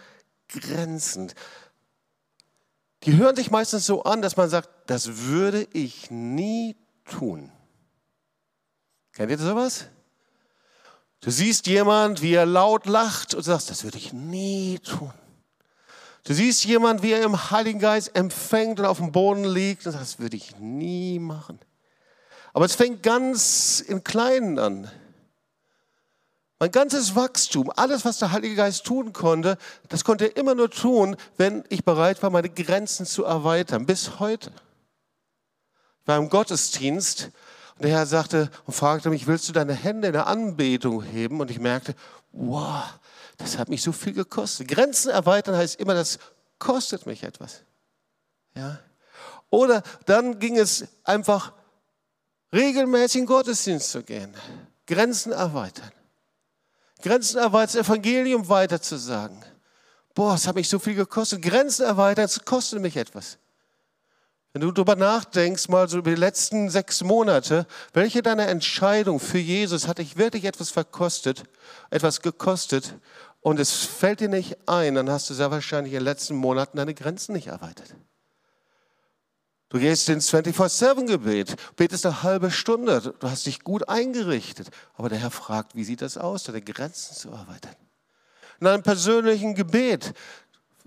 Grenzen. 0.48 1.32
Die 3.04 3.16
hören 3.16 3.36
sich 3.36 3.50
meistens 3.50 3.86
so 3.86 4.02
an, 4.02 4.22
dass 4.22 4.36
man 4.36 4.50
sagt, 4.50 4.68
das 4.86 5.18
würde 5.18 5.68
ich 5.72 6.10
nie 6.10 6.76
tun. 7.04 7.52
Kennt 9.12 9.30
ihr 9.30 9.38
sowas? 9.38 9.86
Du 11.20 11.30
siehst 11.30 11.66
jemand, 11.66 12.22
wie 12.22 12.34
er 12.34 12.46
laut 12.46 12.86
lacht 12.86 13.34
und 13.34 13.42
sagst, 13.42 13.70
das 13.70 13.84
würde 13.84 13.98
ich 13.98 14.12
nie 14.12 14.78
tun. 14.78 15.12
Du 16.24 16.34
siehst 16.34 16.64
jemand, 16.64 17.02
wie 17.02 17.12
er 17.12 17.22
im 17.22 17.50
Heiligen 17.50 17.78
Geist 17.78 18.16
empfängt 18.16 18.80
und 18.80 18.86
auf 18.86 18.98
dem 18.98 19.12
Boden 19.12 19.44
liegt 19.44 19.86
und 19.86 19.92
sagst, 19.92 20.14
das 20.14 20.18
würde 20.18 20.36
ich 20.36 20.56
nie 20.58 21.18
machen. 21.18 21.58
Aber 22.52 22.64
es 22.64 22.74
fängt 22.74 23.02
ganz 23.02 23.80
im 23.80 24.02
Kleinen 24.02 24.58
an. 24.58 24.90
Mein 26.58 26.70
ganzes 26.70 27.14
Wachstum, 27.14 27.70
alles, 27.76 28.04
was 28.04 28.18
der 28.18 28.32
Heilige 28.32 28.54
Geist 28.54 28.84
tun 28.84 29.12
konnte, 29.12 29.58
das 29.88 30.04
konnte 30.04 30.24
er 30.24 30.36
immer 30.36 30.54
nur 30.54 30.70
tun, 30.70 31.16
wenn 31.36 31.64
ich 31.68 31.84
bereit 31.84 32.22
war, 32.22 32.30
meine 32.30 32.48
Grenzen 32.48 33.04
zu 33.04 33.24
erweitern. 33.24 33.84
Bis 33.84 34.18
heute. 34.18 34.50
Ich 36.00 36.08
war 36.08 36.16
im 36.16 36.30
Gottesdienst 36.30 37.30
und 37.76 37.84
der 37.84 37.92
Herr 37.92 38.06
sagte 38.06 38.50
und 38.64 38.72
fragte 38.72 39.10
mich, 39.10 39.26
willst 39.26 39.48
du 39.48 39.52
deine 39.52 39.74
Hände 39.74 40.08
in 40.08 40.14
der 40.14 40.26
Anbetung 40.26 41.02
heben? 41.02 41.40
Und 41.40 41.50
ich 41.50 41.58
merkte, 41.58 41.94
wow, 42.32 42.84
das 43.36 43.58
hat 43.58 43.68
mich 43.68 43.82
so 43.82 43.92
viel 43.92 44.14
gekostet. 44.14 44.68
Grenzen 44.68 45.10
erweitern 45.10 45.56
heißt 45.56 45.78
immer, 45.78 45.94
das 45.94 46.18
kostet 46.58 47.04
mich 47.04 47.22
etwas. 47.22 47.62
Ja? 48.54 48.78
Oder 49.50 49.82
dann 50.06 50.38
ging 50.38 50.56
es 50.56 50.86
einfach 51.04 51.52
regelmäßig 52.52 53.20
in 53.20 53.26
Gottesdienst 53.26 53.90
zu 53.90 54.02
gehen. 54.02 54.34
Grenzen 54.86 55.32
erweitern. 55.32 55.92
Grenzen 57.02 57.38
erweitern, 57.38 57.78
das 57.78 57.86
Evangelium 57.88 58.48
weiterzusagen. 58.48 59.44
Boah, 60.14 60.34
es 60.34 60.46
hat 60.46 60.54
mich 60.54 60.68
so 60.68 60.78
viel 60.78 60.94
gekostet. 60.94 61.42
Grenzen 61.42 61.84
erweitern, 61.84 62.24
es 62.24 62.42
kostet 62.42 62.80
mich 62.80 62.96
etwas. 62.96 63.36
Wenn 64.56 64.62
du 64.62 64.72
darüber 64.72 64.96
nachdenkst, 64.96 65.68
mal 65.68 65.86
so 65.86 65.98
über 65.98 66.08
die 66.08 66.16
letzten 66.16 66.70
sechs 66.70 67.04
Monate, 67.04 67.66
welche 67.92 68.22
deiner 68.22 68.48
Entscheidung 68.48 69.20
für 69.20 69.36
Jesus 69.36 69.86
hat 69.86 69.98
dich 69.98 70.16
wirklich 70.16 70.46
etwas 70.46 70.70
verkostet, 70.70 71.42
etwas 71.90 72.22
gekostet 72.22 72.94
und 73.42 73.60
es 73.60 73.72
fällt 73.82 74.20
dir 74.20 74.30
nicht 74.30 74.56
ein, 74.66 74.94
dann 74.94 75.10
hast 75.10 75.28
du 75.28 75.34
sehr 75.34 75.50
wahrscheinlich 75.50 75.92
in 75.92 75.98
den 75.98 76.06
letzten 76.06 76.36
Monaten 76.36 76.78
deine 76.78 76.94
Grenzen 76.94 77.34
nicht 77.34 77.48
erweitert. 77.48 77.94
Du 79.68 79.78
gehst 79.78 80.08
ins 80.08 80.32
24-7-Gebet, 80.32 81.56
betest 81.76 82.06
eine 82.06 82.22
halbe 82.22 82.50
Stunde, 82.50 83.14
du 83.18 83.28
hast 83.28 83.44
dich 83.44 83.60
gut 83.62 83.90
eingerichtet. 83.90 84.70
Aber 84.94 85.10
der 85.10 85.18
Herr 85.18 85.30
fragt, 85.30 85.74
wie 85.74 85.84
sieht 85.84 86.00
das 86.00 86.16
aus, 86.16 86.44
deine 86.44 86.62
Grenzen 86.62 87.14
zu 87.14 87.28
erweitern? 87.28 87.76
In 88.58 88.68
einem 88.68 88.82
persönlichen 88.82 89.54
Gebet, 89.54 90.14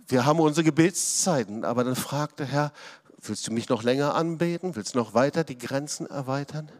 wir 0.09 0.25
haben 0.25 0.39
unsere 0.39 0.63
Gebetszeiten, 0.63 1.63
aber 1.63 1.83
dann 1.83 1.95
fragt 1.95 2.39
der 2.39 2.47
Herr, 2.47 2.73
willst 3.21 3.47
du 3.47 3.51
mich 3.51 3.69
noch 3.69 3.83
länger 3.83 4.15
anbeten? 4.15 4.75
Willst 4.75 4.95
du 4.95 4.99
noch 4.99 5.13
weiter 5.13 5.43
die 5.43 5.57
Grenzen 5.57 6.07
erweitern? 6.07 6.71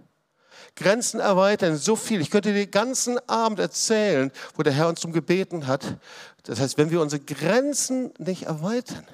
Grenzen 0.76 1.20
erweitern, 1.20 1.78
so 1.78 1.96
viel. 1.96 2.22
Ich 2.22 2.30
könnte 2.30 2.54
dir 2.54 2.66
den 2.66 2.72
ganzen 2.72 3.18
Abend 3.30 3.60
erzählen, 3.60 4.32
wo 4.56 4.64
der 4.64 4.74
Herr 4.74 4.88
uns 4.88 5.02
zum 5.02 5.12
Gebeten 5.12 5.68
hat. 5.68 5.98
Das 6.44 6.60
heißt, 6.60 6.78
wenn 6.78 6.92
wir 6.92 7.02
unsere 7.02 7.24
Grenzen 7.24 8.14
nicht 8.18 8.44
erweitern, 8.44 9.06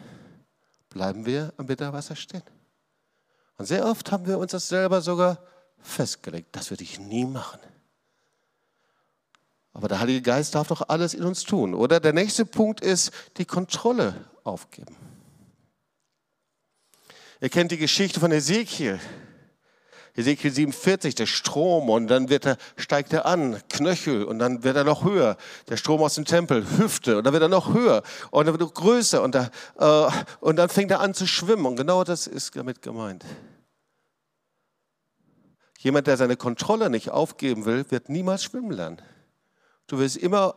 bleiben 0.89 1.25
wir 1.25 1.53
am 1.57 1.65
Bitterwasser 1.65 2.15
stehen. 2.15 2.43
Und 3.57 3.65
sehr 3.65 3.85
oft 3.85 4.11
haben 4.11 4.27
wir 4.27 4.37
uns 4.37 4.51
das 4.51 4.67
selber 4.67 5.01
sogar 5.01 5.39
festgelegt. 5.79 6.55
Das 6.55 6.69
würde 6.69 6.83
ich 6.83 6.99
nie 6.99 7.25
machen. 7.25 7.59
Aber 9.73 9.87
der 9.87 9.99
Heilige 9.99 10.21
Geist 10.21 10.55
darf 10.55 10.67
doch 10.67 10.87
alles 10.87 11.13
in 11.13 11.23
uns 11.23 11.43
tun. 11.43 11.73
Oder 11.73 11.99
der 11.99 12.13
nächste 12.13 12.45
Punkt 12.45 12.81
ist 12.81 13.11
die 13.37 13.45
Kontrolle 13.45 14.15
aufgeben. 14.43 14.95
Ihr 17.41 17.49
kennt 17.49 17.71
die 17.71 17.77
Geschichte 17.77 18.19
von 18.19 18.31
Ezekiel. 18.31 18.99
Ezekiel 20.15 20.51
47, 20.51 21.15
der 21.15 21.25
Strom 21.25 21.89
und 21.89 22.07
dann 22.07 22.29
wird 22.29 22.45
er, 22.45 22.57
steigt 22.77 23.11
er 23.11 23.25
an, 23.25 23.61
Knöchel 23.69 24.23
und 24.23 24.39
dann 24.39 24.63
wird 24.63 24.77
er 24.77 24.85
noch 24.85 25.03
höher. 25.03 25.35
Der 25.67 25.75
Strom 25.75 26.01
aus 26.01 26.15
dem 26.15 26.23
Tempel, 26.23 26.65
Hüfte 26.77 27.17
und 27.17 27.25
dann 27.25 27.33
wird 27.33 27.43
er 27.43 27.49
noch 27.49 27.73
höher 27.73 28.01
und 28.31 28.45
dann 28.45 28.57
wird 28.57 28.69
er 28.69 28.73
größer 28.73 29.21
und, 29.21 29.35
da, 29.35 29.49
äh, 29.77 30.11
und 30.39 30.55
dann 30.55 30.69
fängt 30.69 30.91
er 30.91 31.01
an 31.01 31.13
zu 31.13 31.27
schwimmen 31.27 31.65
und 31.65 31.75
genau 31.75 32.05
das 32.05 32.27
ist 32.27 32.55
damit 32.55 32.81
gemeint. 32.81 33.25
Jemand, 35.79 36.07
der 36.07 36.15
seine 36.15 36.37
Kontrolle 36.37 36.89
nicht 36.89 37.09
aufgeben 37.09 37.65
will, 37.65 37.85
wird 37.89 38.07
niemals 38.07 38.43
schwimmen 38.43 38.71
lernen. 38.71 39.01
Du 39.87 39.99
wirst 39.99 40.15
immer 40.15 40.55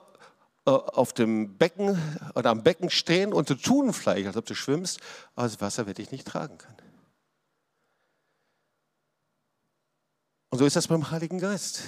auf 0.69 1.13
dem 1.13 1.57
Becken 1.57 2.01
oder 2.35 2.51
am 2.51 2.63
Becken 2.63 2.91
stehen 2.91 3.33
und 3.33 3.49
zu 3.49 3.55
tun 3.55 3.93
vielleicht, 3.93 4.27
als 4.27 4.37
ob 4.37 4.47
du 4.47 4.55
schwimmst, 4.55 5.01
aber 5.35 5.47
das 5.47 5.61
Wasser 5.61 5.87
wird 5.87 5.99
dich 5.99 6.11
nicht 6.11 6.27
tragen 6.27 6.59
können. 6.59 6.77
Und 10.51 10.59
so 10.59 10.67
ist 10.67 10.77
das 10.77 10.89
beim 10.89 11.11
Heiligen 11.11 11.39
Geist. 11.39 11.83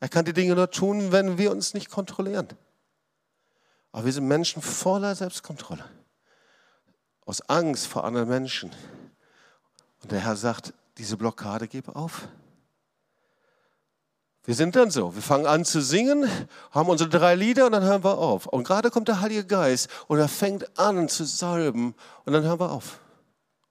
Er 0.00 0.08
kann 0.08 0.24
die 0.24 0.32
Dinge 0.32 0.54
nur 0.54 0.70
tun, 0.70 1.12
wenn 1.12 1.38
wir 1.38 1.50
uns 1.50 1.74
nicht 1.74 1.90
kontrollieren. 1.90 2.48
Aber 3.92 4.06
wir 4.06 4.12
sind 4.12 4.26
Menschen 4.26 4.60
voller 4.60 5.14
Selbstkontrolle. 5.14 5.84
Aus 7.26 7.40
Angst 7.42 7.86
vor 7.86 8.04
anderen 8.04 8.28
Menschen. 8.28 8.70
Und 10.02 10.12
der 10.12 10.20
Herr 10.20 10.36
sagt, 10.36 10.74
diese 10.98 11.16
Blockade 11.16 11.68
gib 11.68 11.88
auf. 11.88 12.28
Wir 14.46 14.54
sind 14.54 14.76
dann 14.76 14.90
so. 14.90 15.14
Wir 15.14 15.22
fangen 15.22 15.46
an 15.46 15.64
zu 15.64 15.80
singen, 15.80 16.28
haben 16.70 16.88
unsere 16.90 17.08
drei 17.08 17.34
Lieder 17.34 17.64
und 17.66 17.72
dann 17.72 17.82
hören 17.82 18.04
wir 18.04 18.18
auf. 18.18 18.46
Und 18.46 18.64
gerade 18.64 18.90
kommt 18.90 19.08
der 19.08 19.20
Heilige 19.20 19.46
Geist 19.46 19.88
und 20.06 20.18
er 20.18 20.28
fängt 20.28 20.78
an 20.78 21.08
zu 21.08 21.24
salben 21.24 21.94
und 22.24 22.32
dann 22.32 22.44
hören 22.44 22.60
wir 22.60 22.70
auf. 22.70 23.00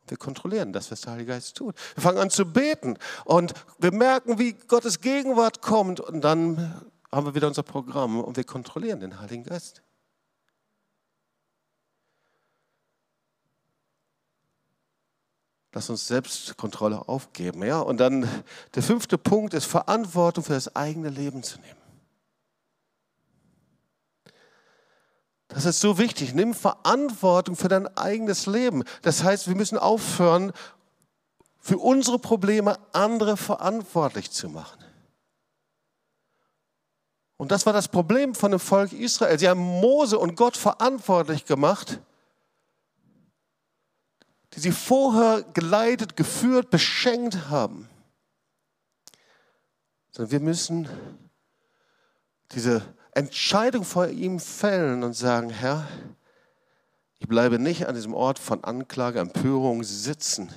Wir 0.07 0.17
kontrollieren 0.17 0.73
das, 0.73 0.91
was 0.91 1.01
der 1.01 1.13
Heilige 1.13 1.31
Geist 1.31 1.57
tut. 1.57 1.75
Wir 1.95 2.03
fangen 2.03 2.17
an 2.17 2.29
zu 2.29 2.45
beten 2.45 2.97
und 3.23 3.53
wir 3.77 3.91
merken, 3.91 4.39
wie 4.39 4.53
Gottes 4.53 4.99
Gegenwart 4.99 5.61
kommt 5.61 5.99
und 5.99 6.21
dann 6.21 6.81
haben 7.11 7.27
wir 7.27 7.35
wieder 7.35 7.47
unser 7.47 7.63
Programm 7.63 8.19
und 8.19 8.35
wir 8.35 8.43
kontrollieren 8.43 8.99
den 8.99 9.19
Heiligen 9.19 9.43
Geist. 9.43 9.83
Lass 15.73 15.89
uns 15.89 16.07
Selbstkontrolle 16.07 17.07
aufgeben. 17.07 17.63
Ja? 17.63 17.79
Und 17.79 17.97
dann 17.97 18.29
der 18.75 18.83
fünfte 18.83 19.17
Punkt 19.17 19.53
ist 19.53 19.65
Verantwortung 19.65 20.43
für 20.43 20.53
das 20.53 20.75
eigene 20.75 21.09
Leben 21.09 21.41
zu 21.41 21.59
nehmen. 21.59 21.77
Das 25.47 25.65
ist 25.65 25.79
so 25.79 25.97
wichtig. 25.97 26.33
Nimm 26.33 26.53
Verantwortung 26.53 27.55
für 27.55 27.67
dein 27.67 27.87
eigenes 27.97 28.45
Leben. 28.45 28.83
Das 29.01 29.23
heißt, 29.23 29.47
wir 29.47 29.55
müssen 29.55 29.77
aufhören, 29.77 30.51
für 31.59 31.77
unsere 31.77 32.19
Probleme 32.19 32.77
andere 32.91 33.37
verantwortlich 33.37 34.31
zu 34.31 34.49
machen. 34.49 34.83
Und 37.37 37.51
das 37.51 37.65
war 37.65 37.73
das 37.73 37.87
Problem 37.87 38.35
von 38.35 38.51
dem 38.51 38.59
Volk 38.59 38.91
Israel. 38.91 39.39
Sie 39.39 39.47
haben 39.47 39.59
Mose 39.59 40.19
und 40.19 40.35
Gott 40.35 40.57
verantwortlich 40.57 41.45
gemacht, 41.45 41.99
die 44.55 44.59
sie 44.59 44.71
vorher 44.71 45.43
geleitet, 45.53 46.15
geführt, 46.15 46.69
beschenkt 46.69 47.49
haben. 47.49 47.89
Sondern 50.11 50.31
wir 50.31 50.39
müssen 50.39 50.87
diese 52.51 52.81
Entscheidung 53.13 53.83
vor 53.83 54.07
ihm 54.07 54.39
fällen 54.39 55.03
und 55.03 55.13
sagen, 55.13 55.49
Herr, 55.49 55.87
ich 57.19 57.27
bleibe 57.27 57.57
nicht 57.57 57.87
an 57.87 57.95
diesem 57.95 58.13
Ort 58.13 58.37
von 58.37 58.63
Anklage, 58.63 59.19
Empörung 59.19 59.83
sitzen 59.83 60.51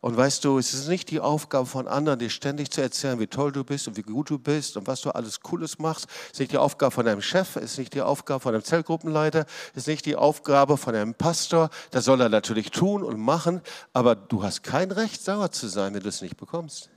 Und 0.00 0.16
weißt 0.16 0.44
du, 0.44 0.58
es 0.58 0.74
ist 0.74 0.86
nicht 0.86 1.10
die 1.10 1.18
Aufgabe 1.18 1.66
von 1.66 1.88
anderen, 1.88 2.20
dir 2.20 2.30
ständig 2.30 2.70
zu 2.70 2.80
erzählen, 2.80 3.18
wie 3.18 3.26
toll 3.26 3.50
du 3.50 3.64
bist 3.64 3.88
und 3.88 3.96
wie 3.96 4.02
gut 4.02 4.30
du 4.30 4.38
bist 4.38 4.76
und 4.76 4.86
was 4.86 5.00
du 5.00 5.10
alles 5.10 5.40
Cooles 5.40 5.80
machst. 5.80 6.06
Es 6.26 6.34
ist 6.34 6.38
nicht 6.38 6.52
die 6.52 6.58
Aufgabe 6.58 6.92
von 6.92 7.04
deinem 7.04 7.20
Chef, 7.20 7.56
es 7.56 7.72
ist 7.72 7.78
nicht 7.78 7.94
die 7.94 8.02
Aufgabe 8.02 8.40
von 8.40 8.52
deinem 8.52 8.62
Zellgruppenleiter, 8.62 9.44
es 9.72 9.82
ist 9.82 9.86
nicht 9.88 10.06
die 10.06 10.14
Aufgabe 10.14 10.76
von 10.76 10.94
deinem 10.94 11.14
Pastor. 11.14 11.70
Das 11.90 12.04
soll 12.04 12.20
er 12.20 12.28
natürlich 12.28 12.70
tun 12.70 13.02
und 13.02 13.18
machen, 13.18 13.60
aber 13.92 14.14
du 14.14 14.44
hast 14.44 14.62
kein 14.62 14.92
Recht, 14.92 15.20
sauer 15.20 15.50
zu 15.50 15.66
sein, 15.66 15.94
wenn 15.94 16.02
du 16.02 16.08
es 16.08 16.22
nicht 16.22 16.36
bekommst. 16.36 16.90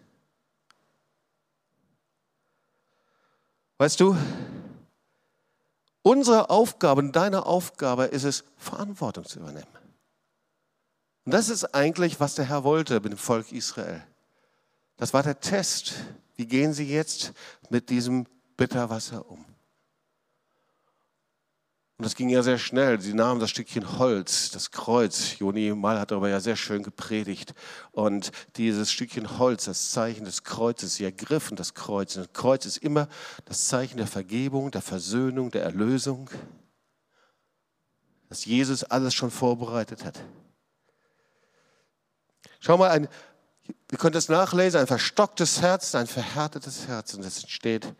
Weißt 3.80 4.00
du, 4.00 4.16
unsere 6.04 6.52
Aufgabe 6.52 7.02
und 7.02 7.16
deine 7.16 7.48
Aufgabe 7.48 8.06
ist 8.06 8.26
es, 8.26 8.44
Verantwortung 8.58 9.26
zu 9.26 9.40
übernehmen. 9.40 9.81
Und 11.26 11.34
das 11.34 11.50
ist 11.50 11.76
eigentlich, 11.76 12.20
was 12.20 12.36
der 12.36 12.46
Herr 12.46 12.64
wollte 12.64 12.96
mit 12.96 13.12
dem 13.12 13.18
Volk 13.18 13.52
Israel. 13.52 14.04
Das 14.98 15.14
war 15.14 15.24
der 15.24 15.40
Test. 15.40 15.94
Wie 16.36 16.48
gehen 16.48 16.74
sie 16.74 16.88
jetzt 16.88 17.34
mit 17.70 17.90
diesem 17.90 18.26
Bitterwasser 18.58 19.30
um? 19.30 19.46
Und 22.02 22.06
das 22.06 22.16
ging 22.16 22.30
ja 22.30 22.42
sehr 22.42 22.58
schnell. 22.58 23.00
Sie 23.00 23.14
nahmen 23.14 23.40
das 23.40 23.52
Stückchen 23.52 24.00
Holz, 24.00 24.50
das 24.50 24.72
Kreuz. 24.72 25.38
Joni 25.38 25.72
Mal 25.76 26.00
hat 26.00 26.10
darüber 26.10 26.30
ja 26.30 26.40
sehr 26.40 26.56
schön 26.56 26.82
gepredigt. 26.82 27.54
Und 27.92 28.32
dieses 28.56 28.92
Stückchen 28.92 29.38
Holz, 29.38 29.66
das 29.66 29.92
Zeichen 29.92 30.26
des 30.26 30.44
Kreuzes, 30.44 30.96
sie 30.96 31.04
ergriffen 31.04 31.56
das 31.56 31.76
Kreuz. 31.76 32.16
Und 32.16 32.26
das 32.26 32.34
Kreuz 32.34 32.66
ist 32.66 32.78
immer 32.78 33.08
das 33.46 33.68
Zeichen 33.68 33.98
der 33.98 34.08
Vergebung, 34.08 34.72
der 34.72 34.82
Versöhnung, 34.82 35.52
der 35.52 35.62
Erlösung. 35.62 36.32
Dass 38.30 38.46
Jesus 38.46 38.84
alles 38.84 39.14
schon 39.14 39.30
vorbereitet 39.30 40.04
hat. 40.04 40.20
Schau 42.62 42.78
mal, 42.78 42.92
ein, 42.92 43.08
ihr 43.92 43.98
könnt 43.98 44.16
es 44.16 44.30
nachlesen, 44.30 44.80
ein 44.80 44.88
verstocktes 44.88 45.62
Herz, 45.62 45.94
ein 45.96 46.08
verhärtetes 46.08 46.88
Herz. 46.88 47.16
Und 47.16 47.26
das 47.26 47.42
entsteht 47.42 47.94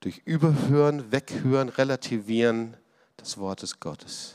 durch 0.00 0.18
Überhören, 0.18 1.10
Weghören, 1.10 1.70
Relativieren 1.70 2.76
des 3.18 3.38
Wortes 3.38 3.80
Gottes. 3.80 4.34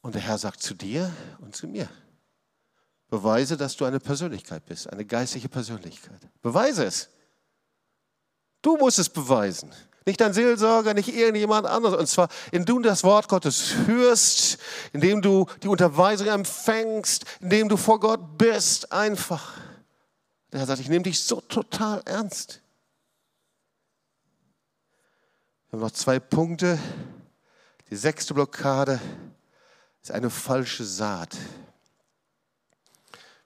Und 0.00 0.14
der 0.14 0.22
Herr 0.22 0.38
sagt 0.38 0.62
zu 0.62 0.74
dir 0.74 1.12
und 1.40 1.56
zu 1.56 1.66
mir, 1.66 1.88
beweise, 3.08 3.56
dass 3.56 3.76
du 3.76 3.84
eine 3.84 3.98
Persönlichkeit 3.98 4.64
bist, 4.66 4.88
eine 4.92 5.04
geistliche 5.04 5.48
Persönlichkeit. 5.48 6.20
Beweise 6.40 6.84
es. 6.84 7.08
Du 8.62 8.76
musst 8.76 8.98
es 9.00 9.08
beweisen. 9.08 9.72
Nicht 10.06 10.20
dein 10.20 10.34
Seelsorger, 10.34 10.92
nicht 10.92 11.14
irgendjemand 11.14 11.66
anderes. 11.66 11.96
Und 11.96 12.06
zwar, 12.06 12.28
indem 12.52 12.82
du 12.82 12.88
das 12.88 13.04
Wort 13.04 13.28
Gottes 13.28 13.74
hörst, 13.86 14.58
indem 14.92 15.22
du 15.22 15.46
die 15.62 15.68
Unterweisung 15.68 16.26
empfängst, 16.26 17.24
indem 17.40 17.68
du 17.68 17.76
vor 17.76 18.00
Gott 18.00 18.36
bist, 18.36 18.92
einfach. 18.92 19.54
Der 20.52 20.60
Herr 20.60 20.66
sagt, 20.66 20.80
ich 20.80 20.88
nehme 20.88 21.04
dich 21.04 21.20
so 21.20 21.40
total 21.40 22.02
ernst. 22.04 22.60
Wir 25.70 25.78
haben 25.78 25.86
noch 25.86 25.90
zwei 25.90 26.20
Punkte. 26.20 26.78
Die 27.90 27.96
sechste 27.96 28.34
Blockade 28.34 29.00
ist 30.02 30.10
eine 30.10 30.28
falsche 30.28 30.84
Saat. 30.84 31.34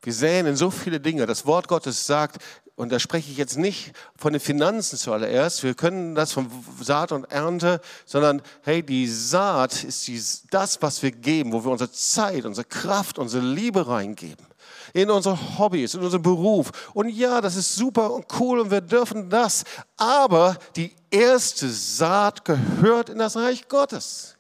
Wir 0.03 0.13
säen 0.13 0.47
in 0.47 0.57
so 0.57 0.71
viele 0.71 1.01
Dinge. 1.01 1.27
Das 1.27 1.45
Wort 1.47 1.69
Gottes 1.69 2.07
sagt, 2.07 2.39
und 2.79 2.93
da 2.93 3.01
spreche 3.01 3.33
ich 3.33 3.37
jetzt 3.37 3.59
nicht 3.59 3.93
von 4.17 4.33
den 4.33 4.41
Finanzen 4.41 4.97
zuallererst, 4.97 5.65
wir 5.65 5.75
können 5.75 6.15
das 6.15 6.31
von 6.31 6.49
Saat 6.81 7.11
und 7.11 7.25
Ernte, 7.25 7.81
sondern 8.07 8.41
hey, 8.63 8.85
die 8.85 9.09
Saat 9.09 9.83
ist 9.83 10.07
die, 10.07 10.23
das, 10.51 10.81
was 10.81 11.03
wir 11.03 11.11
geben, 11.11 11.53
wo 11.53 11.65
wir 11.65 11.73
unsere 11.73 11.91
Zeit, 11.91 12.45
unsere 12.45 12.65
Kraft, 12.65 13.19
unsere 13.19 13.45
Liebe 13.45 13.89
reingeben. 13.89 14.47
In 14.93 15.11
unsere 15.11 15.59
Hobbys, 15.59 15.95
in 15.95 16.03
unseren 16.03 16.23
Beruf. 16.23 16.71
Und 16.95 17.09
ja, 17.09 17.41
das 17.41 17.57
ist 17.57 17.75
super 17.75 18.13
und 18.13 18.27
cool 18.39 18.61
und 18.61 18.71
wir 18.71 18.81
dürfen 18.81 19.29
das. 19.29 19.65
Aber 19.97 20.57
die 20.77 20.95
erste 21.11 21.69
Saat 21.69 22.45
gehört 22.45 23.11
in 23.11 23.19
das 23.19 23.35
Reich 23.37 23.67
Gottes. 23.67 24.38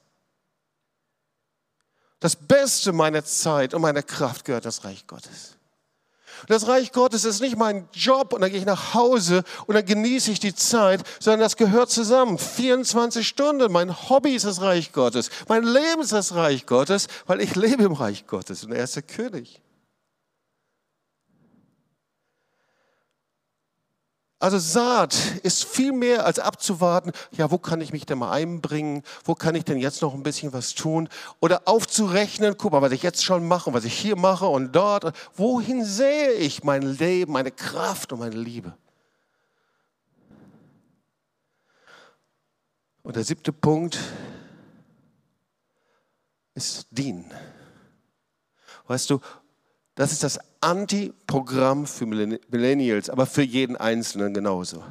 Das 2.20 2.34
Beste 2.34 2.92
meiner 2.92 3.24
Zeit 3.24 3.74
und 3.74 3.82
meiner 3.82 4.02
Kraft 4.02 4.44
gehört 4.44 4.64
das 4.64 4.84
Reich 4.84 5.06
Gottes. 5.06 5.58
Das 6.46 6.68
Reich 6.68 6.92
Gottes 6.92 7.24
ist 7.24 7.40
nicht 7.40 7.56
mein 7.56 7.88
Job 7.92 8.32
und 8.32 8.40
dann 8.40 8.50
gehe 8.50 8.60
ich 8.60 8.66
nach 8.66 8.94
Hause 8.94 9.42
und 9.66 9.74
dann 9.74 9.84
genieße 9.84 10.30
ich 10.30 10.38
die 10.38 10.54
Zeit, 10.54 11.02
sondern 11.18 11.40
das 11.40 11.56
gehört 11.56 11.90
zusammen. 11.90 12.38
24 12.38 13.26
Stunden. 13.26 13.72
Mein 13.72 14.08
Hobby 14.08 14.34
ist 14.34 14.44
das 14.44 14.60
Reich 14.60 14.92
Gottes. 14.92 15.30
Mein 15.48 15.64
Leben 15.64 16.00
ist 16.00 16.12
das 16.12 16.34
Reich 16.34 16.66
Gottes, 16.66 17.08
weil 17.26 17.40
ich 17.40 17.56
lebe 17.56 17.82
im 17.82 17.92
Reich 17.92 18.26
Gottes 18.26 18.64
und 18.64 18.72
er 18.72 18.84
ist 18.84 18.94
der 18.94 19.02
König. 19.02 19.60
Also 24.41 24.59
Saat 24.59 25.16
ist 25.43 25.64
viel 25.64 25.91
mehr 25.93 26.24
als 26.24 26.39
abzuwarten, 26.39 27.11
ja, 27.32 27.51
wo 27.51 27.59
kann 27.59 27.80
ich 27.80 27.93
mich 27.93 28.07
denn 28.07 28.18
mal 28.18 28.30
einbringen? 28.30 29.03
Wo 29.24 29.34
kann 29.34 29.57
ich 29.57 29.64
denn 29.64 29.78
jetzt 29.78 30.01
noch 30.01 30.14
ein 30.14 30.22
bisschen 30.22 30.53
was 30.53 30.74
tun? 30.74 31.09
Oder 31.41 31.62
aufzurechnen, 31.64 32.57
guck 32.57 32.70
mal, 32.70 32.82
was 32.82 32.93
ich 32.93 33.03
jetzt 33.03 33.24
schon 33.24 33.49
mache, 33.49 33.72
was 33.72 33.84
ich 33.84 33.99
hier 33.99 34.14
mache 34.16 34.47
und 34.47 34.72
dort. 34.72 35.12
Wohin 35.34 35.84
sehe 35.84 36.34
ich 36.34 36.62
mein 36.62 36.82
Leben, 36.82 37.32
meine 37.32 37.51
Kraft 37.51 38.12
und 38.12 38.20
meine 38.20 38.36
Liebe? 38.36 38.74
Und 43.03 43.16
der 43.16 43.24
siebte 43.24 43.53
Punkt 43.53 43.99
ist 46.55 46.86
dienen. 46.91 47.32
Weißt 48.86 49.11
du, 49.11 49.20
das 49.99 50.12
ist 50.12 50.22
das 50.22 50.38
Anti-Programm 50.61 51.84
für 51.84 52.07
Millennials, 52.07 53.11
aber 53.11 53.26
für 53.26 53.42
jeden 53.42 53.76
Einzelnen 53.76 54.32
genauso. 54.32 54.84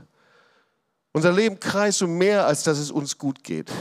Unser 1.14 1.32
Leben 1.32 1.62
kreist 1.62 2.01
um 2.01 2.18
mehr, 2.18 2.45
als 2.45 2.64
dass 2.64 2.78
es 2.78 2.91
uns 2.91 3.18
gut 3.18 3.41
geht. 3.41 3.72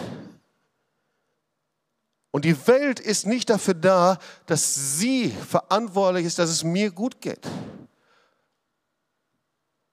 Und 2.31 2.45
die 2.45 2.57
Welt 2.69 3.01
ist 3.01 3.27
nicht 3.27 3.51
dafür 3.51 3.75
da, 3.75 4.19
dass 4.47 4.99
sie 4.99 5.31
verantwortlich 5.31 6.27
ist, 6.27 6.39
dass 6.39 6.49
es 6.49 6.63
mir 6.63 6.93
gut 6.93 7.21
geht. 7.21 7.45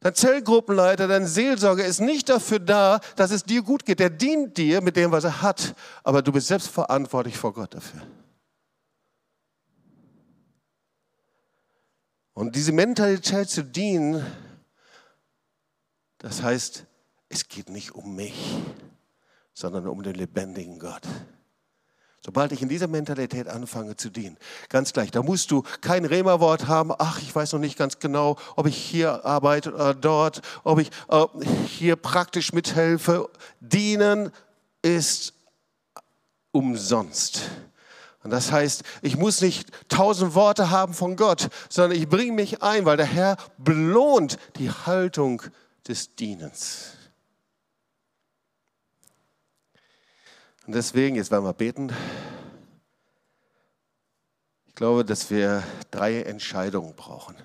Dein 0.02 0.14
Zellgruppenleiter, 0.14 1.08
dein 1.08 1.26
Seelsorger 1.26 1.84
ist 1.84 2.00
nicht 2.00 2.30
dafür 2.30 2.60
da, 2.60 3.00
dass 3.16 3.32
es 3.32 3.44
dir 3.44 3.64
gut 3.64 3.86
geht. 3.86 4.00
Der 4.00 4.12
dient 4.12 4.56
dir 4.56 4.82
mit 4.82 4.96
dem, 4.96 5.12
was 5.12 5.24
er 5.24 5.42
hat, 5.42 5.74
aber 6.04 6.22
du 6.22 6.32
bist 6.32 6.46
selbst 6.46 6.68
verantwortlich 6.68 7.40
vor 7.40 7.54
Gott 7.54 7.74
dafür. 7.74 8.04
Und 12.34 12.56
diese 12.56 12.72
Mentalität 12.72 13.50
zu 13.50 13.64
dienen, 13.64 14.26
das 16.18 16.42
heißt, 16.42 16.86
es 17.30 17.48
geht 17.48 17.70
nicht 17.70 17.92
um 17.92 18.16
mich, 18.16 18.58
sondern 19.54 19.88
um 19.88 20.02
den 20.02 20.16
lebendigen 20.16 20.80
Gott. 20.80 21.04
Sobald 22.26 22.54
ich 22.54 22.62
in 22.62 22.70
dieser 22.70 22.88
Mentalität 22.88 23.50
anfange 23.50 23.98
zu 23.98 24.10
dienen, 24.10 24.38
ganz 24.70 24.94
gleich, 24.94 25.12
da 25.12 25.22
musst 25.22 25.52
du 25.52 25.64
kein 25.82 26.06
Rema-Wort 26.06 26.68
haben, 26.68 26.94
ach, 26.98 27.22
ich 27.22 27.36
weiß 27.36 27.52
noch 27.52 27.60
nicht 27.60 27.78
ganz 27.78 28.00
genau, 28.00 28.38
ob 28.56 28.66
ich 28.66 28.78
hier 28.78 29.26
arbeite 29.26 29.74
oder 29.74 29.94
dort, 29.94 30.42
ob 30.64 30.80
ich 30.80 30.90
äh, 31.10 31.26
hier 31.68 31.98
praktisch 31.98 32.54
mithelfe. 32.54 33.30
Dienen 33.60 34.32
ist 34.82 35.34
umsonst. 36.52 37.42
Und 38.24 38.32
das 38.32 38.52
heißt, 38.52 38.84
ich 39.02 39.18
muss 39.18 39.42
nicht 39.42 39.70
tausend 39.90 40.34
Worte 40.34 40.70
haben 40.70 40.94
von 40.94 41.18
Gott, 41.18 41.50
sondern 41.70 42.00
ich 42.00 42.08
bringe 42.08 42.32
mich 42.32 42.64
ein, 42.64 42.86
weil 42.86 42.98
der 42.98 43.06
Herr 43.06 43.38
belohnt 43.58 44.38
die 44.58 44.72
Haltung 44.72 45.42
des 45.88 46.16
Dienens. 46.16 46.94
Und 50.66 50.74
deswegen, 50.74 51.18
jetzt 51.18 51.32
werden 51.32 51.44
wir 51.44 51.54
beten. 51.54 51.92
Ich 54.68 54.76
glaube, 54.76 55.04
dass 55.04 55.30
wir 55.30 55.62
drei 55.92 56.22
Entscheidungen 56.22 56.96
brauchen. 56.96 57.36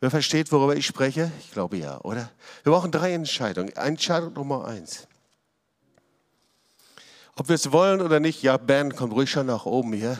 Wer 0.00 0.10
versteht, 0.10 0.50
worüber 0.50 0.74
ich 0.74 0.86
spreche? 0.86 1.30
Ich 1.38 1.52
glaube 1.52 1.76
ja, 1.76 2.00
oder? 2.00 2.30
Wir 2.64 2.72
brauchen 2.72 2.90
drei 2.90 3.12
Entscheidungen. 3.12 3.68
Entscheidung 3.76 4.32
Nummer 4.32 4.64
eins. 4.64 5.06
Ob 7.36 7.48
wir 7.48 7.54
es 7.54 7.72
wollen 7.72 8.00
oder 8.02 8.20
nicht, 8.20 8.42
ja, 8.42 8.56
Ben, 8.56 8.94
komm 8.94 9.12
ruhig 9.12 9.30
schon 9.30 9.46
nach 9.46 9.64
oben 9.64 9.94
hier. 9.94 10.18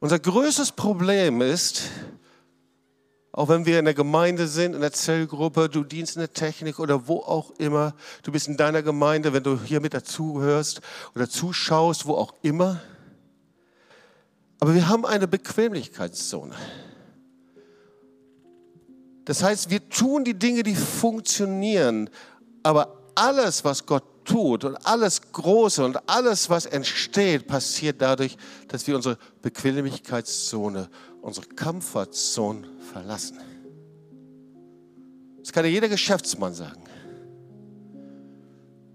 Unser 0.00 0.18
größtes 0.18 0.72
Problem 0.72 1.42
ist, 1.42 1.90
auch 3.32 3.48
wenn 3.50 3.66
wir 3.66 3.78
in 3.78 3.84
der 3.84 3.92
Gemeinde 3.92 4.46
sind, 4.46 4.74
in 4.74 4.80
der 4.80 4.92
Zellgruppe, 4.92 5.68
du 5.68 5.84
dienst 5.84 6.16
in 6.16 6.20
der 6.20 6.32
Technik 6.32 6.78
oder 6.78 7.06
wo 7.06 7.18
auch 7.18 7.50
immer, 7.58 7.94
du 8.22 8.32
bist 8.32 8.48
in 8.48 8.56
deiner 8.56 8.82
Gemeinde, 8.82 9.34
wenn 9.34 9.42
du 9.42 9.60
hier 9.60 9.80
mit 9.80 9.92
dazuhörst 9.92 10.80
oder 11.14 11.28
zuschaust, 11.28 12.06
wo 12.06 12.14
auch 12.14 12.32
immer. 12.40 12.80
Aber 14.58 14.74
wir 14.74 14.88
haben 14.88 15.04
eine 15.04 15.28
Bequemlichkeitszone. 15.28 16.54
Das 19.26 19.42
heißt, 19.42 19.68
wir 19.68 19.86
tun 19.90 20.24
die 20.24 20.38
Dinge, 20.38 20.62
die 20.62 20.76
funktionieren, 20.76 22.08
aber 22.62 22.96
alles, 23.14 23.64
was 23.64 23.84
Gott 23.84 24.04
tut 24.26 24.64
und 24.64 24.76
alles 24.86 25.32
Große 25.32 25.82
und 25.84 25.98
alles, 26.08 26.50
was 26.50 26.66
entsteht, 26.66 27.46
passiert 27.46 28.02
dadurch, 28.02 28.36
dass 28.68 28.86
wir 28.86 28.96
unsere 28.96 29.16
Bequemlichkeitszone, 29.40 30.90
unsere 31.22 31.46
Comfortzone 31.46 32.68
verlassen. 32.92 33.38
Das 35.38 35.52
kann 35.52 35.64
ja 35.64 35.70
jeder 35.70 35.88
Geschäftsmann 35.88 36.52
sagen. 36.52 36.82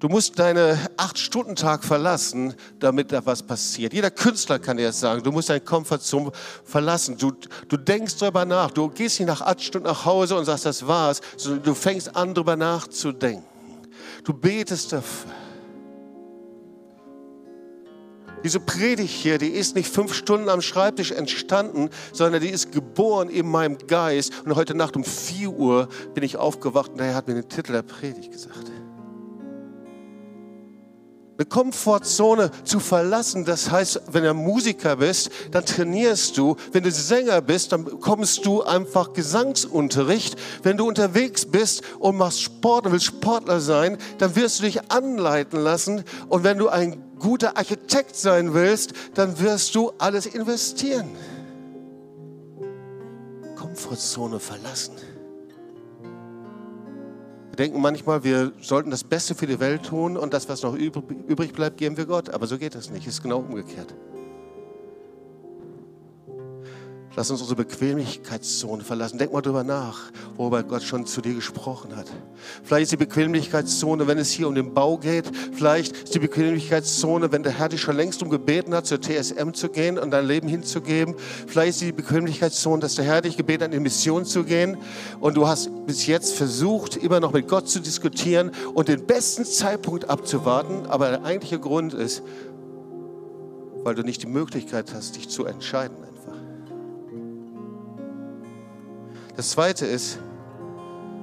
Du 0.01 0.09
musst 0.09 0.39
deine 0.39 0.79
Acht-Stunden-Tag 0.97 1.83
verlassen, 1.83 2.55
damit 2.79 3.11
da 3.11 3.23
was 3.23 3.43
passiert. 3.43 3.93
Jeder 3.93 4.09
Künstler 4.09 4.57
kann 4.57 4.77
dir 4.77 4.87
das 4.87 4.99
sagen. 4.99 5.21
Du 5.21 5.31
musst 5.31 5.49
deine 5.49 5.61
Komfortzone 5.61 6.31
verlassen. 6.65 7.17
Du, 7.19 7.33
du 7.67 7.77
denkst 7.77 8.15
darüber 8.17 8.43
nach. 8.43 8.71
Du 8.71 8.89
gehst 8.89 9.19
nicht 9.19 9.27
nach 9.27 9.41
acht 9.41 9.61
Stunden 9.61 9.87
nach 9.87 10.03
Hause 10.03 10.35
und 10.35 10.45
sagst, 10.45 10.65
das 10.65 10.87
war's, 10.87 11.21
sondern 11.37 11.61
du 11.61 11.75
fängst 11.75 12.15
an, 12.15 12.33
darüber 12.33 12.55
nachzudenken. 12.55 13.50
Du 14.23 14.33
betest 14.33 14.93
dafür. 14.93 15.31
Diese 18.43 18.59
Predigt 18.59 19.13
hier, 19.13 19.37
die 19.37 19.49
ist 19.49 19.75
nicht 19.75 19.87
fünf 19.87 20.13
Stunden 20.13 20.49
am 20.49 20.61
Schreibtisch 20.61 21.11
entstanden, 21.11 21.89
sondern 22.11 22.41
die 22.41 22.49
ist 22.49 22.71
geboren 22.71 23.29
in 23.29 23.47
meinem 23.47 23.77
Geist. 23.87 24.33
Und 24.45 24.55
heute 24.55 24.73
Nacht 24.73 24.95
um 24.95 25.03
vier 25.03 25.51
Uhr 25.51 25.87
bin 26.15 26.23
ich 26.23 26.37
aufgewacht 26.37 26.93
und 26.93 26.99
er 26.99 27.13
hat 27.13 27.27
mir 27.27 27.35
den 27.35 27.49
Titel 27.49 27.73
der 27.73 27.83
Predigt 27.83 28.31
gesagt 28.31 28.70
eine 31.41 31.45
Komfortzone 31.47 32.51
zu 32.63 32.79
verlassen. 32.79 33.45
Das 33.45 33.71
heißt, 33.71 34.01
wenn 34.11 34.23
du 34.23 34.33
Musiker 34.33 34.97
bist, 34.97 35.31
dann 35.49 35.65
trainierst 35.65 36.37
du. 36.37 36.55
Wenn 36.71 36.83
du 36.83 36.91
Sänger 36.91 37.41
bist, 37.41 37.71
dann 37.71 37.83
bekommst 37.83 38.45
du 38.45 38.61
einfach 38.61 39.13
Gesangsunterricht. 39.13 40.35
Wenn 40.61 40.77
du 40.77 40.87
unterwegs 40.87 41.45
bist 41.45 41.81
und 41.97 42.17
machst 42.17 42.41
Sport 42.43 42.85
und 42.85 42.91
willst 42.91 43.07
Sportler 43.07 43.59
sein, 43.59 43.97
dann 44.19 44.35
wirst 44.35 44.59
du 44.59 44.63
dich 44.63 44.91
anleiten 44.91 45.59
lassen. 45.59 46.03
Und 46.29 46.43
wenn 46.43 46.59
du 46.59 46.69
ein 46.69 47.03
guter 47.17 47.57
Architekt 47.57 48.15
sein 48.15 48.53
willst, 48.53 48.93
dann 49.15 49.39
wirst 49.39 49.73
du 49.73 49.91
alles 49.97 50.27
investieren. 50.27 51.09
Komfortzone 53.55 54.39
verlassen. 54.39 55.10
Wir 57.51 57.57
denken 57.57 57.81
manchmal, 57.81 58.23
wir 58.23 58.53
sollten 58.61 58.91
das 58.91 59.03
Beste 59.03 59.35
für 59.35 59.45
die 59.45 59.59
Welt 59.59 59.83
tun 59.83 60.15
und 60.15 60.33
das, 60.33 60.47
was 60.47 60.63
noch 60.63 60.73
übrig 60.73 61.51
bleibt, 61.51 61.77
geben 61.77 61.97
wir 61.97 62.05
Gott. 62.05 62.29
Aber 62.29 62.47
so 62.47 62.57
geht 62.57 62.75
das 62.75 62.89
nicht. 62.89 63.05
Es 63.05 63.15
ist 63.15 63.23
genau 63.23 63.39
umgekehrt. 63.39 63.93
Lass 67.13 67.29
uns 67.29 67.41
unsere 67.41 67.57
Bequemlichkeitszone 67.57 68.85
verlassen. 68.85 69.17
Denk 69.17 69.33
mal 69.33 69.41
drüber 69.41 69.65
nach, 69.65 70.11
worüber 70.37 70.63
Gott 70.63 70.81
schon 70.81 71.05
zu 71.05 71.19
dir 71.19 71.33
gesprochen 71.33 71.97
hat. 71.97 72.05
Vielleicht 72.63 72.83
ist 72.83 72.91
die 72.93 72.97
Bequemlichkeitszone, 72.97 74.07
wenn 74.07 74.17
es 74.17 74.31
hier 74.31 74.47
um 74.47 74.55
den 74.55 74.73
Bau 74.73 74.97
geht. 74.97 75.29
Vielleicht 75.51 75.91
ist 75.91 76.15
die 76.15 76.19
Bequemlichkeitszone, 76.19 77.33
wenn 77.33 77.43
der 77.43 77.51
Herr 77.51 77.67
dich 77.67 77.81
schon 77.81 77.97
längst 77.97 78.23
um 78.23 78.29
gebeten 78.29 78.73
hat, 78.73 78.85
zur 78.85 79.01
TSM 79.01 79.51
zu 79.51 79.67
gehen 79.67 79.99
und 79.99 80.11
dein 80.11 80.25
Leben 80.25 80.47
hinzugeben. 80.47 81.15
Vielleicht 81.47 81.71
ist 81.71 81.81
die 81.81 81.91
Bequemlichkeitszone, 81.91 82.79
dass 82.79 82.95
der 82.95 83.03
Herr 83.03 83.21
dich 83.21 83.35
gebeten 83.35 83.65
hat, 83.65 83.71
in 83.71 83.79
die 83.79 83.83
Mission 83.83 84.23
zu 84.23 84.45
gehen. 84.45 84.77
Und 85.19 85.35
du 85.35 85.47
hast 85.47 85.69
bis 85.85 86.07
jetzt 86.07 86.35
versucht, 86.35 86.95
immer 86.95 87.19
noch 87.19 87.33
mit 87.33 87.49
Gott 87.49 87.67
zu 87.67 87.81
diskutieren 87.81 88.51
und 88.73 88.87
den 88.87 89.05
besten 89.05 89.43
Zeitpunkt 89.43 90.09
abzuwarten. 90.09 90.85
Aber 90.87 91.09
der 91.09 91.25
eigentliche 91.25 91.59
Grund 91.59 91.93
ist, 91.93 92.23
weil 93.83 93.95
du 93.95 94.03
nicht 94.03 94.23
die 94.23 94.27
Möglichkeit 94.27 94.93
hast, 94.93 95.17
dich 95.17 95.27
zu 95.27 95.43
entscheiden. 95.43 96.10
Das 99.41 99.49
zweite 99.49 99.87
ist, 99.87 100.19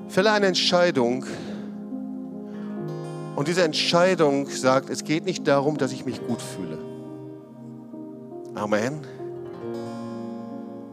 fälle 0.08 0.32
eine 0.32 0.46
Entscheidung. 0.46 1.24
Und 3.36 3.46
diese 3.46 3.62
Entscheidung 3.62 4.48
sagt, 4.48 4.90
es 4.90 5.04
geht 5.04 5.24
nicht 5.24 5.46
darum, 5.46 5.78
dass 5.78 5.92
ich 5.92 6.04
mich 6.04 6.20
gut 6.26 6.42
fühle. 6.42 6.78
Amen. 8.56 9.02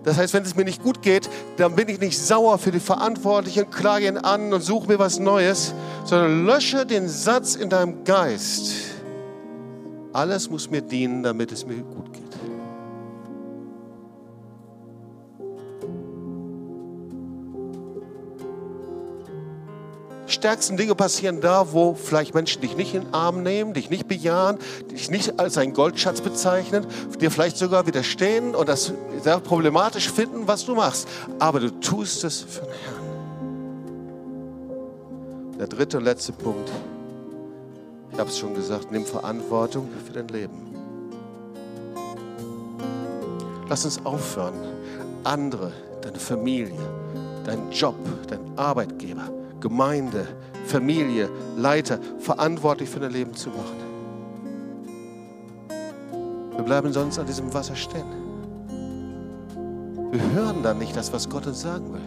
Das 0.04 0.18
heißt, 0.18 0.36
wenn 0.36 0.44
es 0.44 0.56
mir 0.56 0.66
nicht 0.66 0.84
gut 0.84 1.02
geht, 1.02 1.28
dann 1.58 1.76
bin 1.76 1.90
ich 1.90 2.00
nicht 2.00 2.20
sauer 2.20 2.60
für 2.60 2.70
die 2.70 2.80
Verantwortlichen, 2.80 3.72
klage 3.72 4.06
ihn 4.06 4.20
an 4.20 4.54
und 4.54 4.62
suche 4.62 4.88
mir 4.88 5.00
was 5.00 5.18
Neues, 5.18 5.74
sondern 6.04 6.46
lösche 6.46 6.86
den 6.86 7.08
Satz 7.10 7.56
in 7.56 7.72
deinem 7.72 8.04
Geist. 8.04 8.72
Alles 10.14 10.48
muss 10.48 10.70
mir 10.70 10.82
dienen, 10.84 11.24
damit 11.24 11.52
es 11.52 11.66
mir 11.66 11.78
gut 11.78 12.14
geht. 12.14 12.25
Stärksten 20.36 20.78
Dinge 20.78 20.94
passieren 20.96 21.42
da, 21.42 21.74
wo 21.74 21.96
vielleicht 21.96 22.36
Menschen 22.36 22.62
dich 22.62 22.78
nicht 22.78 22.94
in 22.94 23.02
den 23.04 23.14
Arm 23.14 23.42
nehmen, 23.42 23.74
dich 23.74 23.90
nicht 23.90 24.08
bejahen, 24.08 24.60
dich 24.92 25.10
nicht 25.10 25.40
als 25.40 25.58
einen 25.58 25.74
Goldschatz 25.74 26.22
bezeichnen, 26.22 26.86
dir 27.20 27.32
vielleicht 27.32 27.58
sogar 27.58 27.88
widerstehen 27.88 28.54
und 28.54 28.70
das 28.70 28.94
sehr 29.24 29.40
problematisch 29.40 30.12
finden, 30.12 30.48
was 30.48 30.66
du 30.66 30.76
machst. 30.76 31.08
Aber 31.40 31.60
du 31.60 31.72
tust 31.80 32.24
es 32.24 32.42
für 32.42 32.62
den 32.62 32.70
Herrn. 32.70 33.06
Der 35.58 35.68
dritte 35.68 35.98
und 35.98 36.04
letzte 36.04 36.34
Punkt. 36.34 36.70
Ich 38.12 38.20
habe 38.20 38.30
es 38.30 38.38
schon 38.38 38.54
gesagt, 38.54 38.92
nimm 38.92 39.06
Verantwortung 39.06 39.90
für 40.06 40.14
dein 40.14 40.28
Leben. 40.28 40.76
Lass 43.68 43.84
uns 43.84 44.06
aufhören, 44.06 44.54
andere, 45.24 45.72
deine 46.02 46.20
Familie, 46.20 46.78
deinen 47.46 47.72
Job, 47.72 47.96
deinen 48.28 48.58
Arbeitgeber, 48.58 49.30
Gemeinde, 49.66 50.28
Familie, 50.68 51.28
Leiter 51.58 51.98
verantwortlich 52.20 52.88
für 52.88 53.00
dein 53.00 53.12
Leben 53.12 53.34
zu 53.34 53.50
machen. 53.50 53.80
Wir 56.56 56.64
bleiben 56.64 56.94
sonst 56.94 57.18
an 57.18 57.26
diesem 57.26 57.52
Wasser 57.52 57.76
stehen. 57.76 58.06
Wir 60.12 60.22
hören 60.34 60.62
dann 60.62 60.78
nicht 60.78 60.96
das, 60.96 61.12
was 61.12 61.28
Gott 61.28 61.48
uns 61.48 61.62
sagen 61.62 61.92
will. 61.92 62.02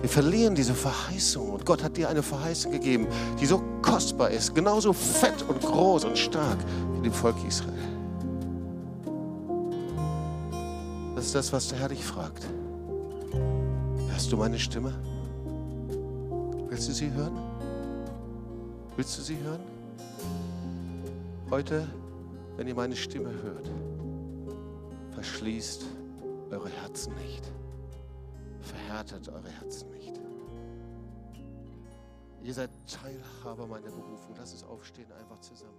Wir 0.00 0.08
verlieren 0.08 0.54
diese 0.54 0.72
Verheißung 0.72 1.50
und 1.50 1.66
Gott 1.66 1.84
hat 1.84 1.98
dir 1.98 2.08
eine 2.08 2.22
Verheißung 2.22 2.72
gegeben, 2.72 3.06
die 3.38 3.44
so 3.44 3.62
kostbar 3.82 4.30
ist, 4.30 4.54
genauso 4.54 4.94
fett 4.94 5.44
und 5.46 5.60
groß 5.60 6.06
und 6.06 6.16
stark 6.16 6.56
wie 6.94 7.02
dem 7.02 7.12
Volk 7.12 7.36
Israel. 7.46 7.74
Das 11.14 11.26
ist 11.26 11.34
das, 11.34 11.52
was 11.52 11.68
der 11.68 11.80
Herr 11.80 11.90
dich 11.90 12.02
fragt. 12.02 12.46
Hörst 14.08 14.32
du 14.32 14.38
meine 14.38 14.58
Stimme? 14.58 14.94
Willst 16.74 16.88
du 16.88 16.92
sie 16.92 17.12
hören? 17.12 17.38
Willst 18.96 19.16
du 19.16 19.22
sie 19.22 19.38
hören? 19.38 19.60
Heute, 21.48 21.86
wenn 22.56 22.66
ihr 22.66 22.74
meine 22.74 22.96
Stimme 22.96 23.30
hört, 23.30 23.70
verschließt 25.12 25.84
eure 26.50 26.68
Herzen 26.68 27.14
nicht. 27.14 27.44
Verhärtet 28.60 29.28
eure 29.28 29.48
Herzen 29.50 29.88
nicht. 29.92 30.20
Ihr 32.42 32.54
seid 32.54 32.70
Teilhaber 32.88 33.68
meiner 33.68 33.92
Berufung. 33.92 34.34
Lass 34.36 34.50
uns 34.50 34.64
aufstehen, 34.64 35.12
einfach 35.12 35.38
zusammen. 35.38 35.78